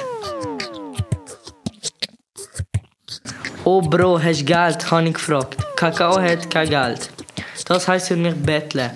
Oh 3.68 3.80
Bro, 3.80 4.22
hast 4.22 4.42
du 4.42 4.44
Geld? 4.44 4.88
habe 4.92 5.08
ich 5.08 5.14
gefragt. 5.14 5.56
Kakao 5.74 6.20
hat 6.20 6.48
kein 6.48 6.70
Geld. 6.70 7.10
Das 7.64 7.88
heisst 7.88 8.06
für 8.06 8.14
mich 8.14 8.36
betteln. 8.36 8.92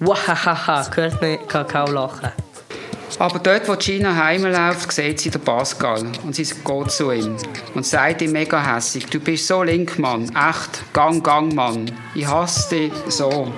Wahahaha, 0.00 0.86
hört 0.94 1.22
mir 1.22 1.38
Kakao 1.38 1.90
lachen. 1.90 2.28
Aber 3.18 3.38
dort, 3.38 3.66
wo 3.66 3.74
Gina 3.76 4.14
heimläuft, 4.14 4.92
sieht 4.92 5.20
sie 5.20 5.30
den 5.30 5.40
Pascal 5.40 6.04
und 6.24 6.34
sie 6.34 6.42
geht 6.42 6.90
zu 6.90 7.10
ihm 7.10 7.38
und 7.74 7.86
sagt 7.86 8.20
ihm 8.20 8.32
mega 8.32 8.62
hässig, 8.62 9.06
du 9.06 9.18
bist 9.18 9.46
so 9.46 9.62
link, 9.62 9.98
Mann, 9.98 10.24
echt, 10.24 10.92
gang, 10.92 11.24
gang, 11.24 11.54
Mann, 11.54 11.90
ich 12.14 12.26
hasse 12.26 12.68
dich 12.68 12.92
so. 13.08 13.50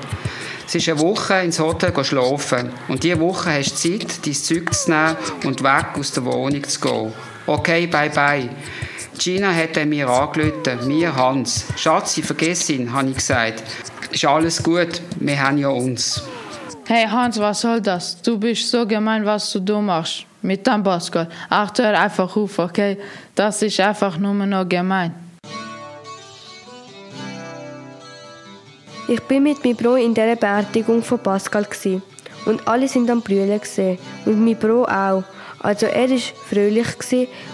Es 0.69 0.77
ist 0.77 0.89
eine 0.89 1.01
Woche 1.01 1.41
ins 1.43 1.59
Hotel 1.59 1.93
schlafen 2.05 2.71
und 2.87 3.03
diese 3.03 3.19
Woche 3.19 3.55
hast 3.55 3.85
du 3.85 3.99
Zeit, 3.99 4.25
dein 4.25 4.35
Zeug 4.35 4.73
zu 4.73 4.91
nehmen 4.93 5.17
und 5.45 5.65
weg 5.65 5.87
aus 5.99 6.13
der 6.13 6.25
Wohnung 6.27 6.63
zu 6.63 6.81
gehen. 6.81 7.13
Okay, 7.49 7.89
bye 7.89 8.09
bye. 8.09 8.49
Gina 9.23 9.53
hat 9.53 9.77
mir 9.85 10.09
angerufen, 10.09 10.87
mir 10.87 11.15
Hans. 11.15 11.67
Schatzi, 11.77 12.23
vergiss 12.23 12.71
ihn, 12.71 12.91
habe 12.91 13.11
ich 13.11 13.17
gesagt. 13.17 13.63
Ist 14.11 14.25
alles 14.25 14.63
gut, 14.63 15.03
wir 15.17 15.39
haben 15.39 15.59
ja 15.59 15.69
uns. 15.69 16.23
Hey 16.87 17.07
Hans, 17.07 17.39
was 17.39 17.61
soll 17.61 17.83
das? 17.83 18.23
Du 18.23 18.39
bist 18.39 18.71
so 18.71 18.87
gemein, 18.87 19.27
was 19.27 19.53
du 19.53 19.61
da 19.61 19.79
machst. 19.79 20.25
Mit 20.41 20.67
deinem 20.67 20.83
Pascal. 20.83 21.29
Ach, 21.51 21.71
hör 21.77 22.01
einfach 22.01 22.35
auf, 22.35 22.59
okay? 22.59 22.97
Das 23.35 23.61
ist 23.61 23.79
einfach 23.79 24.17
nur 24.17 24.33
noch 24.33 24.67
gemein. 24.67 25.15
Ich 29.07 29.21
bin 29.25 29.43
mit 29.43 29.63
meinem 29.63 29.77
Bro 29.77 29.97
in 29.97 30.15
dieser 30.15 30.37
Beerdigung 30.37 31.03
von 31.03 31.19
Pascal 31.19 31.67
gsi 31.67 32.01
und 32.47 32.67
alle 32.67 32.89
sind 32.89 33.11
am 33.11 33.21
Brüllen 33.21 33.61
gesehen 33.61 33.99
und 34.25 34.43
mein 34.43 34.57
Bro 34.57 34.85
auch. 34.85 35.25
Also 35.63 35.87
er 35.87 36.11
ist 36.11 36.29
fröhlich 36.29 36.89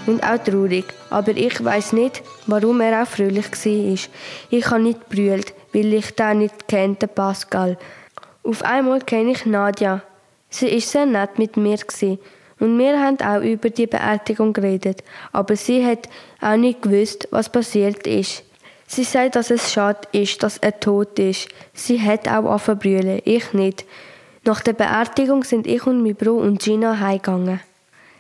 und 0.07 0.23
auch 0.23 0.39
traurig, 0.39 0.85
aber 1.11 1.37
ich 1.37 1.63
weiß 1.63 1.93
nicht, 1.93 2.23
warum 2.47 2.81
er 2.81 3.03
auch 3.03 3.09
fröhlich 3.09 3.47
ist. 3.65 4.11
Ich 4.49 4.71
habe 4.71 4.81
nicht 4.81 5.09
brüllt, 5.09 5.53
weil 5.73 5.93
ich 5.93 6.15
den 6.15 6.39
nicht 6.39 6.69
kannte, 6.69 7.09
Pascal. 7.09 7.77
Auf 8.45 8.63
einmal 8.63 9.01
kenne 9.01 9.33
ich 9.33 9.45
Nadja. 9.45 10.03
Sie 10.49 10.69
ist 10.69 10.91
sehr 10.93 11.05
nett 11.05 11.39
mit 11.39 11.57
mir 11.57 11.79
und 12.59 12.79
wir 12.79 13.03
haben 13.03 13.21
auch 13.21 13.43
über 13.43 13.71
die 13.71 13.87
Beerdigung 13.87 14.53
geredet, 14.53 15.03
aber 15.33 15.57
sie 15.57 15.85
hat 15.85 16.09
auch 16.41 16.57
nicht 16.57 16.83
gewusst, 16.83 17.29
was 17.31 17.51
passiert 17.51 18.07
ist. 18.07 18.45
Sie 18.87 19.05
sagt, 19.05 19.35
dass 19.35 19.51
es 19.51 19.73
schade 19.73 20.09
ist, 20.13 20.43
dass 20.43 20.59
er 20.59 20.79
tot 20.79 21.19
ist. 21.19 21.49
Sie 21.75 22.01
hat 22.01 22.29
auch 22.29 22.45
angefangen 22.49 23.21
ich 23.25 23.53
nicht. 23.53 23.85
Nach 24.45 24.61
der 24.61 24.75
Beerdigung 24.75 25.43
sind 25.43 25.67
ich 25.67 25.85
und 25.87 26.03
mein 26.03 26.15
Bruder 26.15 26.45
und 26.45 26.63
Gina 26.63 27.01
heimgegangen. 27.01 27.61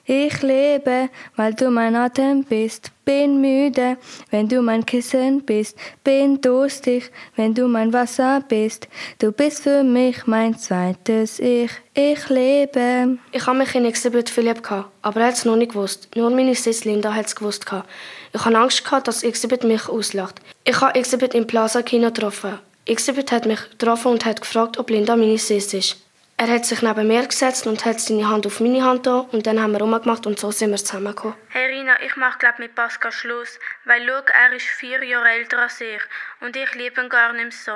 Ich 0.08 0.40
lebe, 0.42 1.10
weil 1.34 1.54
du 1.54 1.68
mein 1.68 1.96
Atem 1.96 2.44
bist, 2.44 2.92
bin 3.04 3.40
müde, 3.40 3.96
wenn 4.30 4.48
du 4.48 4.62
mein 4.62 4.86
Kissen 4.86 5.42
bist, 5.42 5.76
bin 6.04 6.40
durstig, 6.40 7.10
wenn 7.34 7.54
du 7.54 7.66
mein 7.66 7.92
Wasser 7.92 8.40
bist. 8.48 8.86
Du 9.18 9.32
bist 9.32 9.64
für 9.64 9.82
mich 9.82 10.24
mein 10.28 10.56
zweites 10.56 11.40
Ich, 11.40 11.72
ich 11.92 12.28
lebe. 12.28 13.18
Ich 13.32 13.46
habe 13.48 13.58
mich 13.58 13.74
in 13.74 13.84
Exhibit 13.84 14.30
verliebt, 14.30 14.62
gehabt, 14.62 14.92
aber 15.02 15.22
er 15.22 15.26
hat 15.26 15.34
es 15.34 15.44
noch 15.44 15.56
nicht 15.56 15.72
gewusst. 15.72 16.08
Nur 16.14 16.30
meine 16.30 16.54
Sis 16.54 16.84
Linda 16.84 17.12
hat 17.12 17.26
es 17.26 17.34
gewusst. 17.34 17.66
gehabt. 17.66 17.88
Ich 18.32 18.44
hatte 18.44 18.58
Angst, 18.58 18.84
gehabt, 18.84 19.08
dass 19.08 19.24
Exhibit 19.24 19.64
mich 19.64 19.88
auslacht. 19.88 20.40
Ich 20.64 20.80
habe 20.80 20.94
Exhibit 20.94 21.34
im 21.34 21.48
Plaza 21.48 21.82
Kino 21.82 22.12
getroffen. 22.12 22.60
Exhibit 22.84 23.32
hat 23.32 23.46
mich 23.46 23.70
getroffen 23.70 24.12
und 24.12 24.24
hat 24.24 24.40
gefragt, 24.40 24.78
ob 24.78 24.88
Linda 24.88 25.16
meine 25.16 25.36
Sis 25.38 25.74
ist. 25.74 26.05
Er 26.38 26.48
hat 26.48 26.66
sich 26.66 26.82
neben 26.82 27.08
mir 27.08 27.26
gesetzt 27.26 27.66
und 27.66 27.86
hat 27.86 27.98
seine 27.98 28.28
Hand 28.28 28.46
auf 28.46 28.60
meine 28.60 28.84
Hand 28.84 29.06
da 29.06 29.20
und 29.32 29.46
dann 29.46 29.58
haben 29.58 29.72
wir 29.72 29.80
rumgemacht 29.80 30.26
und 30.26 30.38
so 30.38 30.50
sind 30.50 30.70
wir 30.70 30.76
zusammengekommen. 30.76 31.34
Hey 31.48 31.66
Rina, 31.72 31.94
ich 32.02 32.14
mach 32.16 32.38
glaub 32.38 32.58
mit 32.58 32.74
Pascal 32.74 33.10
Schluss, 33.10 33.58
weil 33.86 34.06
schau, 34.06 34.20
er 34.34 34.52
ist 34.52 34.66
vier 34.66 35.02
Jahre 35.02 35.30
älter 35.30 35.60
als 35.60 35.80
ich 35.80 36.02
und 36.42 36.54
ich 36.54 36.74
liebe 36.74 37.00
ihn 37.00 37.08
gar 37.08 37.32
nicht 37.32 37.54
so. 37.54 37.72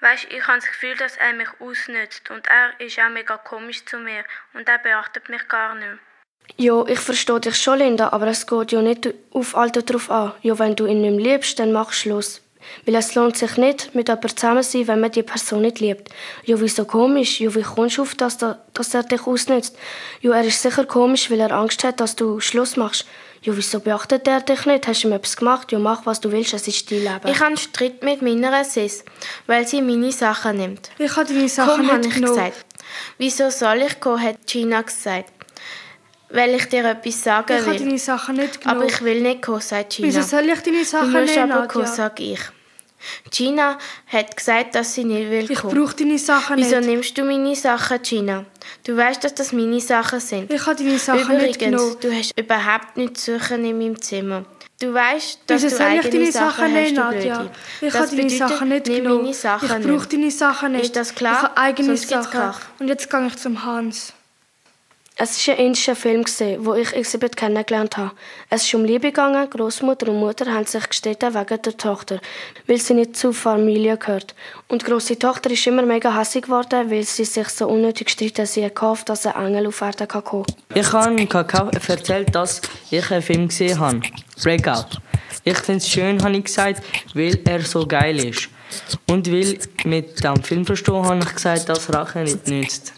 Weisst, 0.00 0.26
ich 0.30 0.46
habe 0.46 0.58
das 0.58 0.66
Gefühl, 0.66 0.94
dass 0.98 1.16
er 1.16 1.32
mich 1.32 1.48
ausnützt 1.60 2.30
und 2.30 2.46
er 2.46 2.78
ist 2.78 2.98
auch 3.00 3.08
mega 3.08 3.38
komisch 3.38 3.86
zu 3.86 3.96
mir 3.96 4.24
und 4.52 4.68
er 4.68 4.80
beachtet 4.80 5.30
mich 5.30 5.48
gar 5.48 5.74
nicht. 5.74 5.98
Ja, 6.58 6.84
ich 6.86 7.00
verstehe 7.00 7.40
dich 7.40 7.56
schon, 7.56 7.78
Linda, 7.78 8.10
aber 8.10 8.26
es 8.26 8.46
geht 8.46 8.72
ja 8.72 8.82
nicht 8.82 9.14
auf 9.30 9.56
Alter 9.56 9.80
drauf 9.80 10.10
an. 10.10 10.34
Ja, 10.42 10.58
wenn 10.58 10.76
du 10.76 10.84
ihn 10.84 11.00
nicht 11.00 11.16
mehr 11.16 11.32
liebst, 11.32 11.58
dann 11.58 11.72
mach 11.72 11.94
Schluss. 11.94 12.43
Weil 12.86 12.94
es 12.96 13.14
lohnt 13.14 13.36
sich 13.36 13.56
nicht, 13.56 13.94
mit 13.94 14.08
jemandem 14.08 14.36
zusammen 14.36 14.62
zu 14.62 14.70
sein, 14.78 14.88
wenn 14.88 15.00
man 15.00 15.10
die 15.10 15.22
Person 15.22 15.62
nicht 15.62 15.80
liebt. 15.80 16.10
Ja, 16.44 16.60
wieso 16.60 16.84
komisch? 16.84 17.40
Ja, 17.40 17.54
wie 17.54 17.62
kommst 17.62 17.98
du 17.98 18.02
auf 18.02 18.14
das, 18.14 18.38
dass 18.38 18.94
er 18.94 19.02
dich 19.02 19.26
ausnützt? 19.26 19.76
Ja, 20.20 20.32
er 20.34 20.44
ist 20.44 20.60
sicher 20.62 20.84
komisch, 20.84 21.30
weil 21.30 21.40
er 21.40 21.52
Angst 21.52 21.84
hat, 21.84 22.00
dass 22.00 22.16
du 22.16 22.40
Schluss 22.40 22.76
machst. 22.76 23.06
Ja, 23.42 23.54
wieso 23.54 23.78
beachtet 23.80 24.26
er 24.26 24.40
dich 24.40 24.64
nicht? 24.64 24.86
Hast 24.86 25.04
du 25.04 25.08
ihm 25.08 25.12
etwas 25.12 25.36
gemacht? 25.36 25.70
Ja, 25.70 25.78
mach, 25.78 26.06
was 26.06 26.18
du 26.20 26.32
willst, 26.32 26.54
es 26.54 26.66
ist 26.66 26.90
dein 26.90 27.00
Leben. 27.00 27.20
Ich 27.28 27.36
habe 27.36 27.48
einen 27.48 27.56
Streit 27.58 28.02
mit 28.02 28.22
meiner 28.22 28.64
Sis, 28.64 29.04
weil 29.46 29.66
sie 29.68 29.82
meine 29.82 30.10
Sachen 30.12 30.56
nimmt. 30.56 30.90
Ich 30.98 31.14
habe 31.14 31.26
deine 31.26 31.48
Sachen 31.50 31.70
Komm, 31.72 31.80
nicht 31.82 31.92
habe 31.92 32.06
ich 32.06 32.14
genommen. 32.14 32.34
gesagt. 32.36 32.64
Wieso 33.18 33.50
soll 33.50 33.82
ich 33.82 34.00
gehen, 34.00 34.22
hat 34.22 34.46
Gina 34.46 34.80
gesagt. 34.80 35.30
Weil 36.34 36.54
ich 36.56 36.68
dir 36.68 36.84
etwas 36.84 37.22
sagen 37.22 37.46
Ich 37.56 37.60
habe 37.64 37.72
will. 37.72 37.78
deine 37.86 37.98
Sachen 37.98 38.36
nicht 38.36 38.60
genommen. 38.60 38.80
Aber 38.82 38.90
ich 38.90 39.00
will 39.02 39.20
nicht 39.20 39.42
gehen, 39.42 39.60
sagt 39.60 39.90
Gina. 39.96 40.08
Wieso 40.08 40.22
soll 40.22 40.48
ich 40.48 40.60
deine 40.60 40.84
Sachen 40.84 41.12
du 41.12 41.20
musst 41.20 41.36
nehmen, 41.36 41.52
aber 41.52 41.68
gehen, 41.68 41.80
Nadja? 41.82 41.94
sag 41.94 42.20
ich. 42.20 42.40
Gina 43.30 43.78
hat 44.06 44.36
gesagt, 44.36 44.74
dass 44.74 44.94
sie 44.94 45.04
nicht 45.04 45.30
will 45.30 45.50
Ich 45.50 45.58
kommen. 45.58 45.74
brauche 45.84 45.94
deine 45.94 46.18
Sachen 46.18 46.56
Wieso 46.56 46.76
nicht. 46.76 46.86
nimmst 46.88 47.18
du 47.18 47.24
meine 47.24 47.54
Sachen, 47.54 48.02
Gina? 48.02 48.44
Du 48.84 48.96
weißt, 48.96 49.22
dass 49.22 49.34
das 49.34 49.52
meine 49.52 49.80
Sachen 49.80 50.20
sind. 50.20 50.50
Ich 50.52 50.66
habe 50.66 50.74
deine 50.76 50.98
Sachen 50.98 51.36
nicht 51.36 51.56
Übrigens, 51.56 51.58
genommen. 51.58 51.96
du 52.00 52.10
hast 52.12 52.38
überhaupt 52.38 52.96
nichts 52.96 53.24
zu 53.24 53.38
suchen 53.38 53.64
in 53.64 53.78
meinem 53.78 54.00
Zimmer. 54.00 54.44
Du 54.80 54.92
weißt, 54.92 55.38
dass 55.46 55.62
Wieso 55.62 55.76
du 55.76 55.82
ich 55.84 55.88
eigene 55.88 56.10
deine 56.10 56.32
Sachen 56.32 56.50
Sachen 56.50 56.72
nehmen, 56.72 56.98
hast, 56.98 57.14
Nadja? 57.14 57.46
Ich 57.80 57.92
Das 57.92 58.00
habe 58.02 58.16
deine 58.16 58.30
Sachen 58.30 58.68
nicht 58.70 58.84
genommen. 58.86 59.32
Sachen 59.32 59.66
ich 59.70 59.76
nicht. 59.86 59.88
brauche 59.96 60.08
deine 60.08 60.30
Sachen 60.30 60.72
nicht. 60.72 60.84
Ist 60.86 60.96
das 60.96 61.14
klar? 61.14 61.36
Ich 61.36 61.42
habe 61.42 61.56
eigene 61.58 61.96
Sonst 61.96 62.08
Sachen. 62.32 62.54
Und 62.80 62.88
jetzt 62.88 63.08
gehe 63.10 63.26
ich 63.26 63.36
zum 63.36 63.64
Hans. 63.64 64.12
Es 65.16 65.46
war 65.46 65.54
ein 65.54 65.66
indischer 65.66 65.94
Film, 65.94 66.24
wo 66.58 66.74
ich 66.74 66.92
Exhibit 66.92 67.36
kennengelernt 67.36 67.96
habe. 67.96 68.10
Es 68.50 68.64
ist 68.64 68.74
um 68.74 68.84
Liebe 68.84 69.12
gegangen. 69.12 69.48
Großmutter 69.48 70.08
und 70.08 70.18
Mutter 70.18 70.52
haben 70.52 70.66
sich 70.66 70.88
gestritten 70.88 71.32
wegen 71.32 71.62
der 71.62 71.76
Tochter, 71.76 72.18
weil 72.66 72.78
sie 72.80 72.94
nicht 72.94 73.16
zur 73.16 73.32
Familie 73.32 73.96
gehört. 73.96 74.34
Und 74.66 74.82
die 74.82 74.86
grosse 74.86 75.16
Tochter 75.16 75.52
ist 75.52 75.64
immer 75.68 75.82
mega 75.82 76.12
hässlich 76.18 76.44
geworden, 76.44 76.90
weil 76.90 77.04
sie 77.04 77.24
sich 77.24 77.48
so 77.48 77.68
unnötig 77.68 78.08
gestritten 78.08 78.44
sie 78.44 78.64
hat 78.64 79.08
dass 79.08 79.24
ein 79.26 79.46
Engel 79.46 79.68
auf 79.68 79.80
Erden 79.82 80.08
kann 80.08 80.24
kommen 80.24 80.46
Ich 80.74 80.92
habe 80.92 81.26
Kakao 81.26 81.68
erzählt, 81.68 82.34
dass 82.34 82.60
ich 82.90 83.08
einen 83.12 83.22
Film 83.22 83.46
gesehen 83.46 83.78
habe. 83.78 84.00
Breakout. 84.42 84.98
Ich 85.44 85.58
finde 85.58 85.78
es 85.78 85.88
schön, 85.88 86.20
habe 86.24 86.36
ich 86.36 86.44
gesagt, 86.44 86.82
weil 87.14 87.38
er 87.44 87.62
so 87.62 87.86
geil 87.86 88.18
ist. 88.18 88.48
Und 89.06 89.30
weil 89.30 89.58
mit 89.84 90.24
dem 90.24 90.42
Film 90.42 90.66
verstehen 90.66 91.06
habe 91.06 91.20
ich 91.20 91.34
gesagt, 91.34 91.68
dass 91.68 91.92
Rache 91.94 92.18
nicht 92.24 92.48
nützt. 92.48 92.92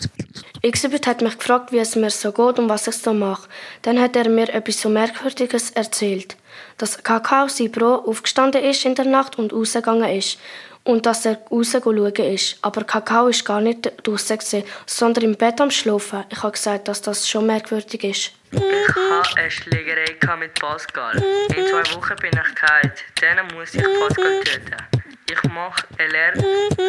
Exhibit 0.67 1.07
hat 1.07 1.23
mich 1.23 1.39
gefragt, 1.39 1.71
wie 1.71 1.79
es 1.79 1.95
mir 1.95 2.11
so 2.11 2.33
geht 2.33 2.59
und 2.59 2.69
was 2.69 2.89
ich 2.89 2.97
so 2.97 3.15
mache. 3.15 3.49
Dann 3.83 4.01
hat 4.01 4.17
er 4.17 4.29
mir 4.29 4.53
etwas 4.53 4.81
so 4.81 4.89
Merkwürdiges 4.89 5.71
erzählt. 5.71 6.37
Dass 6.77 7.03
Kakao, 7.05 7.47
sein 7.47 7.71
Bro, 7.71 8.05
aufgestanden 8.07 8.65
ist 8.65 8.85
in 8.85 8.97
der 8.97 9.05
Nacht 9.05 9.39
und 9.39 9.53
rausgegangen 9.53 10.11
ist. 10.11 10.39
Und 10.83 11.07
dass 11.07 11.25
er 11.25 11.39
raus 11.51 11.71
schauen 11.73 12.15
ist. 12.15 12.59
Aber 12.63 12.83
Kakao 12.83 13.29
ist 13.29 13.45
gar 13.45 13.61
nicht 13.61 13.91
gewesen, 14.05 14.65
sondern 14.87 15.25
im 15.25 15.37
Bett 15.37 15.61
am 15.61 15.71
Schlafen. 15.71 16.25
Ich 16.31 16.43
habe 16.43 16.53
gesagt, 16.53 16.89
dass 16.89 17.01
das 17.01 17.29
schon 17.29 17.47
merkwürdig 17.47 18.03
ist. 18.03 18.33
Ich 18.51 18.61
hatte 18.61 19.37
eine 19.37 19.51
Schlägerei 19.51 20.17
mit 20.39 20.55
Pascal. 20.55 21.17
In 21.49 21.67
zwei 21.67 21.95
Wochen 21.95 22.17
bin 22.17 22.31
ich 22.33 22.55
geheilt. 22.55 23.05
Dann 23.21 23.57
muss 23.57 23.75
ich 23.75 23.83
Pascal 23.83 24.41
töten. 24.45 24.96
Ich 25.29 25.43
mache 25.51 25.87
eine 25.99 26.09
Lehre 26.09 26.45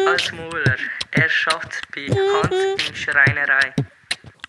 als 0.06 0.30
Mauler. 0.32 0.76
Er 1.10 1.28
schafft 1.28 1.82
bei 1.92 2.06
Hans 2.06 2.88
in 2.88 2.94
Schreinerei. 2.94 3.74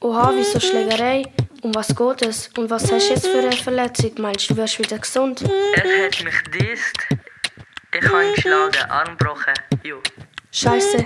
Oha, 0.02 0.32
wieso 0.36 0.60
Schlägerei? 0.60 1.24
Um 1.64 1.74
was 1.74 1.88
geht 1.96 2.22
es? 2.22 2.50
Und 2.56 2.70
was 2.70 2.92
hast 2.92 3.10
du 3.10 3.14
jetzt 3.14 3.28
für 3.28 3.40
eine 3.40 3.52
Verletzung? 3.52 4.12
Meinst 4.20 4.48
du, 4.50 4.54
du 4.54 4.62
wirst 4.62 4.78
wieder 4.78 5.00
gesund? 5.00 5.42
Er 5.74 6.06
hat 6.06 6.24
mich 6.24 6.42
disst. 6.54 6.98
Ich 7.92 8.08
habe 8.08 8.28
ihn 8.28 8.36
geschlagen, 8.36 8.90
Arm 8.90 9.18
gebrochen. 9.18 9.54
Jo. 9.84 9.98
Scheiße. 10.52 11.04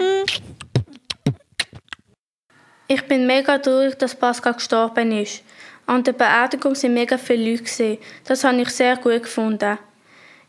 Ich 2.87 3.07
bin 3.07 3.25
mega 3.25 3.57
traurig, 3.59 3.97
dass 3.97 4.13
Pascal 4.13 4.55
gestorben 4.55 5.11
ist. 5.13 5.41
An 5.85 6.03
der 6.03 6.13
Beerdigung 6.13 6.75
waren 6.75 6.93
mega 6.93 7.17
viele 7.17 7.51
Leute. 7.51 7.97
Das 8.25 8.43
habe 8.43 8.61
ich 8.61 8.69
sehr 8.69 8.97
gut 8.97 9.23
gefunden. 9.23 9.79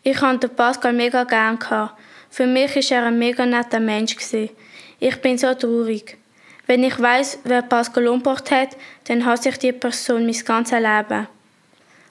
Ich 0.02 0.20
hatte 0.20 0.48
Pascal 0.48 0.92
mega 0.92 1.22
gern. 1.24 1.58
gehabt. 1.58 1.96
Für 2.34 2.48
mich 2.48 2.74
war 2.74 2.98
er 2.98 3.06
ein 3.06 3.18
mega 3.20 3.46
netter 3.46 3.78
Mensch. 3.78 4.16
gewesen. 4.16 4.50
Ich 4.98 5.20
bin 5.20 5.38
so 5.38 5.54
traurig. 5.54 6.16
Wenn 6.66 6.82
ich 6.82 7.00
weiß, 7.00 7.38
wer 7.44 7.62
Pascal 7.62 8.08
umgebracht 8.08 8.50
hat, 8.50 8.76
dann 9.04 9.24
hasse 9.24 9.50
ich 9.50 9.58
die 9.60 9.70
Person 9.70 10.26
mein 10.26 10.44
ganzes 10.44 10.80
Leben. 10.80 11.28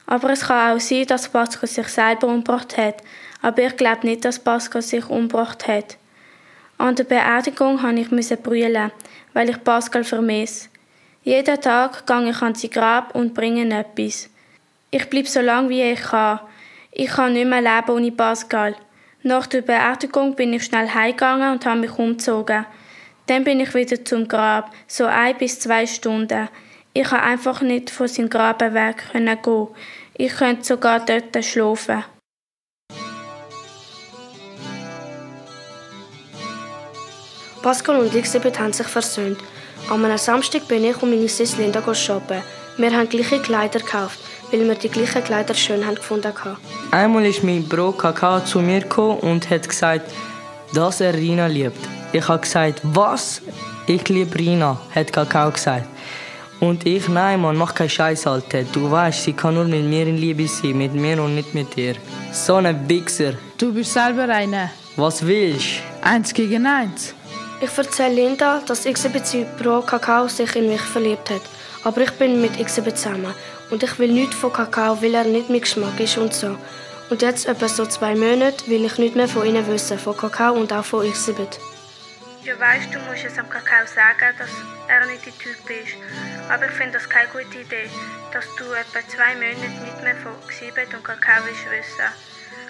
Aber 0.05 0.29
es 0.29 0.47
kann 0.47 0.77
auch 0.77 0.79
sein, 0.79 1.05
dass 1.07 1.27
Pascal 1.27 1.67
sich 1.67 1.89
selber 1.89 2.27
umgebracht 2.27 2.77
hat. 2.77 3.03
Aber 3.41 3.63
ich 3.63 3.75
glaube 3.75 4.07
nicht, 4.07 4.23
dass 4.23 4.39
Pascal 4.39 4.81
sich 4.81 5.09
umgebracht 5.09 5.67
hat. 5.67 5.97
An 6.77 6.95
der 6.95 7.03
Beerdigung 7.03 7.81
musste 8.09 8.35
ich 8.35 8.39
brüllen, 8.39 8.93
weil 9.33 9.49
ich 9.49 9.61
Pascal 9.61 10.05
vermisse. 10.05 10.69
Jeden 11.23 11.59
Tag 11.59 12.07
gehe 12.07 12.29
ich 12.29 12.41
an 12.41 12.55
sein 12.55 12.71
Grab 12.71 13.13
und 13.13 13.33
bringe 13.33 13.77
etwas. 13.77 14.29
Ich 14.89 15.09
bleibe 15.09 15.27
so 15.27 15.41
lange 15.41 15.67
wie 15.67 15.81
ich 15.81 16.01
kann. 16.01 16.39
Ich 16.93 17.09
kann 17.09 17.33
nicht 17.33 17.45
mehr 17.45 17.59
leben 17.59 17.89
ohne 17.89 18.11
Pascal. 18.13 18.77
Nach 19.25 19.47
der 19.47 19.61
Beerdigung 19.61 20.35
bin 20.35 20.51
ich 20.51 20.65
schnell 20.65 20.89
heimgegangen 20.93 21.53
und 21.53 21.65
habe 21.65 21.79
mich 21.79 21.97
umgezogen. 21.97 22.65
Dann 23.27 23.45
bin 23.45 23.61
ich 23.61 23.73
wieder 23.73 24.03
zum 24.03 24.27
Grab, 24.27 24.69
so 24.85 25.05
ein 25.05 25.37
bis 25.37 25.61
zwei 25.61 25.87
Stunden. 25.87 26.49
Ich 26.91 27.07
konnte 27.07 27.23
einfach 27.23 27.61
nicht 27.61 27.89
von 27.89 28.09
seinem 28.09 28.29
Grab 28.29 28.59
weg 28.59 29.05
gehen. 29.13 29.67
Ich 30.15 30.35
könnte 30.35 30.65
sogar 30.65 31.05
dort 31.05 31.45
schlafen. 31.45 32.03
Pascal 37.61 37.95
und 37.95 38.13
Elisabeth 38.13 38.59
haben 38.59 38.73
sich 38.73 38.87
versöhnt. 38.87 39.39
Einem 39.89 40.17
Samstag 40.17 40.67
bin 40.67 40.83
ich 40.83 41.01
und 41.01 41.11
meine 41.11 41.29
Sis 41.29 41.57
Linda 41.57 41.81
shoppen. 41.95 42.41
Wir 42.75 42.91
haben 42.91 43.07
gleiche 43.07 43.39
Kleider 43.39 43.79
gekauft, 43.79 44.19
weil 44.53 44.67
wir 44.67 44.75
die 44.75 44.89
gleichen 44.89 45.23
Kleider 45.23 45.55
schön 45.55 45.85
haben 45.85 45.95
gefunden 45.95 46.31
haben. 46.43 46.57
Einmal 46.91 47.25
ist 47.25 47.43
mein 47.43 47.67
Bro 47.67 47.93
Kakao 47.93 48.39
zu 48.41 48.59
mir 48.59 48.81
gekommen 48.81 49.19
und 49.19 49.49
hat 49.49 49.67
gesagt, 49.67 50.11
dass 50.73 51.01
er 51.01 51.13
Rina 51.13 51.47
liebt. 51.47 51.79
Ich 52.11 52.27
habe 52.27 52.39
gesagt, 52.39 52.79
was? 52.83 53.41
Ich 53.87 54.07
liebe 54.09 54.37
Rina, 54.37 54.79
hat 54.93 55.11
Kakao 55.11 55.49
gesagt. 55.51 55.87
Und 56.59 56.85
ich, 56.85 57.09
nein, 57.09 57.41
Mann, 57.41 57.57
mach 57.57 57.73
keinen 57.73 57.89
Scheiß, 57.89 58.27
Alter. 58.27 58.63
Du 58.71 58.89
weißt, 58.89 59.23
sie 59.23 59.33
kann 59.33 59.55
nur 59.55 59.65
mit 59.65 59.83
mir 59.85 60.07
in 60.07 60.17
Liebe 60.17 60.47
sein, 60.47 60.77
mit 60.77 60.93
mir 60.93 61.21
und 61.21 61.35
nicht 61.35 61.53
mit 61.55 61.75
dir. 61.75 61.95
So 62.31 62.55
ein 62.55 62.87
Wichser. 62.87 63.33
Du 63.57 63.73
bist 63.73 63.91
selber 63.91 64.29
einer. 64.29 64.69
Was 64.95 65.25
willst 65.25 65.81
Eins 66.01 66.31
gegen 66.33 66.65
eins. 66.67 67.15
Ich 67.59 67.75
erzähle 67.75 68.13
Linda, 68.13 68.61
dass 68.65 68.83
sein 68.83 68.95
Bro 69.57 69.81
Kakao 69.81 70.27
sich 70.27 70.55
in 70.55 70.69
mich 70.69 70.81
verliebt 70.81 71.31
hat. 71.31 71.41
Aber 71.83 72.01
ich 72.01 72.11
bin 72.11 72.39
mit 72.39 72.57
Elisabeth 72.59 72.97
zusammen. 72.97 73.33
Und 73.73 73.81
ich 73.81 73.97
will 73.97 74.11
nichts 74.11 74.35
von 74.35 74.53
Kakao, 74.53 75.01
weil 75.01 75.15
er 75.15 75.23
nicht 75.23 75.49
mein 75.49 75.61
Geschmack 75.61 75.99
ist 75.99 76.19
und 76.19 76.31
so. 76.31 76.59
Und 77.09 77.23
jetzt 77.23 77.47
etwa 77.47 77.67
so 77.67 77.87
zwei 77.87 78.13
Monate 78.13 78.67
will 78.67 78.85
ich 78.85 78.99
nichts 78.99 79.15
mehr 79.15 79.27
von 79.27 79.47
ihnen 79.47 79.65
wissen, 79.65 79.97
von 79.97 80.15
Kakao 80.15 80.53
und 80.53 80.71
auch 80.71 80.85
von 80.85 81.03
Elisabeth. 81.03 81.59
Ja, 82.43 82.53
weißt 82.59 82.93
du, 82.93 82.99
musst 83.09 83.25
es 83.25 83.39
am 83.39 83.49
Kakao 83.49 83.83
sagen, 83.87 84.29
dass 84.37 84.51
er 84.87 85.07
nicht 85.07 85.25
der 85.25 85.33
Typ 85.39 85.57
ist. 85.73 85.97
Aber 86.51 86.65
ich 86.65 86.71
finde 86.73 86.99
das 86.99 87.09
keine 87.09 87.27
gute 87.29 87.57
Idee, 87.65 87.89
dass 88.31 88.45
du 88.59 88.65
etwa 88.73 89.01
zwei 89.09 89.33
Monate 89.41 89.81
nicht 89.81 90.03
mehr 90.03 90.17
von 90.17 90.33
Xibet 90.47 90.93
und 90.93 91.03
Kakao 91.03 91.41
willst 91.43 91.65
wissen. 91.65 92.13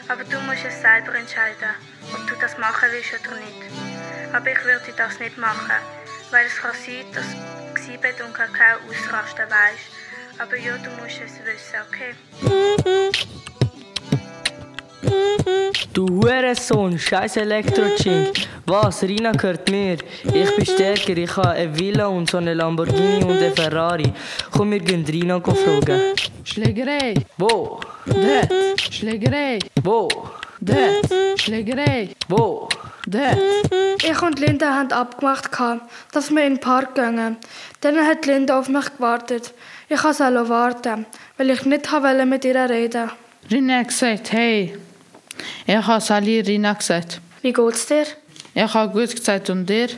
Aber 0.07 0.23
du 0.23 0.39
musst 0.47 0.63
es 0.63 0.79
selber 0.79 1.15
entscheiden, 1.19 1.75
ob 2.15 2.25
du 2.29 2.35
das 2.39 2.57
machen 2.57 2.87
willst 2.93 3.11
oder 3.19 3.35
nicht. 3.43 3.63
Aber 4.31 4.49
ich 4.49 4.63
würde 4.63 4.93
das 4.95 5.19
nicht 5.19 5.37
machen, 5.37 5.75
weil 6.31 6.45
es 6.45 6.55
kann 6.55 6.71
sein, 6.71 7.03
dass 7.11 7.27
Xibet 7.75 8.21
und 8.23 8.33
Kakao 8.33 8.79
ausrasten, 8.87 9.51
weißt. 9.51 10.02
Aber 10.39 10.57
ja, 10.57 10.77
du 10.77 10.89
musst 11.01 11.21
es 11.23 11.39
wissen, 11.45 11.79
okay? 11.87 12.13
Du 15.93 16.07
Hurensohn, 16.07 16.97
scheiß 16.97 17.37
Elektro-Chink. 17.37 18.47
Was, 18.65 19.03
Rina 19.03 19.31
gehört 19.31 19.69
mir. 19.69 19.97
Ich 20.23 20.55
bin 20.55 20.65
stärker, 20.65 21.15
ich 21.15 21.35
habe 21.37 21.49
eine 21.49 21.79
Villa 21.79 22.07
und 22.07 22.29
so 22.29 22.37
eine 22.37 22.53
Lamborghini 22.55 23.23
und 23.23 23.37
eine 23.37 23.51
Ferrari. 23.51 24.11
Komm, 24.51 24.71
wir 24.71 24.79
gehen 24.79 25.05
Rina 25.05 25.39
fragen. 25.39 26.01
Schlägerei. 26.43 27.13
Wo? 27.37 27.79
Dort. 28.05 28.81
Schlägerei. 28.91 29.59
Wo? 29.83 30.09
Dort. 30.59 31.39
Schlägerei. 31.39 32.09
Wo? 32.27 32.67
Dort. 33.05 33.37
Ich 34.01 34.21
und 34.21 34.39
Linda 34.39 34.73
haben 34.73 34.91
abgemacht, 34.91 35.51
dass 36.11 36.31
wir 36.31 36.43
in 36.45 36.55
den 36.55 36.59
Park 36.59 36.95
gehen. 36.95 37.37
Dann 37.81 38.07
hat 38.07 38.25
Linda 38.25 38.59
auf 38.59 38.69
mich 38.69 38.95
gewartet. 38.95 39.53
Ich 39.89 40.03
wollte 40.03 40.49
warten, 40.49 41.05
weil 41.37 41.49
ich 41.49 41.65
nicht 41.65 41.91
wollte 41.91 42.25
mit 42.25 42.45
ihr 42.45 42.69
reden. 42.69 43.11
Rina 43.51 43.79
hat 43.79 43.87
gesagt, 43.89 44.31
hey. 44.31 44.77
Ich 45.65 45.75
habe 45.75 46.01
Sally 46.01 46.39
Rina 46.39 46.73
gesagt. 46.73 47.19
Wie 47.41 47.53
geht's 47.53 47.85
dir? 47.85 48.05
Ich 48.53 48.73
habe 48.73 48.91
gut 48.93 49.15
gesagt 49.15 49.49
und 49.49 49.65
dir? 49.65 49.89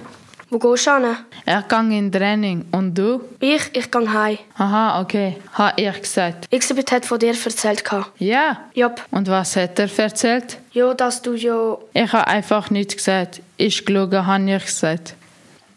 Wo 0.50 0.60
gehst 0.60 0.88
du 0.88 0.96
hin? 0.96 1.18
Ich 1.46 1.68
gehe 1.68 1.98
in 1.98 2.12
Training. 2.12 2.66
Und 2.72 2.96
du? 2.96 3.22
Ich? 3.40 3.70
Ich 3.74 3.92
gehe 3.92 4.14
heim. 4.14 4.38
Aha, 4.58 5.02
okay. 5.02 5.38
Habe 5.54 5.82
ich 5.82 6.02
gesagt. 6.02 6.50
Xibit 6.50 6.92
hat 6.92 7.06
von 7.06 7.20
dir 7.20 7.34
erzählt. 7.34 7.84
Ja? 8.20 8.62
Jupp. 8.74 9.02
Und 9.12 9.28
was 9.28 9.56
hat 9.56 9.80
er 9.80 9.90
erzählt? 10.00 10.58
Ja, 10.72 10.94
dass 10.94 11.22
du 11.22 11.34
ja... 11.34 11.78
Ich 11.94 12.14
habe 12.14 12.28
einfach 12.28 12.70
nichts 12.70 12.96
gesagt. 12.96 13.42
Ich 13.58 13.86
gelogen, 13.86 14.26
habe 14.26 14.56
ich 14.56 14.66
gesagt. 14.66 15.16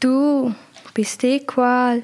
Du 0.01 0.55
bist 0.95 1.23
die 1.23 1.41
Qual. 1.41 2.03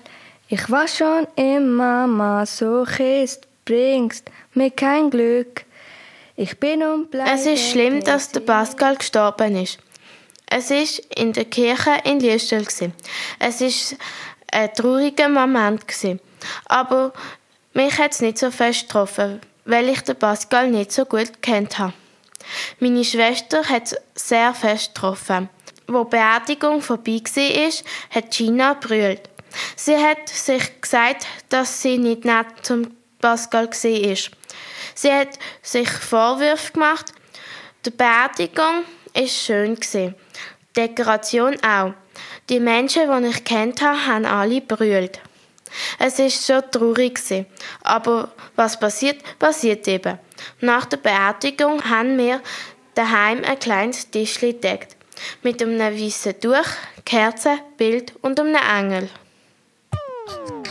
Ich 0.55 0.71
war 0.71 0.87
schon 0.87 1.27
immer 1.35 2.07
Masochist. 2.07 3.49
Bringst 3.65 4.31
mir 4.53 4.71
kein 4.71 5.11
Glück. 5.11 5.65
Ich 6.37 6.61
bin 6.61 6.81
und 6.85 7.11
bleibe. 7.11 7.29
Es 7.29 7.45
ist 7.45 7.73
schlimm, 7.73 8.05
dass 8.05 8.31
der 8.31 8.39
Pascal 8.39 8.95
gestorben 8.95 9.57
ist. 9.57 9.81
Es 10.47 10.71
ist 10.71 11.01
in 11.17 11.33
der 11.33 11.47
Kirche 11.47 11.99
in 12.05 12.21
Liestel. 12.21 12.65
Es 13.41 13.61
ist 13.61 13.97
ein 14.53 14.73
trauriger 14.73 15.29
Moment. 15.29 15.83
Aber 16.67 17.13
mich 17.73 17.99
hat 17.99 18.13
es 18.13 18.21
nicht 18.21 18.39
so 18.39 18.53
fest 18.53 18.83
getroffen, 18.83 19.41
weil 19.65 19.89
ich 19.89 20.03
den 20.03 20.15
Pascal 20.15 20.71
nicht 20.71 20.93
so 20.93 21.05
gut 21.05 21.43
kennt 21.43 21.81
habe. 21.81 21.95
Meine 22.79 23.05
Schwester 23.05 23.69
hat 23.69 23.87
es 23.91 23.97
sehr 24.15 24.55
fest 24.55 24.95
getroffen. 24.95 25.49
Wo 25.89 26.05
die 26.05 26.11
Beerdigung 26.11 26.81
vorbei 26.81 27.21
war, 27.25 27.73
hat 28.11 28.31
Gina 28.31 28.75
brüllt. 28.75 29.34
Sie 29.77 29.97
hat 29.97 30.29
sich 30.29 30.81
gesagt, 30.81 31.27
dass 31.49 31.83
sie 31.83 31.99
nicht 31.99 32.25
nett 32.25 32.47
zum 32.63 32.97
Pascal 33.21 33.69
war. 33.69 34.17
Sie 34.95 35.13
hat 35.13 35.39
sich 35.63 35.89
Vorwürfe 35.89 36.73
gemacht. 36.73 37.13
Die 37.85 37.91
Beerdigung 37.91 38.85
war 39.15 39.27
schön. 39.27 39.77
Die 39.77 40.13
Dekoration 40.77 41.57
auch. 41.63 41.95
Die 42.49 42.61
Menschen, 42.61 43.23
die 43.23 43.29
ich 43.29 43.45
kennt 43.45 43.81
habe, 43.83 44.07
haben 44.07 44.27
alle 44.27 44.61
brüllt. 44.61 45.21
Es 45.99 46.19
war 46.19 46.31
schon 46.31 46.71
traurig. 46.71 47.19
Aber 47.83 48.31
was 48.57 48.79
passiert, 48.79 49.23
passiert 49.39 49.89
eben. 49.89 50.19
Nach 50.61 50.85
der 50.85 50.99
Beerdigung 50.99 51.83
haben 51.89 52.19
wir 52.19 52.41
daheim 52.95 53.43
ein 53.45 53.59
kleines 53.59 54.11
Tischchen 54.11 54.53
gedeckt. 54.53 54.97
Mit 55.43 55.63
einem 55.63 55.79
weißen 55.79 56.41
Tuch, 56.41 56.67
Kerzen, 57.05 57.61
Bild 57.77 58.13
und 58.21 58.39
einem 58.39 58.57
Engel. 58.57 59.09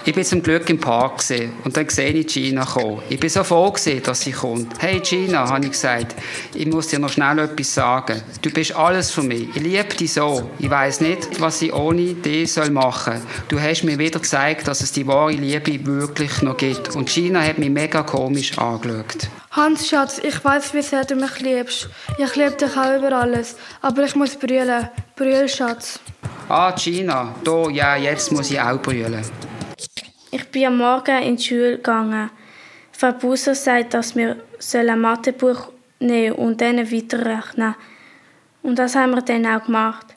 Ich 0.06 0.14
bin 0.14 0.26
zum 0.26 0.44
Glück 0.44 0.70
im 0.70 0.80
Park 0.80 1.24
und 1.64 1.78
dann 1.78 1.88
sehe 1.88 2.12
ich 2.12 2.28
Gina 2.28 2.66
kommen. 2.66 3.02
Ich 3.10 3.20
bin 3.20 3.30
so 3.30 3.42
froh, 3.42 3.72
gewesen, 3.72 4.04
dass 4.04 4.20
sie 4.20 4.34
kommt. 4.34 4.74
Hey 4.80 5.00
Gina, 5.00 5.48
habe 5.48 5.64
ich 5.64 5.72
gesagt, 5.72 6.16
ich 6.54 6.68
muss 6.68 6.90
dir 6.90 7.00
noch 7.00 7.10
schnell 7.10 7.40
etwas 7.40 7.74
sagen. 7.74 8.22
Du 8.42 8.52
bist 8.52 8.76
alles 8.76 9.12
für 9.12 9.24
mich. 9.24 9.48
Ich 9.56 9.62
liebe 9.62 9.96
dich 9.96 10.12
so. 10.12 10.50
Ich 10.60 10.70
weiß 10.70 11.00
nicht, 11.00 11.40
was 11.40 11.62
ich 11.62 11.72
ohne 11.72 12.16
dich 12.16 12.54
machen 12.72 13.22
soll. 13.22 13.28
Du 13.48 13.62
hast 13.62 13.84
mir 13.84 13.98
wieder 13.98 14.20
gezeigt, 14.20 14.68
dass 14.68 14.82
es 14.82 14.92
die 14.92 15.08
wahre 15.08 15.32
Liebe 15.32 15.86
wirklich 15.86 16.42
noch 16.42 16.58
gibt. 16.58 16.96
Und 16.98 17.08
Gina 17.08 17.42
hat 17.42 17.58
mich 17.58 17.70
mega 17.70 18.04
komisch 18.04 18.58
angeschaut. 18.58 19.30
Hans, 19.52 19.88
Schatz, 19.88 20.20
ich 20.22 20.44
weiß, 20.44 20.74
wie 20.74 20.82
sehr 20.82 21.06
du 21.06 21.16
mich 21.16 21.40
liebst. 21.40 21.88
Ich 22.18 22.36
liebe 22.36 22.58
dich 22.58 22.76
auch 22.76 22.98
über 22.98 23.14
alles. 23.14 23.56
Aber 23.82 24.04
ich 24.04 24.16
muss 24.16 24.36
brüllen. 24.36 24.90
Brüll, 25.16 25.48
Schatz. 25.48 26.02
Ah, 26.50 26.72
Gina, 26.72 27.34
da, 27.44 27.70
ja, 27.70 27.96
jetzt 27.96 28.32
muss 28.32 28.52
ich 28.52 28.60
auch 28.60 28.82
brüllen. 28.82 29.24
Ich 30.32 30.46
bin 30.50 30.66
am 30.66 30.78
Morgen 30.78 31.24
in 31.24 31.38
die 31.38 31.44
Schule 31.44 31.78
gegangen. 31.78 32.30
Frau 32.92 33.12
Buser 33.14 33.56
sagt, 33.56 33.94
dass 33.94 34.16
wir 34.16 34.38
ein 34.74 35.00
Mathebuch 35.00 35.70
nehmen 36.00 36.36
und 36.36 36.60
dann 36.60 36.92
weiterrechnen. 36.92 37.76
Und 38.62 38.78
das 38.78 38.96
haben 38.96 39.12
wir 39.12 39.22
dann 39.22 39.46
auch 39.46 39.66
gemacht. 39.66 40.08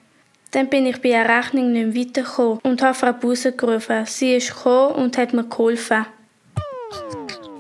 Dann 0.51 0.69
bin 0.69 0.87
ich 0.87 1.01
bei 1.01 1.11
der 1.11 1.29
Rechnung 1.29 1.73
nicht 1.73 1.95
mehr 1.95 2.07
weitergekommen 2.07 2.61
und 2.63 2.83
habe 2.83 2.95
Frau 2.95 3.13
Buser 3.13 3.53
gerufen. 3.53 4.05
Sie 4.07 4.37
ist 4.37 4.55
gekommen 4.55 4.95
und 4.95 5.19
hat 5.19 5.33
mir 5.33 5.45
geholfen. 5.45 6.07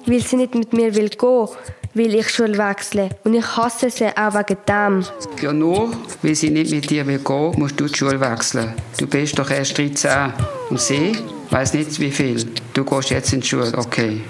Weil 0.06 0.20
sie 0.20 0.36
nicht 0.36 0.54
mit 0.54 0.72
mir 0.72 0.94
will 0.94 1.08
gehen, 1.08 1.48
will 1.96 2.14
ich 2.14 2.28
Schule 2.28 2.58
wechseln. 2.58 3.10
Und 3.24 3.34
ich 3.34 3.56
hasse 3.56 3.90
sie 3.90 4.06
auch 4.06 4.34
wegen 4.34 4.58
dem. 4.68 5.04
Ja, 5.42 5.52
nur 5.52 5.92
weil 6.22 6.34
sie 6.34 6.50
nicht 6.50 6.70
mit 6.70 6.90
dir 6.90 7.06
will 7.06 7.18
gehen, 7.18 7.52
musst 7.56 7.80
du 7.80 7.86
die 7.86 7.96
Schule 7.96 8.20
wechseln. 8.20 8.74
Du 8.98 9.06
bist 9.06 9.38
doch 9.38 9.50
erst 9.50 9.78
13. 9.78 10.32
Und 10.70 10.80
sie 10.80 11.16
weiß 11.50 11.72
nicht 11.74 11.98
wie 11.98 12.10
viel. 12.10 12.44
Du 12.74 12.84
gehst 12.84 13.10
jetzt 13.10 13.32
in 13.32 13.40
die 13.40 13.46
Schule, 13.46 13.72
okay. 13.76 14.20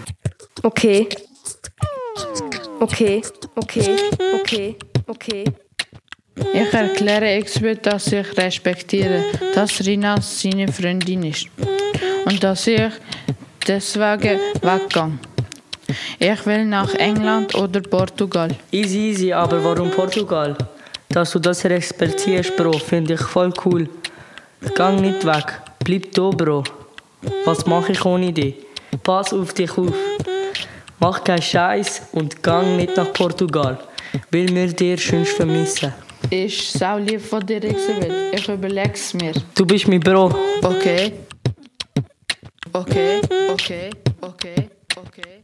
Okay. 0.63 1.09
Okay, 2.79 3.23
okay, 3.57 3.97
okay, 4.35 4.77
okay. 5.07 5.45
Ich 6.53 6.73
erkläre 6.73 7.29
explizit, 7.29 7.87
dass 7.87 8.13
ich 8.13 8.37
respektiere, 8.37 9.25
dass 9.55 9.81
Rina 9.85 10.21
seine 10.21 10.71
Freundin 10.71 11.23
ist. 11.25 11.47
Und 12.27 12.45
dass 12.45 12.67
ich 12.67 12.93
deswegen 13.67 14.39
weggehe. 14.61 15.13
Ich 16.19 16.47
will 16.47 16.65
nach 16.65 16.95
England 16.95 17.55
oder 17.55 17.81
Portugal. 17.81 18.51
Easy, 18.73 19.11
easy, 19.11 19.33
aber 19.33 19.63
warum 19.63 19.91
Portugal? 19.91 20.57
Dass 21.09 21.31
du 21.33 21.39
das 21.39 21.65
respektierst, 21.65 22.57
Bro, 22.57 22.73
finde 22.79 23.15
ich 23.15 23.21
voll 23.21 23.53
cool. 23.65 23.89
Gang 24.75 25.01
nicht 25.01 25.25
weg, 25.25 25.61
bleib 25.85 26.13
da, 26.13 26.31
Bro. 26.31 26.65
Was 27.45 27.67
mache 27.67 27.93
ich 27.93 28.05
ohne 28.05 28.33
dich? 28.33 28.55
Pass 29.03 29.33
auf 29.33 29.53
dich 29.53 29.77
auf. 29.79 29.95
Mach 30.99 31.23
keinen 31.23 31.43
Scheiß 31.43 32.09
und 32.13 32.43
gang 32.43 32.77
nicht 32.77 32.97
nach 32.97 33.13
Portugal, 33.13 33.79
weil 34.31 34.49
wir 34.49 34.73
dir 34.73 34.97
schönst 34.99 35.33
vermissen. 35.33 35.93
Ich 36.31 36.71
sau 36.73 36.99
lieb 36.99 37.21
von 37.21 37.45
dir, 37.47 37.63
Elisabeth. 37.63 38.13
Ich 38.33 38.49
überleg's 38.49 39.15
mir. 39.15 39.33
Du 39.55 39.65
bist 39.65 39.87
mein 39.87 40.01
Bro. 40.01 40.35
Okay. 40.63 41.13
Okay, 42.73 43.21
okay, 43.49 43.91
okay, 44.21 44.69
okay. 44.97 45.43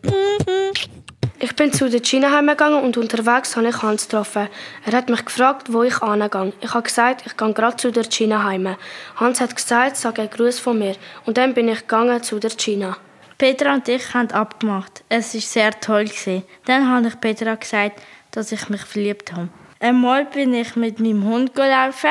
Ich 1.39 1.57
bin 1.57 1.73
zu 1.73 1.91
der 1.91 2.01
Gina 2.01 2.31
heimgegangen 2.31 2.83
und 2.83 2.97
unterwegs 2.97 3.57
habe 3.57 3.69
ich 3.69 3.83
Hans 3.83 4.05
getroffen. 4.05 4.49
Er 4.87 4.93
hat 4.93 5.09
mich 5.09 5.25
gefragt, 5.25 5.73
wo 5.73 5.83
ich 5.83 6.01
angehe. 6.01 6.53
Ich 6.61 6.73
habe 6.73 6.85
gesagt, 6.85 7.27
ich 7.27 7.37
gehe 7.37 7.53
gerade 7.53 7.77
zu 7.77 7.91
der 7.91 8.05
Gina 8.05 8.45
heim. 8.45 8.77
Hans 9.17 9.41
hat 9.41 9.57
gesagt, 9.57 9.97
sag 9.97 10.21
einen 10.21 10.31
Gruß 10.31 10.61
von 10.61 10.79
mir. 10.79 10.95
Und 11.27 11.39
dann 11.39 11.53
bin 11.53 11.69
ich 11.69 11.81
gegangen 11.81 12.23
zu 12.23 12.39
der 12.39 12.51
Gina. 12.51 12.97
Petra 13.39 13.75
und 13.75 13.89
ich 13.89 14.15
haben 14.15 14.31
abgemacht. 14.31 15.03
Es 15.09 15.35
war 15.35 15.41
sehr 15.41 15.81
toll. 15.81 16.05
Gewesen. 16.05 16.45
Dann 16.65 16.89
habe 16.89 17.09
ich 17.09 17.21
Petra 17.21 17.57
gesagt, 17.57 18.01
dass 18.31 18.53
ich 18.53 18.69
mich 18.69 18.83
verliebt 18.83 19.33
habe. 19.33 19.49
Einmal 19.81 20.27
bin 20.27 20.55
ich 20.55 20.77
mit 20.77 21.01
meinem 21.01 21.25
Hund 21.25 21.57
gelaufen. 21.57 22.11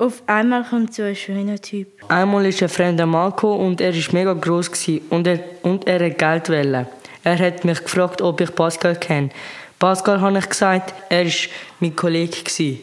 Auf 0.00 0.22
einmal 0.26 0.64
kommt 0.64 0.94
so 0.94 1.02
ein 1.02 1.14
schöner 1.14 1.60
Typ. 1.60 1.88
Einmal 2.08 2.46
ist 2.46 2.62
ein 2.62 2.70
fremder 2.70 3.04
Mann 3.04 3.32
gekommen 3.32 3.66
und 3.66 3.82
er 3.82 3.94
war 3.94 4.14
mega 4.14 4.32
gross 4.32 4.72
gewesen 4.72 5.02
und 5.10 5.26
er, 5.26 5.40
und 5.60 5.86
er 5.86 6.02
hat 6.02 6.16
Geld 6.16 6.48
wollen. 6.48 6.86
Er 7.22 7.38
hat 7.38 7.66
mich 7.66 7.82
gefragt, 7.82 8.22
ob 8.22 8.40
ich 8.40 8.54
Pascal 8.54 8.96
kenne. 8.96 9.28
Pascal 9.78 10.22
habe 10.22 10.38
ich 10.38 10.48
gesagt, 10.48 10.94
er 11.10 11.26
war 11.26 11.32
mein 11.80 11.94
Kollege. 11.94 12.38
Gewesen. 12.38 12.78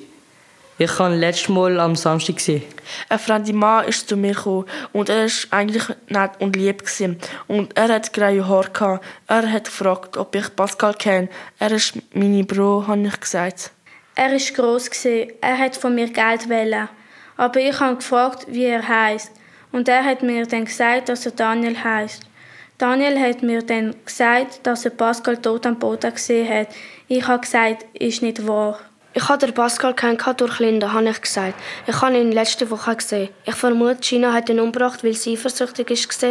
Ich 0.78 1.00
habe 1.00 1.16
letztes 1.16 1.50
Mal 1.50 1.80
am 1.80 1.96
Samstag 1.96 2.36
gesehen. 2.36 2.62
Ein 3.10 3.18
fremder 3.18 3.54
Mann 3.54 3.88
ist 3.88 4.08
zu 4.08 4.16
mir 4.16 4.36
gekommen 4.36 4.66
und 4.94 5.10
er 5.10 5.26
war 5.26 5.32
eigentlich 5.50 5.86
nett 6.10 6.32
und 6.38 6.56
lieb. 6.56 6.82
Gewesen. 6.82 7.18
Und 7.48 7.76
er 7.76 7.88
hat 7.88 8.14
graue 8.14 8.48
Haare. 8.48 8.70
Gehabt. 8.70 9.04
Er 9.26 9.52
hat 9.52 9.66
gefragt, 9.66 10.18
ob 10.18 10.36
ich 10.36 10.56
Pascal 10.56 10.94
kenne. 10.94 11.30
Er 11.58 11.72
ist 11.72 11.98
meine 12.14 12.44
Bro, 12.44 12.86
habe 12.86 13.08
ich 13.08 13.20
gesagt. 13.20 13.72
Er 14.14 14.32
war 14.32 14.56
gross, 14.56 14.90
er 15.42 15.58
hat 15.58 15.78
von 15.78 15.96
mir 15.96 16.12
Geld 16.12 16.48
wollen. 16.48 16.90
Aber 17.38 17.60
ich 17.60 17.80
habe 17.80 17.96
gefragt, 17.96 18.48
wie 18.50 18.66
er 18.66 18.88
heißt. 18.88 19.32
Und 19.72 19.88
er 19.88 20.04
hat 20.04 20.24
mir 20.24 20.46
dann 20.46 20.66
gesagt, 20.66 21.10
dass 21.10 21.26
er 21.26 21.32
Daniel 21.32 21.82
heißt. 21.82 22.24
Daniel 22.78 23.20
hat 23.20 23.42
mir 23.42 23.62
dann 23.62 23.96
gesagt, 24.06 24.60
dass 24.64 24.86
er 24.86 24.92
Pascal 24.92 25.38
tot 25.38 25.66
am 25.66 25.80
Boden 25.80 26.14
gesehen 26.14 26.48
hat. 26.48 26.68
Ich 27.08 27.26
habe 27.28 27.42
gesagt, 27.42 27.86
ist 27.94 28.22
nicht 28.22 28.48
wahr. 28.48 28.80
Ich 29.14 29.28
habe 29.30 29.44
den 29.44 29.56
Pascal 29.56 29.96
kennengelernt 29.96 30.42
durch 30.42 30.60
Linda, 30.60 30.94
habe 30.94 31.10
ich 31.10 31.20
gesagt. 31.20 31.56
Ich 31.88 32.02
habe 32.02 32.18
ihn 32.20 32.32
letzte 32.32 32.70
Woche 32.70 32.96
gesehen. 32.96 33.30
Ich 33.46 33.56
vermute, 33.56 34.02
Gina 34.02 34.32
hat 34.32 34.50
ihn 34.50 34.60
umgebracht, 34.60 35.04
weil 35.04 35.14
sie 35.14 35.34
eifersüchtig 35.34 35.90
ist, 35.90 36.24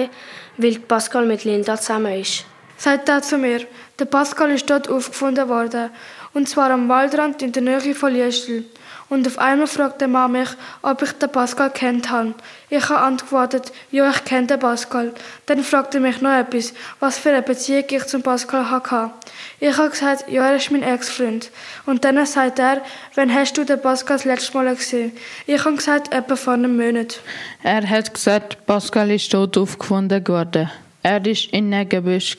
weil 0.56 0.78
Pascal 0.78 1.26
mit 1.26 1.42
Linda 1.42 1.76
zusammen 1.76 2.20
ist. 2.20 2.44
Sagt 2.76 3.08
er 3.08 3.22
zu 3.22 3.38
mir, 3.38 3.66
der 3.98 4.04
Pascal 4.04 4.52
ist 4.52 4.70
dort 4.70 4.88
aufgefunden 4.88 5.48
worden. 5.48 5.90
Und 6.32 6.48
zwar 6.48 6.70
am 6.70 6.88
Waldrand 6.88 7.42
in 7.42 7.50
der 7.50 7.62
Nähe 7.62 7.94
von 7.94 8.12
Liestel. 8.12 8.66
Und 9.08 9.26
auf 9.26 9.38
einmal 9.38 9.68
fragt 9.68 10.00
der 10.00 10.08
Mann 10.08 10.32
mich, 10.32 10.48
ob 10.82 11.00
ich 11.00 11.12
den 11.12 11.30
Pascal 11.30 11.70
kennt 11.70 12.10
habe. 12.10 12.34
Ich 12.68 12.88
habe 12.88 13.00
antwortet, 13.00 13.72
ja, 13.92 14.10
ich 14.10 14.24
kenne 14.24 14.48
den 14.48 14.58
Pascal. 14.58 15.12
Dann 15.46 15.62
fragt 15.62 15.94
er 15.94 16.00
mich 16.00 16.20
noch 16.20 16.36
etwas, 16.36 16.74
was 16.98 17.16
für 17.16 17.30
eine 17.30 17.42
Beziehung 17.42 17.84
ich 17.88 18.04
zum 18.06 18.22
Pascal 18.22 18.68
hatte. 18.68 19.10
Ich 19.60 19.76
habe 19.76 19.90
gesagt, 19.90 20.28
ja, 20.28 20.48
er 20.48 20.56
ist 20.56 20.72
mein 20.72 20.82
Ex-Freund. 20.82 21.50
Und 21.86 22.04
dann 22.04 22.24
sagt 22.26 22.58
er, 22.58 22.82
wann 23.14 23.32
hast 23.32 23.56
du 23.56 23.64
den 23.64 23.80
Pascal 23.80 24.16
das 24.16 24.24
letzte 24.24 24.56
Mal 24.56 24.74
gesehen? 24.74 25.12
Ich 25.46 25.64
habe 25.64 25.76
gesagt, 25.76 26.12
etwa 26.12 26.34
vor 26.34 26.54
einem 26.54 26.76
Monat. 26.76 27.20
Er 27.62 27.88
hat 27.88 28.12
gesagt, 28.12 28.66
Pascal 28.66 29.12
ist 29.12 29.30
tot 29.30 29.56
aufgefunden 29.56 30.26
worden. 30.26 30.68
Er 31.04 31.24
war 31.24 31.52
in 31.52 31.72
einem 31.72 31.88
Gebüsch. 31.88 32.36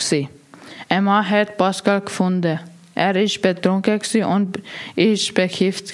Ein 0.89 1.03
Mann 1.05 1.29
hat 1.29 1.57
Pascal 1.57 2.01
gefunden. 2.01 2.59
Er 2.93 3.15
war 3.15 3.41
betrunken 3.41 4.01
und 4.25 4.61
ist 4.95 5.33
bekifft. 5.33 5.93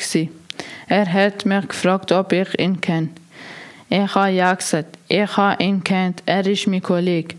Er 0.88 1.12
hat 1.12 1.46
mich 1.46 1.68
gefragt, 1.68 2.12
ob 2.12 2.32
ich 2.34 2.60
ihn 2.60 2.80
kenne. 2.80 3.10
Ich 3.90 4.16
habe 4.16 4.32
ja 4.32 4.54
gesagt. 4.54 4.98
Ich 5.08 5.38
habe 5.38 5.64
ihn 5.64 5.84
kennt. 5.84 6.24
Er 6.26 6.46
ist 6.46 6.68
mein 6.68 6.82
Kollege. 6.82 7.36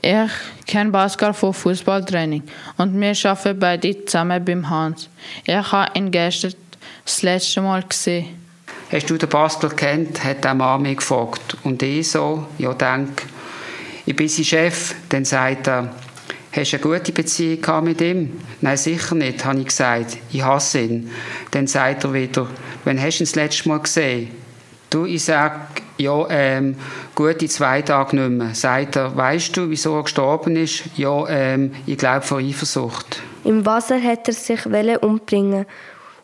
Ich 0.00 0.30
kenne 0.66 0.90
Pascal 0.90 1.32
von 1.32 1.54
Fußballtraining 1.54 2.42
und 2.76 3.00
wir 3.00 3.14
arbeiten 3.24 3.58
beide 3.58 4.04
zusammen 4.04 4.44
beim 4.44 4.68
Hans. 4.68 5.08
Ich 5.44 5.54
habe 5.54 5.98
ihn 5.98 6.10
gestern 6.10 6.54
das 7.04 7.22
letzte 7.22 7.60
Mal 7.60 7.82
gesehen. 7.82 8.44
Hast 8.92 9.08
du 9.08 9.16
den 9.16 9.28
Pascal 9.28 9.70
kennt? 9.70 10.22
hat 10.22 10.44
der 10.44 10.54
Mann 10.54 10.82
mich 10.82 10.98
gefragt. 10.98 11.56
Und 11.64 11.82
ich 11.82 12.10
so, 12.10 12.46
ja, 12.58 12.74
denk, 12.74 13.22
ich 14.06 14.14
bin 14.14 14.28
sein 14.28 14.44
Chef. 14.44 14.94
Dann 15.08 15.24
sagt 15.24 15.66
er, 15.68 15.90
Hast 16.56 16.72
du 16.72 16.76
eine 16.76 16.98
gute 16.98 17.10
Beziehung 17.10 17.82
mit 17.82 18.00
ihm? 18.00 18.40
Nein, 18.60 18.76
sicher 18.76 19.16
nicht, 19.16 19.44
habe 19.44 19.58
ich 19.58 19.66
gesagt. 19.66 20.18
Ich 20.30 20.44
hasse 20.44 20.82
ihn. 20.82 21.10
Dann 21.50 21.66
sagt 21.66 22.04
er 22.04 22.12
wieder, 22.12 22.46
wann 22.84 23.00
hast 23.02 23.18
du 23.18 23.24
ihn 23.24 23.26
das 23.26 23.34
letzte 23.34 23.68
Mal 23.68 23.80
gesehen? 23.80 24.30
Du, 24.88 25.04
ich 25.04 25.24
sage, 25.24 25.62
ja, 25.98 26.24
ähm, 26.30 26.76
gute 27.16 27.48
zwei 27.48 27.82
Tage 27.82 28.14
nicht 28.14 28.30
mehr. 28.30 28.54
Sagt 28.54 28.94
er, 28.94 29.16
weißt 29.16 29.56
du, 29.56 29.68
wieso 29.68 29.96
er 29.96 30.04
gestorben 30.04 30.54
ist? 30.54 30.84
Ja, 30.96 31.26
ähm, 31.28 31.72
ich 31.86 31.98
glaube 31.98 32.22
vor 32.22 32.38
Eifersucht. 32.38 33.20
Im 33.42 33.66
Wasser 33.66 34.00
hat 34.00 34.28
er 34.28 34.34
sich 34.34 34.64
umbringen 35.02 35.66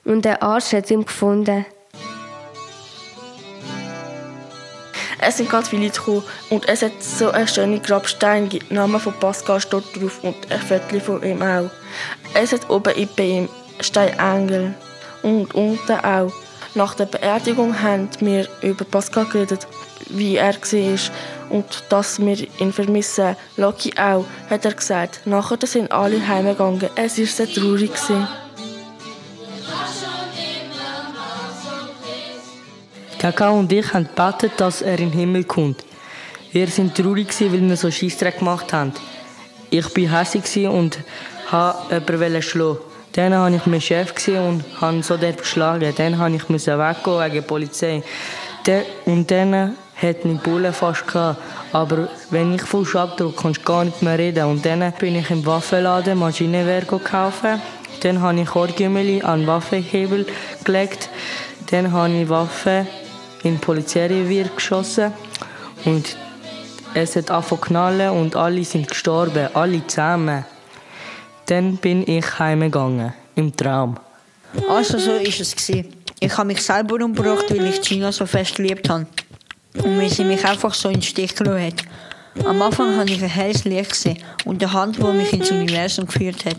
und 0.04 0.24
der 0.24 0.44
Arsch 0.44 0.72
hat 0.72 0.92
ihn 0.92 1.04
gefunden. 1.04 1.66
Es 5.22 5.36
sind 5.36 5.50
ganz 5.50 5.68
viele 5.68 5.90
gekommen 5.90 6.22
und 6.48 6.66
es 6.66 6.80
hat 6.80 7.02
so 7.02 7.30
einen 7.30 7.46
schönen 7.46 7.82
Grabstein, 7.82 8.48
der 8.48 8.60
Name 8.70 8.98
von 8.98 9.12
Pascal 9.12 9.60
steht 9.60 9.84
drauf 9.94 10.20
und 10.22 10.34
ein 10.50 10.60
Viertel 10.60 11.00
von 11.00 11.22
ihm 11.22 11.42
auch. 11.42 11.70
Es 12.32 12.52
hat 12.52 12.70
oben 12.70 12.94
bei 13.16 13.24
ihm 13.24 13.48
Stein 13.80 14.18
Engel 14.18 14.74
und 15.22 15.54
unten 15.54 15.92
auch. 15.92 16.32
Nach 16.74 16.94
der 16.94 17.04
Beerdigung 17.04 17.82
haben 17.82 18.08
wir 18.20 18.48
über 18.62 18.84
Pascal 18.86 19.26
geredet, 19.26 19.66
wie 20.08 20.36
er 20.36 20.54
war 20.54 20.98
und 21.50 21.84
dass 21.90 22.18
wir 22.18 22.46
ihn 22.58 22.72
vermissen. 22.72 23.36
Loki 23.56 23.92
auch, 23.98 24.24
hat 24.48 24.64
er 24.64 24.72
gesagt. 24.72 25.26
Nachher 25.26 25.58
sind 25.66 25.92
alle 25.92 26.26
heimgegangen. 26.26 26.88
Es 26.96 27.18
war 27.18 27.26
sehr 27.26 27.52
traurig. 27.52 27.90
Kakao 33.20 33.58
und 33.58 33.70
ich 33.70 33.92
haben 33.92 34.08
gebetet, 34.08 34.52
dass 34.56 34.80
er 34.80 34.98
in 34.98 35.10
den 35.10 35.18
Himmel 35.18 35.44
kommt. 35.44 35.84
Wir 36.52 36.68
sind 36.68 36.94
traurig, 36.94 37.28
weil 37.38 37.60
wir 37.60 37.76
so 37.76 37.90
Scheissdreck 37.90 38.38
gemacht 38.38 38.72
haben. 38.72 38.94
Ich 39.68 39.84
war 39.94 40.18
hässlich 40.18 40.66
und 40.66 40.98
wollte 41.50 42.12
jemanden 42.12 42.40
schlagen. 42.40 42.78
Dann 43.12 43.32
war 43.32 43.50
ich 43.50 43.66
mein 43.66 43.80
Chef 43.82 44.14
und 44.28 44.64
habe 44.80 45.02
so 45.02 45.18
dort 45.18 45.36
geschlagen. 45.36 45.92
Dann 45.94 46.18
musste 46.48 46.72
ich 46.72 46.78
weggehen 46.78 47.20
wegen 47.20 47.34
der 47.34 47.42
Polizei. 47.42 48.02
Und 49.04 49.30
dann 49.30 49.76
hat 49.96 50.24
mich 50.24 50.40
Bullen 50.40 50.72
fast 50.72 51.06
gehabt. 51.06 51.42
Aber 51.72 52.08
wenn 52.30 52.54
ich 52.54 52.62
falsch 52.62 52.96
abdrücke, 52.96 53.42
kannst 53.42 53.60
du 53.60 53.64
gar 53.64 53.84
nicht 53.84 54.00
mehr 54.00 54.18
reden. 54.18 54.46
Und 54.46 54.64
dann 54.64 54.94
bin 54.98 55.16
ich 55.16 55.30
im 55.30 55.44
Waffenladen 55.44 56.18
Maschinenwehr 56.18 56.86
kaufen. 56.86 57.60
Dann 58.00 58.22
habe 58.22 58.40
ich 58.40 58.56
Orgümeli 58.56 59.20
an 59.20 59.40
den 59.40 59.46
Waffenhebel 59.46 60.26
gelegt. 60.64 61.10
Dann 61.70 61.92
habe 61.92 62.14
ich 62.14 62.26
Waffen 62.30 62.86
in 63.42 63.58
Polizeirevier 63.58 64.48
geschossen 64.54 65.12
und 65.84 66.16
es 66.94 67.16
hat 67.16 67.30
angefangen 67.30 68.10
und 68.10 68.36
alle 68.36 68.64
sind 68.64 68.88
gestorben, 68.88 69.48
alle 69.54 69.86
zusammen. 69.86 70.44
Dann 71.46 71.76
bin 71.76 72.08
ich 72.08 72.38
heimgegangen, 72.38 73.12
im 73.36 73.54
Traum. 73.56 73.96
Also 74.68 74.98
so 74.98 75.14
ist 75.14 75.40
es 75.40 75.54
gewesen. 75.54 75.94
Ich 76.18 76.36
habe 76.36 76.48
mich 76.48 76.62
selber 76.62 77.02
umgebracht, 77.04 77.46
weil 77.50 77.66
ich 77.66 77.80
Gina 77.80 78.12
so 78.12 78.26
fest 78.26 78.56
geliebt 78.56 78.88
habe. 78.88 79.06
Und 79.82 79.98
weil 79.98 80.10
sie 80.10 80.24
mich 80.24 80.44
einfach 80.44 80.74
so 80.74 80.88
in 80.88 80.96
den 80.96 81.02
Stich 81.02 81.34
gelassen 81.34 81.66
hat. 81.66 82.44
Am 82.44 82.60
Anfang 82.60 82.96
habe 82.96 83.10
ich 83.10 83.22
ein 83.22 83.28
helles 83.28 83.64
Licht 83.64 83.90
gesehen 83.90 84.18
und 84.44 84.62
eine 84.62 84.72
Hand, 84.72 84.98
die 84.98 85.02
mich 85.02 85.32
ins 85.32 85.50
Universum 85.50 86.06
geführt 86.06 86.44
hat. 86.44 86.58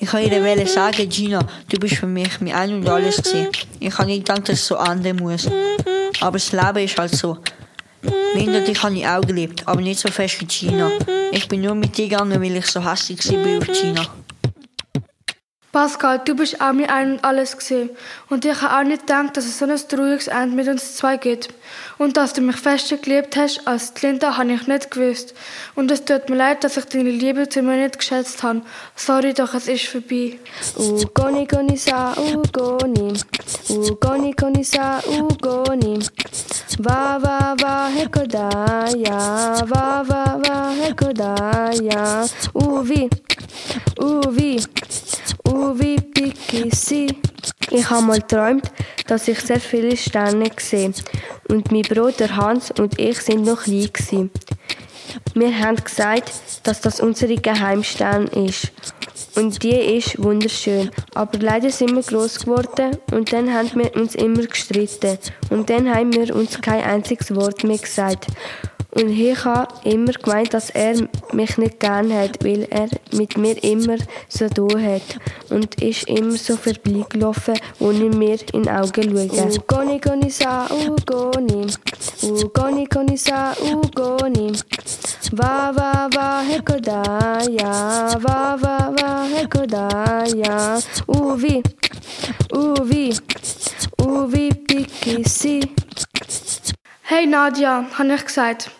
Ich 0.00 0.12
wollte 0.12 0.36
ihr 0.36 0.66
sagen, 0.66 1.08
Gina, 1.08 1.40
du 1.68 1.78
bist 1.78 1.96
für 1.96 2.06
mich 2.06 2.40
mein 2.40 2.52
Ein 2.52 2.74
und 2.74 2.88
Alles 2.88 3.16
gewesen. 3.16 3.48
Ich 3.80 3.96
habe 3.96 4.08
nicht 4.08 4.26
gedacht, 4.26 4.48
dass 4.48 4.58
es 4.58 4.66
so 4.66 4.74
enden 4.76 5.16
muss. 5.16 5.48
Aber 6.20 6.32
das 6.32 6.52
Leben 6.52 6.78
ist 6.78 6.98
halt 6.98 7.14
so. 7.14 7.38
Linda, 8.34 8.60
dich 8.60 8.82
habe 8.82 8.94
ich 8.94 9.06
auch 9.06 9.20
geliebt, 9.20 9.62
aber 9.66 9.80
nicht 9.80 10.00
so 10.00 10.08
fest 10.08 10.40
wie 10.40 10.46
Gina. 10.46 10.90
Ich 11.30 11.48
bin 11.48 11.62
nur 11.62 11.74
mit 11.74 11.96
dir 11.96 12.08
gegangen, 12.08 12.42
weil 12.42 12.56
ich 12.56 12.66
so 12.66 12.84
hässlich 12.84 13.24
war 13.32 13.58
auf 13.58 13.66
Gina. 13.66 14.06
Pascal, 15.74 16.20
du 16.24 16.36
bist 16.36 16.60
auch 16.60 16.72
mir 16.72 16.88
ein 16.88 17.14
und 17.14 17.24
alles 17.24 17.56
gesehen. 17.58 17.90
Und 18.30 18.44
ich 18.44 18.62
habe 18.62 18.76
auch 18.76 18.88
nicht 18.88 19.08
gedacht, 19.08 19.36
dass 19.36 19.44
es 19.44 19.58
so 19.58 19.64
ein 19.64 19.76
trauriges 19.76 20.28
Ende 20.28 20.54
mit 20.54 20.68
uns 20.68 20.94
zwei 20.94 21.16
gibt. 21.16 21.48
Und 21.98 22.16
dass 22.16 22.32
du 22.32 22.42
mich 22.42 22.54
fester 22.54 22.96
geliebt 22.96 23.36
hast 23.36 23.66
als 23.66 23.92
Linda, 24.00 24.36
habe 24.36 24.52
ich 24.52 24.68
nicht 24.68 24.92
gewusst. 24.92 25.34
Und 25.74 25.90
es 25.90 26.04
tut 26.04 26.30
mir 26.30 26.36
leid, 26.36 26.62
dass 26.62 26.76
ich 26.76 26.84
deine 26.84 27.10
Liebe 27.10 27.48
zu 27.48 27.60
mir 27.60 27.76
nicht 27.76 27.98
geschätzt 27.98 28.44
habe. 28.44 28.62
Sorry, 28.94 29.34
doch 29.34 29.52
es 29.52 29.66
ist 29.66 29.88
vorbei. 29.88 30.38
Ugoni 30.76 31.44
goni 31.44 31.76
sa 31.76 32.12
ugoni. 32.12 33.12
Ugoni 33.68 34.32
goni 34.32 34.62
sa 34.62 35.00
ugoni. 35.00 35.98
Va 36.78 37.18
va 37.20 37.56
va 37.60 37.88
hekodaya. 37.88 39.18
Va 39.66 40.04
va 40.06 40.40
va 40.46 40.70
hekodaya. 40.80 42.26
Uvi. 42.52 43.10
Uvi. 43.98 44.62
Uvi 45.64 45.96
Pikisi. 45.96 47.06
Ich 47.70 47.88
habe 47.88 48.04
mal 48.04 48.20
geträumt, 48.20 48.70
dass 49.06 49.28
ich 49.28 49.40
sehr 49.40 49.60
viele 49.60 49.96
Sterne 49.96 50.50
sehe. 50.58 50.92
Und 51.48 51.72
mein 51.72 51.82
Bruder 51.82 52.36
Hans 52.36 52.70
und 52.70 52.98
ich 53.00 53.18
sind 53.20 53.46
noch 53.46 53.62
klein. 53.62 53.88
Gewesen. 53.90 54.30
Wir 55.34 55.58
haben 55.58 55.76
gesagt, 55.76 56.32
dass 56.64 56.82
das 56.82 57.00
unsere 57.00 57.36
Geheimstern 57.36 58.26
ist. 58.26 58.72
Und 59.36 59.62
die 59.62 59.70
ist 59.70 60.22
wunderschön. 60.22 60.90
Aber 61.14 61.38
leider 61.38 61.70
sind 61.70 61.94
wir 61.94 62.02
groß 62.02 62.40
geworden 62.40 62.98
und 63.10 63.32
dann 63.32 63.52
haben 63.52 63.70
wir 63.74 63.96
uns 63.96 64.14
immer 64.14 64.44
gestritten. 64.44 65.18
Und 65.48 65.70
dann 65.70 65.92
haben 65.92 66.12
wir 66.12 66.36
uns 66.36 66.60
kein 66.60 66.84
einziges 66.84 67.34
Wort 67.34 67.64
mehr 67.64 67.78
gesagt. 67.78 68.26
Und 68.94 69.10
ich 69.10 69.44
habe 69.44 69.74
immer 69.84 70.12
gemeint, 70.12 70.54
dass 70.54 70.70
er 70.70 71.08
mich 71.32 71.58
nicht 71.58 71.80
gern 71.80 72.12
hat, 72.12 72.44
weil 72.44 72.68
er 72.70 72.88
mit 73.12 73.36
mir 73.36 73.62
immer 73.64 73.96
so 74.28 74.48
tun 74.48 74.80
hat. 74.80 75.02
Und 75.50 75.82
ist 75.82 76.08
immer 76.08 76.36
so 76.36 76.56
vorbeigelaufen, 76.56 77.58
ohne 77.80 78.04
mir 78.04 78.38
in 78.52 78.62
die 78.62 78.70
Augen 78.70 79.28
schauen. 79.28 79.50
Ugoni, 79.50 79.98
goni, 79.98 80.30
sa, 80.30 80.66
ugoni. 80.66 81.66
Ugoni, 82.22 82.86
goni, 82.86 83.16
sa, 83.16 83.52
ugoni. 83.60 84.52
Va, 85.32 85.72
va, 85.74 86.08
va, 86.14 86.42
hekodaya. 86.42 88.16
Va, 88.20 88.56
va, 88.56 88.92
va, 88.96 89.24
hekodaya. 89.24 90.80
Uvi, 91.08 91.62
uvi, 92.52 93.16
uvi, 93.98 94.50
pikisi. 94.54 95.60
Hey 97.06 97.26
Nadja, 97.26 97.84
habe 97.98 98.14
ich 98.14 98.24
gesagt. 98.24 98.70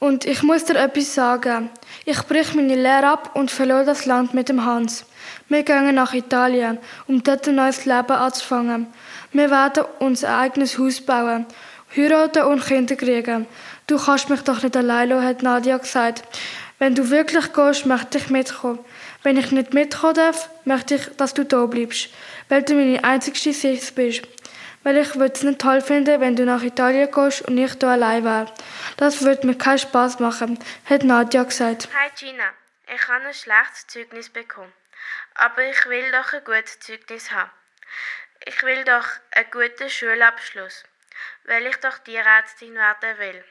Und 0.00 0.24
ich 0.24 0.42
muss 0.42 0.64
dir 0.64 0.76
etwas 0.76 1.14
sagen. 1.14 1.68
Ich 2.06 2.22
brich 2.22 2.54
meine 2.54 2.74
Lehre 2.74 3.06
ab 3.06 3.32
und 3.34 3.50
verlor 3.50 3.84
das 3.84 4.06
Land 4.06 4.32
mit 4.32 4.48
dem 4.48 4.64
Hans. 4.64 5.04
Wir 5.50 5.62
gehen 5.62 5.94
nach 5.94 6.14
Italien, 6.14 6.78
um 7.06 7.22
dort 7.22 7.46
ein 7.46 7.56
neues 7.56 7.84
Leben 7.84 8.10
anzufangen. 8.10 8.86
Wir 9.32 9.50
werden 9.50 9.84
unser 9.98 10.38
eigenes 10.38 10.78
Haus 10.78 11.02
bauen, 11.02 11.44
heiraten 11.94 12.44
und 12.44 12.64
Kinder 12.64 12.96
kriegen. 12.96 13.46
Du 13.86 13.98
kannst 13.98 14.30
mich 14.30 14.40
doch 14.40 14.62
nicht 14.62 14.74
allein 14.74 15.10
lassen, 15.10 15.26
hat 15.26 15.42
Nadia 15.42 15.76
gesagt. 15.76 16.24
Wenn 16.78 16.94
du 16.94 17.10
wirklich 17.10 17.52
gehst, 17.52 17.84
möchte 17.84 18.16
ich 18.16 18.30
mitkommen. 18.30 18.78
Wenn 19.22 19.36
ich 19.36 19.50
nicht 19.50 19.74
mitkommen 19.74 20.14
darf, 20.14 20.48
möchte 20.64 20.94
ich, 20.94 21.02
dass 21.18 21.34
du 21.34 21.44
da 21.44 21.66
bleibst, 21.66 22.08
weil 22.48 22.62
du 22.62 22.72
meine 22.72 23.04
einzigste 23.04 23.52
Sicht 23.52 23.94
bist. 23.94 24.22
Weil 24.82 24.96
ich 24.96 25.14
würde 25.16 25.34
es 25.34 25.42
nicht 25.42 25.60
toll 25.60 25.80
finden, 25.82 26.20
wenn 26.20 26.36
du 26.36 26.44
nach 26.44 26.62
Italien 26.62 27.10
gehst 27.10 27.42
und 27.42 27.58
ich 27.58 27.78
da 27.78 27.92
allein 27.92 28.24
wäre. 28.24 28.52
Das 28.96 29.22
würde 29.22 29.46
mir 29.46 29.58
keinen 29.58 29.78
Spaß 29.78 30.20
machen, 30.20 30.58
hat 30.88 31.02
Nadja 31.02 31.44
gesagt. 31.44 31.88
Hi 31.94 32.10
Gina, 32.18 32.50
ich 32.86 33.08
habe 33.08 33.26
ein 33.26 33.34
schlechtes 33.34 33.86
Zeugnis 33.88 34.30
bekommen. 34.30 34.72
Aber 35.34 35.62
ich 35.64 35.86
will 35.86 36.10
doch 36.12 36.32
ein 36.32 36.44
gutes 36.44 36.80
Zeugnis 36.80 37.30
haben. 37.30 37.50
Ich 38.46 38.62
will 38.62 38.84
doch 38.84 39.06
einen 39.32 39.50
guten 39.50 39.90
Schulabschluss, 39.90 40.84
weil 41.44 41.66
ich 41.66 41.76
doch 41.76 41.98
Tierärztin 41.98 42.74
werden 42.74 43.18
will. 43.18 43.44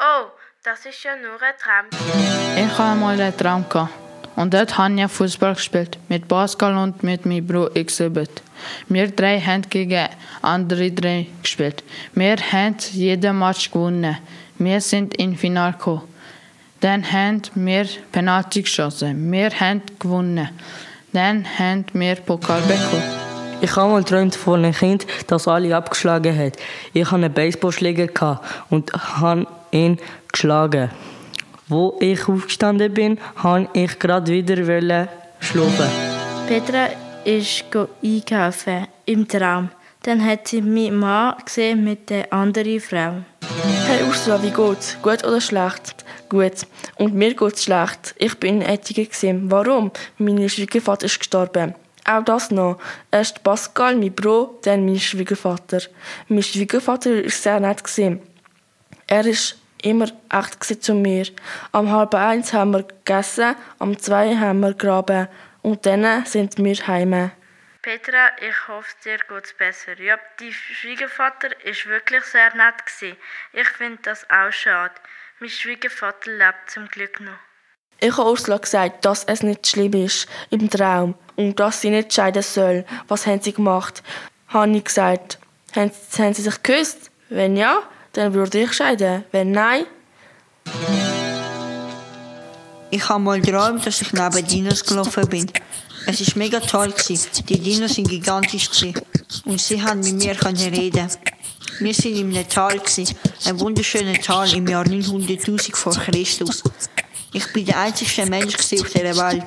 Oh, 0.00 0.30
das 0.64 0.86
ist 0.86 1.02
ja 1.04 1.14
nur 1.14 1.40
ein 1.40 1.56
Traum. 1.56 1.86
Ich 2.56 2.78
hatte 2.78 2.96
mal 2.98 3.20
einen 3.20 3.36
Traum. 3.36 3.68
Gehabt. 3.68 4.07
Und 4.38 4.54
dort 4.54 4.78
habe 4.78 4.94
ich 4.94 5.10
Fußball 5.10 5.54
gespielt. 5.54 5.98
Mit 6.08 6.28
Pascal 6.28 6.76
und 6.76 7.02
mit 7.02 7.26
meinem 7.26 7.44
Bruder 7.44 7.74
Exhibit. 7.74 8.30
Wir 8.86 9.08
drei 9.10 9.40
haben 9.40 9.62
gegen 9.68 10.06
andere 10.42 10.92
drei 10.92 11.26
gespielt. 11.42 11.82
Wir 12.14 12.36
haben 12.36 12.76
jeden 12.92 13.36
Match 13.36 13.68
gewonnen. 13.72 14.16
Wir 14.58 14.80
sind 14.80 15.16
in 15.16 15.36
Finale 15.36 15.72
gekommen. 15.72 16.02
Dann 16.78 17.02
haben 17.10 17.42
wir 17.56 17.86
Penalty 18.12 18.62
geschossen. 18.62 19.32
Wir 19.32 19.50
haben 19.50 19.82
gewonnen. 19.98 20.48
Dann 21.12 21.44
haben 21.58 21.86
wir 21.94 22.14
Pokal 22.14 22.60
bekommen. 22.60 23.02
Ich 23.60 23.74
habe 23.74 23.90
mal 23.90 24.04
geträumt 24.04 24.36
von 24.36 24.64
einem 24.64 24.72
Kind, 24.72 25.04
das 25.26 25.48
alle 25.48 25.74
abgeschlagen 25.74 26.38
hat. 26.38 26.56
Ich 26.92 27.04
hatte 27.04 27.16
einen 27.16 27.32
Baseballschläger 27.32 28.40
und 28.70 28.92
habe 28.92 29.48
ihn 29.72 29.98
geschlagen. 30.30 30.90
Wo 31.68 31.96
ich 32.00 32.26
aufgestanden 32.28 32.94
bin, 32.94 33.18
wollte 33.42 33.68
ich 33.74 33.98
gerade 33.98 34.32
wieder 34.32 35.08
schlafen. 35.40 35.90
Petra 36.46 36.88
ist 37.24 37.64
einkaufen 38.02 38.86
im 39.04 39.28
Traum. 39.28 39.68
Dann 40.02 40.24
hat 40.24 40.48
sie 40.48 40.62
meinen 40.62 40.96
Mann 40.96 41.34
gesehen 41.44 41.84
mit 41.84 42.08
der 42.08 42.32
anderen 42.32 42.80
Frau. 42.80 43.16
Hey 43.86 44.02
Ursula, 44.06 44.42
wie 44.42 44.50
geht's? 44.50 44.96
Gut 45.02 45.24
oder 45.24 45.40
schlecht? 45.42 46.06
Gut. 46.30 46.66
Und 46.96 47.14
mir 47.14 47.34
geht's 47.34 47.64
schlecht. 47.64 48.14
Ich 48.16 48.38
bin 48.38 48.62
in 48.62 48.68
Ettigen. 48.68 49.50
Warum? 49.50 49.90
Mein 50.16 50.48
Schwiegervater 50.48 51.04
ist 51.04 51.18
gestorben. 51.18 51.74
Auch 52.06 52.24
das 52.24 52.50
noch. 52.50 52.78
Erst 53.10 53.42
Pascal, 53.42 53.96
mein 53.96 54.14
Bruder, 54.14 54.50
dann 54.62 54.86
mein 54.86 54.98
Schwiegervater. 54.98 55.82
Mein 56.28 56.42
Schwiegervater 56.42 57.10
war 57.22 57.28
sehr 57.30 57.60
nett. 57.60 57.82
Er 59.06 59.26
ist 59.26 59.56
immer 59.82 60.08
echt 60.32 60.82
zu 60.82 60.94
mir. 60.94 61.26
Am 61.72 61.90
halb 61.90 62.14
eins 62.14 62.52
haben 62.52 62.72
wir 62.72 62.82
gegessen, 62.82 63.56
am 63.78 63.98
zwei 63.98 64.36
haben 64.36 64.60
wir 64.60 64.72
gegraben 64.72 65.28
und 65.62 65.84
dann 65.86 66.24
sind 66.26 66.58
wir 66.58 66.86
heim. 66.86 67.30
Petra, 67.82 68.32
ich 68.40 68.68
hoffe, 68.68 68.94
dir 69.04 69.18
geht's 69.28 69.54
besser. 69.54 69.98
Ja, 70.00 70.18
dein 70.38 70.52
Schwiegervater 70.52 71.48
ist 71.64 71.86
wirklich 71.86 72.24
sehr 72.24 72.54
nett 72.54 72.74
Ich 73.52 73.68
finde 73.68 73.98
das 74.02 74.28
auch 74.28 74.52
schade. 74.52 74.94
Mein 75.40 75.48
Schwiegervater 75.48 76.30
lebt 76.30 76.70
zum 76.70 76.88
Glück 76.88 77.20
noch. 77.20 77.38
Ich 78.00 78.16
habe 78.16 78.30
Ursula 78.30 78.58
gesagt, 78.58 79.04
dass 79.04 79.24
es 79.24 79.42
nicht 79.42 79.66
schlimm 79.66 79.92
ist 79.92 80.28
im 80.50 80.68
Traum 80.70 81.14
und 81.36 81.58
dass 81.58 81.80
sie 81.80 81.90
nicht 81.90 82.12
scheiden 82.12 82.42
soll. 82.42 82.84
Was 83.08 83.26
haben 83.26 83.40
sie 83.40 83.52
gemacht? 83.52 84.02
Habe 84.48 84.76
ich 84.76 84.84
gesagt. 84.84 85.38
Haben, 85.74 85.90
haben 86.18 86.34
sie 86.34 86.42
sich 86.42 86.62
geküsst? 86.62 87.10
Wenn 87.28 87.56
ja, 87.56 87.82
dann 88.12 88.34
würde 88.34 88.62
ich 88.62 88.72
scheiden. 88.72 89.24
Wenn 89.32 89.52
nein... 89.52 89.84
Ich 92.90 93.06
habe 93.08 93.22
mal 93.22 93.40
geträumt, 93.40 93.86
dass 93.86 94.00
ich 94.00 94.12
neben 94.14 94.46
Dinos 94.46 94.82
gelaufen 94.82 95.28
bin. 95.28 95.46
Es 96.06 96.26
war 96.26 96.38
mega 96.38 96.58
toll. 96.58 96.94
Die 97.08 97.60
Dinos 97.60 97.98
waren 97.98 98.04
gigantisch. 98.04 98.70
Und 99.44 99.60
sie 99.60 99.82
haben 99.82 100.00
mit 100.00 100.14
mir 100.14 100.36
reden. 100.72 101.08
Wir 101.80 101.96
waren 101.98 102.16
in 102.16 102.36
einem 102.36 102.48
Tal. 102.48 102.80
Ein 103.44 103.60
wunderschöner 103.60 104.14
Tal 104.14 104.54
im 104.54 104.66
Jahr 104.66 104.86
900.000 104.86 105.76
vor 105.76 105.92
Christus. 105.92 106.62
Ich 107.34 107.52
bin 107.52 107.66
der 107.66 107.78
einzige 107.78 108.24
Mensch 108.24 108.54
auf 108.54 108.88
dieser 108.88 109.16
Welt. 109.16 109.44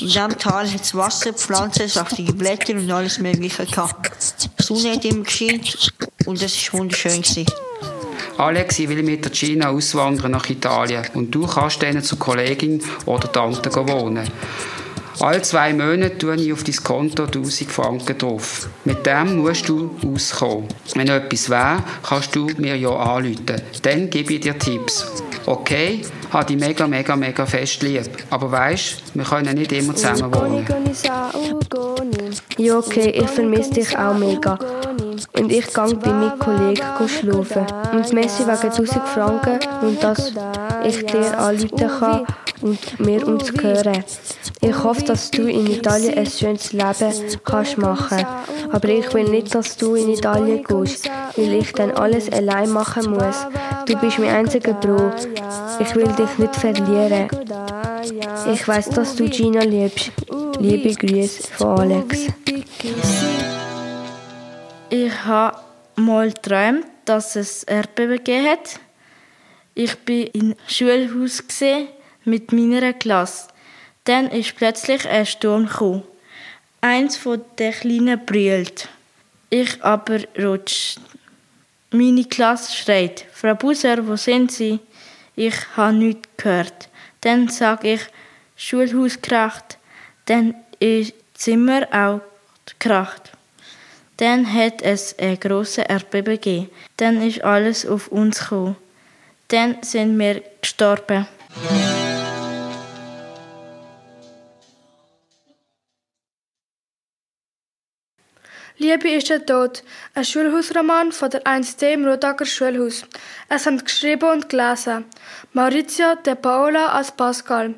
In 0.00 0.06
diesem 0.06 0.38
Tal 0.38 0.70
hat 0.72 0.80
es 0.80 0.94
Wasser, 0.94 1.34
Pflanzen, 1.34 1.86
saftige 1.86 2.32
Blätter 2.32 2.72
und 2.72 2.90
alles 2.90 3.18
Mögliche 3.18 3.66
gehabt. 3.66 4.48
Die 4.58 4.62
Sonne 4.62 4.92
hat 4.94 5.04
immer 5.04 5.24
geschient 5.24 5.92
und 6.24 6.40
es 6.40 6.72
war 6.72 6.80
wunderschön. 6.80 7.22
Alex, 7.22 7.44
ich 8.48 8.88
will 8.88 9.02
mit 9.02 9.24
der 9.24 9.32
Gina 9.32 9.68
auswandern 9.68 10.30
nach 10.30 10.48
Italien 10.48 11.04
und 11.14 11.30
du 11.30 11.46
kannst 11.46 11.82
dann 11.82 12.02
zur 12.02 12.18
Kollegin 12.18 12.82
oder 13.04 13.30
Tante 13.30 13.70
wohnen. 13.74 14.26
Alle 15.20 15.42
zwei 15.42 15.74
Monate 15.74 16.16
tue 16.16 16.34
ich 16.36 16.50
auf 16.50 16.64
dein 16.64 16.76
Konto 16.76 17.24
1000 17.24 17.70
Franken 17.70 18.16
drauf. 18.16 18.70
Mit 18.86 19.04
dem 19.04 19.36
musst 19.36 19.68
du 19.68 19.90
auskommen. 20.06 20.68
Wenn 20.94 21.08
etwas 21.08 21.50
wäre, 21.50 21.84
kannst 22.02 22.34
du 22.34 22.46
mir 22.56 22.74
ja 22.76 22.88
anrufen. 22.88 23.60
Dann 23.82 24.08
gebe 24.08 24.32
ich 24.32 24.40
dir 24.40 24.58
Tipps. 24.58 25.22
Okay, 25.44 26.00
habe 26.32 26.46
dich 26.46 26.58
mega, 26.58 26.86
mega, 26.86 27.16
mega 27.16 27.44
fest 27.44 27.82
lieb. 27.82 28.08
Aber 28.30 28.50
weißt, 28.50 29.14
wir 29.14 29.24
können 29.24 29.54
nicht 29.54 29.72
immer 29.72 29.94
zusammen 29.94 30.34
wohnen. 30.34 30.66
Ja, 32.56 32.78
okay, 32.78 33.10
ich 33.10 33.28
vermisse 33.28 33.70
dich 33.72 33.98
auch 33.98 34.16
mega. 34.16 34.58
Und 35.38 35.52
ich 35.52 35.66
gehe 35.72 35.94
bei 35.94 36.12
meinem 36.12 36.38
Kollegen 36.38 37.08
schlafen. 37.08 37.66
Und 37.92 38.12
Messi 38.12 38.44
wegen 38.44 38.72
1000 38.72 39.08
Franken 39.08 39.58
und 39.82 40.02
dass 40.02 40.32
ich 40.84 41.04
dir 41.06 41.38
anrufen 41.38 41.90
kann 41.98 42.26
und 42.62 42.78
wir 42.98 43.26
uns 43.26 43.52
hören. 43.60 44.04
Ich 44.60 44.84
hoffe, 44.84 45.02
dass 45.04 45.30
du 45.30 45.48
in 45.48 45.66
Italien 45.66 46.18
ein 46.18 46.26
schönes 46.26 46.72
Leben 46.72 47.12
kannst 47.44 47.78
machen. 47.78 48.26
Aber 48.70 48.88
ich 48.88 49.12
will 49.14 49.28
nicht, 49.28 49.54
dass 49.54 49.76
du 49.76 49.94
in 49.94 50.10
Italien 50.10 50.62
gehst, 50.64 51.10
weil 51.36 51.54
ich 51.54 51.72
dann 51.72 51.92
alles 51.92 52.30
allein 52.30 52.70
machen 52.70 53.10
muss. 53.12 53.46
Du 53.86 53.96
bist 53.96 54.18
mein 54.18 54.30
einziger 54.30 54.74
Bruder. 54.74 55.14
Ich 55.80 55.94
will 55.94 56.08
dich 56.08 56.38
nicht 56.38 56.56
verlieren. 56.56 57.28
Ich 58.52 58.66
weiß, 58.66 58.90
dass 58.90 59.16
du 59.16 59.28
Gina 59.28 59.62
liebst. 59.62 60.12
Liebe 60.58 60.94
Grüße 60.94 61.48
von 61.56 61.80
Alex. 61.80 62.26
Ich 64.92 65.24
habe 65.24 65.56
mal 65.94 66.32
geträumt, 66.32 66.84
dass 67.04 67.36
es 67.36 67.62
Erdbeben 67.62 68.16
gegeben 68.16 68.48
hat. 68.48 68.80
Ich 69.74 69.96
bin 70.00 70.26
im 70.32 70.56
Schulhaus 70.66 71.44
mit 72.24 72.52
meiner 72.52 72.92
Klasse. 72.94 73.46
Dann 74.02 74.26
ist 74.32 74.56
plötzlich 74.56 75.08
ein 75.08 75.26
Sturm 75.26 75.66
gekommen. 75.66 76.02
Eins 76.80 77.16
von 77.16 77.40
den 77.56 77.72
Kleinen 77.72 78.26
brüllt. 78.26 78.88
Ich 79.48 79.80
aber 79.84 80.22
rutsch. 80.36 80.96
Meine 81.92 82.24
Klasse 82.24 82.76
schreit. 82.76 83.26
Frau 83.32 83.54
Buser, 83.54 84.04
wo 84.08 84.16
sind 84.16 84.50
Sie? 84.50 84.80
Ich 85.36 85.54
habe 85.76 85.92
nichts 85.92 86.28
gehört. 86.36 86.88
Dann 87.20 87.46
sag 87.46 87.84
ich, 87.84 88.00
Schulhaus 88.56 89.22
kracht. 89.22 89.78
Dann 90.26 90.56
ist 90.80 91.14
Zimmer 91.34 91.86
auch 91.92 92.22
kracht. 92.80 93.29
Dann 94.20 94.52
hat 94.52 94.82
es 94.82 95.18
ein 95.18 95.40
grosses 95.40 95.78
Erdbeben 95.78 96.34
gegeben. 96.34 96.70
Dann 96.98 97.22
ist 97.26 97.42
alles 97.42 97.86
auf 97.86 98.08
uns 98.08 98.38
gekommen. 98.40 98.76
Dann 99.48 99.82
sind 99.82 100.18
wir 100.18 100.42
gestorben. 100.60 101.26
Liebe 108.76 109.08
ist 109.08 109.30
der 109.30 109.44
Tod, 109.46 109.82
ein 110.14 110.24
Schulhausroman 110.24 111.12
von 111.12 111.30
der 111.30 111.42
1D 111.44 111.94
im 111.94 112.06
Rodager 112.06 112.44
Schulhaus. 112.44 113.04
Es 113.48 113.64
haben 113.64 113.82
geschrieben 113.82 114.28
und 114.28 114.48
gelesen 114.50 115.06
Maurizio 115.54 116.14
De 116.26 116.34
Paola 116.34 116.88
als 116.88 117.12
Pascal, 117.12 117.74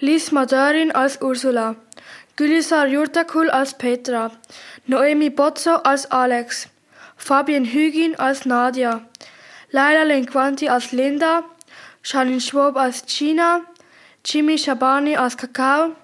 Lies 0.00 0.32
Madorin 0.32 0.90
als 0.92 1.20
Ursula, 1.22 1.76
Gülizar 2.36 2.88
Jurtakul 2.88 3.48
als 3.48 3.74
Petra, 3.78 4.32
Noemi 4.88 5.30
Bozzo 5.30 5.76
als 5.76 6.10
Alex, 6.10 6.68
Fabian 7.16 7.64
Hügin 7.64 8.16
als 8.18 8.44
Nadia, 8.44 9.02
Laila 9.70 10.02
Linquanti 10.02 10.68
als 10.68 10.90
Linda, 10.90 11.44
Charlene 12.02 12.40
Schwab 12.40 12.76
als 12.76 13.04
Gina, 13.06 13.60
Jimmy 14.24 14.58
Shabani 14.58 15.16
als 15.16 15.36
Kakao, 15.36 15.94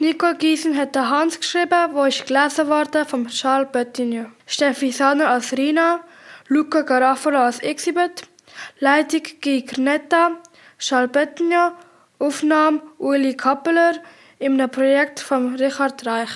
Nicole 0.00 0.34
Giesen 0.34 0.76
hat 0.76 0.96
der 0.96 1.08
Hans 1.08 1.38
geschrieben, 1.38 1.92
wo 1.92 2.02
ist 2.02 2.26
gelesen 2.26 2.68
worden 2.68 3.06
vom 3.06 3.28
Charles 3.28 3.70
Böttinger. 3.70 4.32
Steffi 4.44 4.90
Sanner 4.90 5.28
als 5.28 5.52
Rina, 5.52 6.00
Luca 6.48 6.82
Garofalo 6.82 7.38
als 7.38 7.60
Exhibit, 7.60 8.22
Leitung 8.80 9.22
Guy 9.40 9.64
Cornetta, 9.64 10.32
Charles 10.80 11.12
Böttinger, 11.12 11.78
Aufnahme 12.18 12.82
Uli 12.98 13.36
Kappeler, 13.36 13.94
einem 14.60 14.70
Projekt 14.70 15.20
von 15.20 15.54
Richard 15.54 16.04
Reich. 16.06 16.30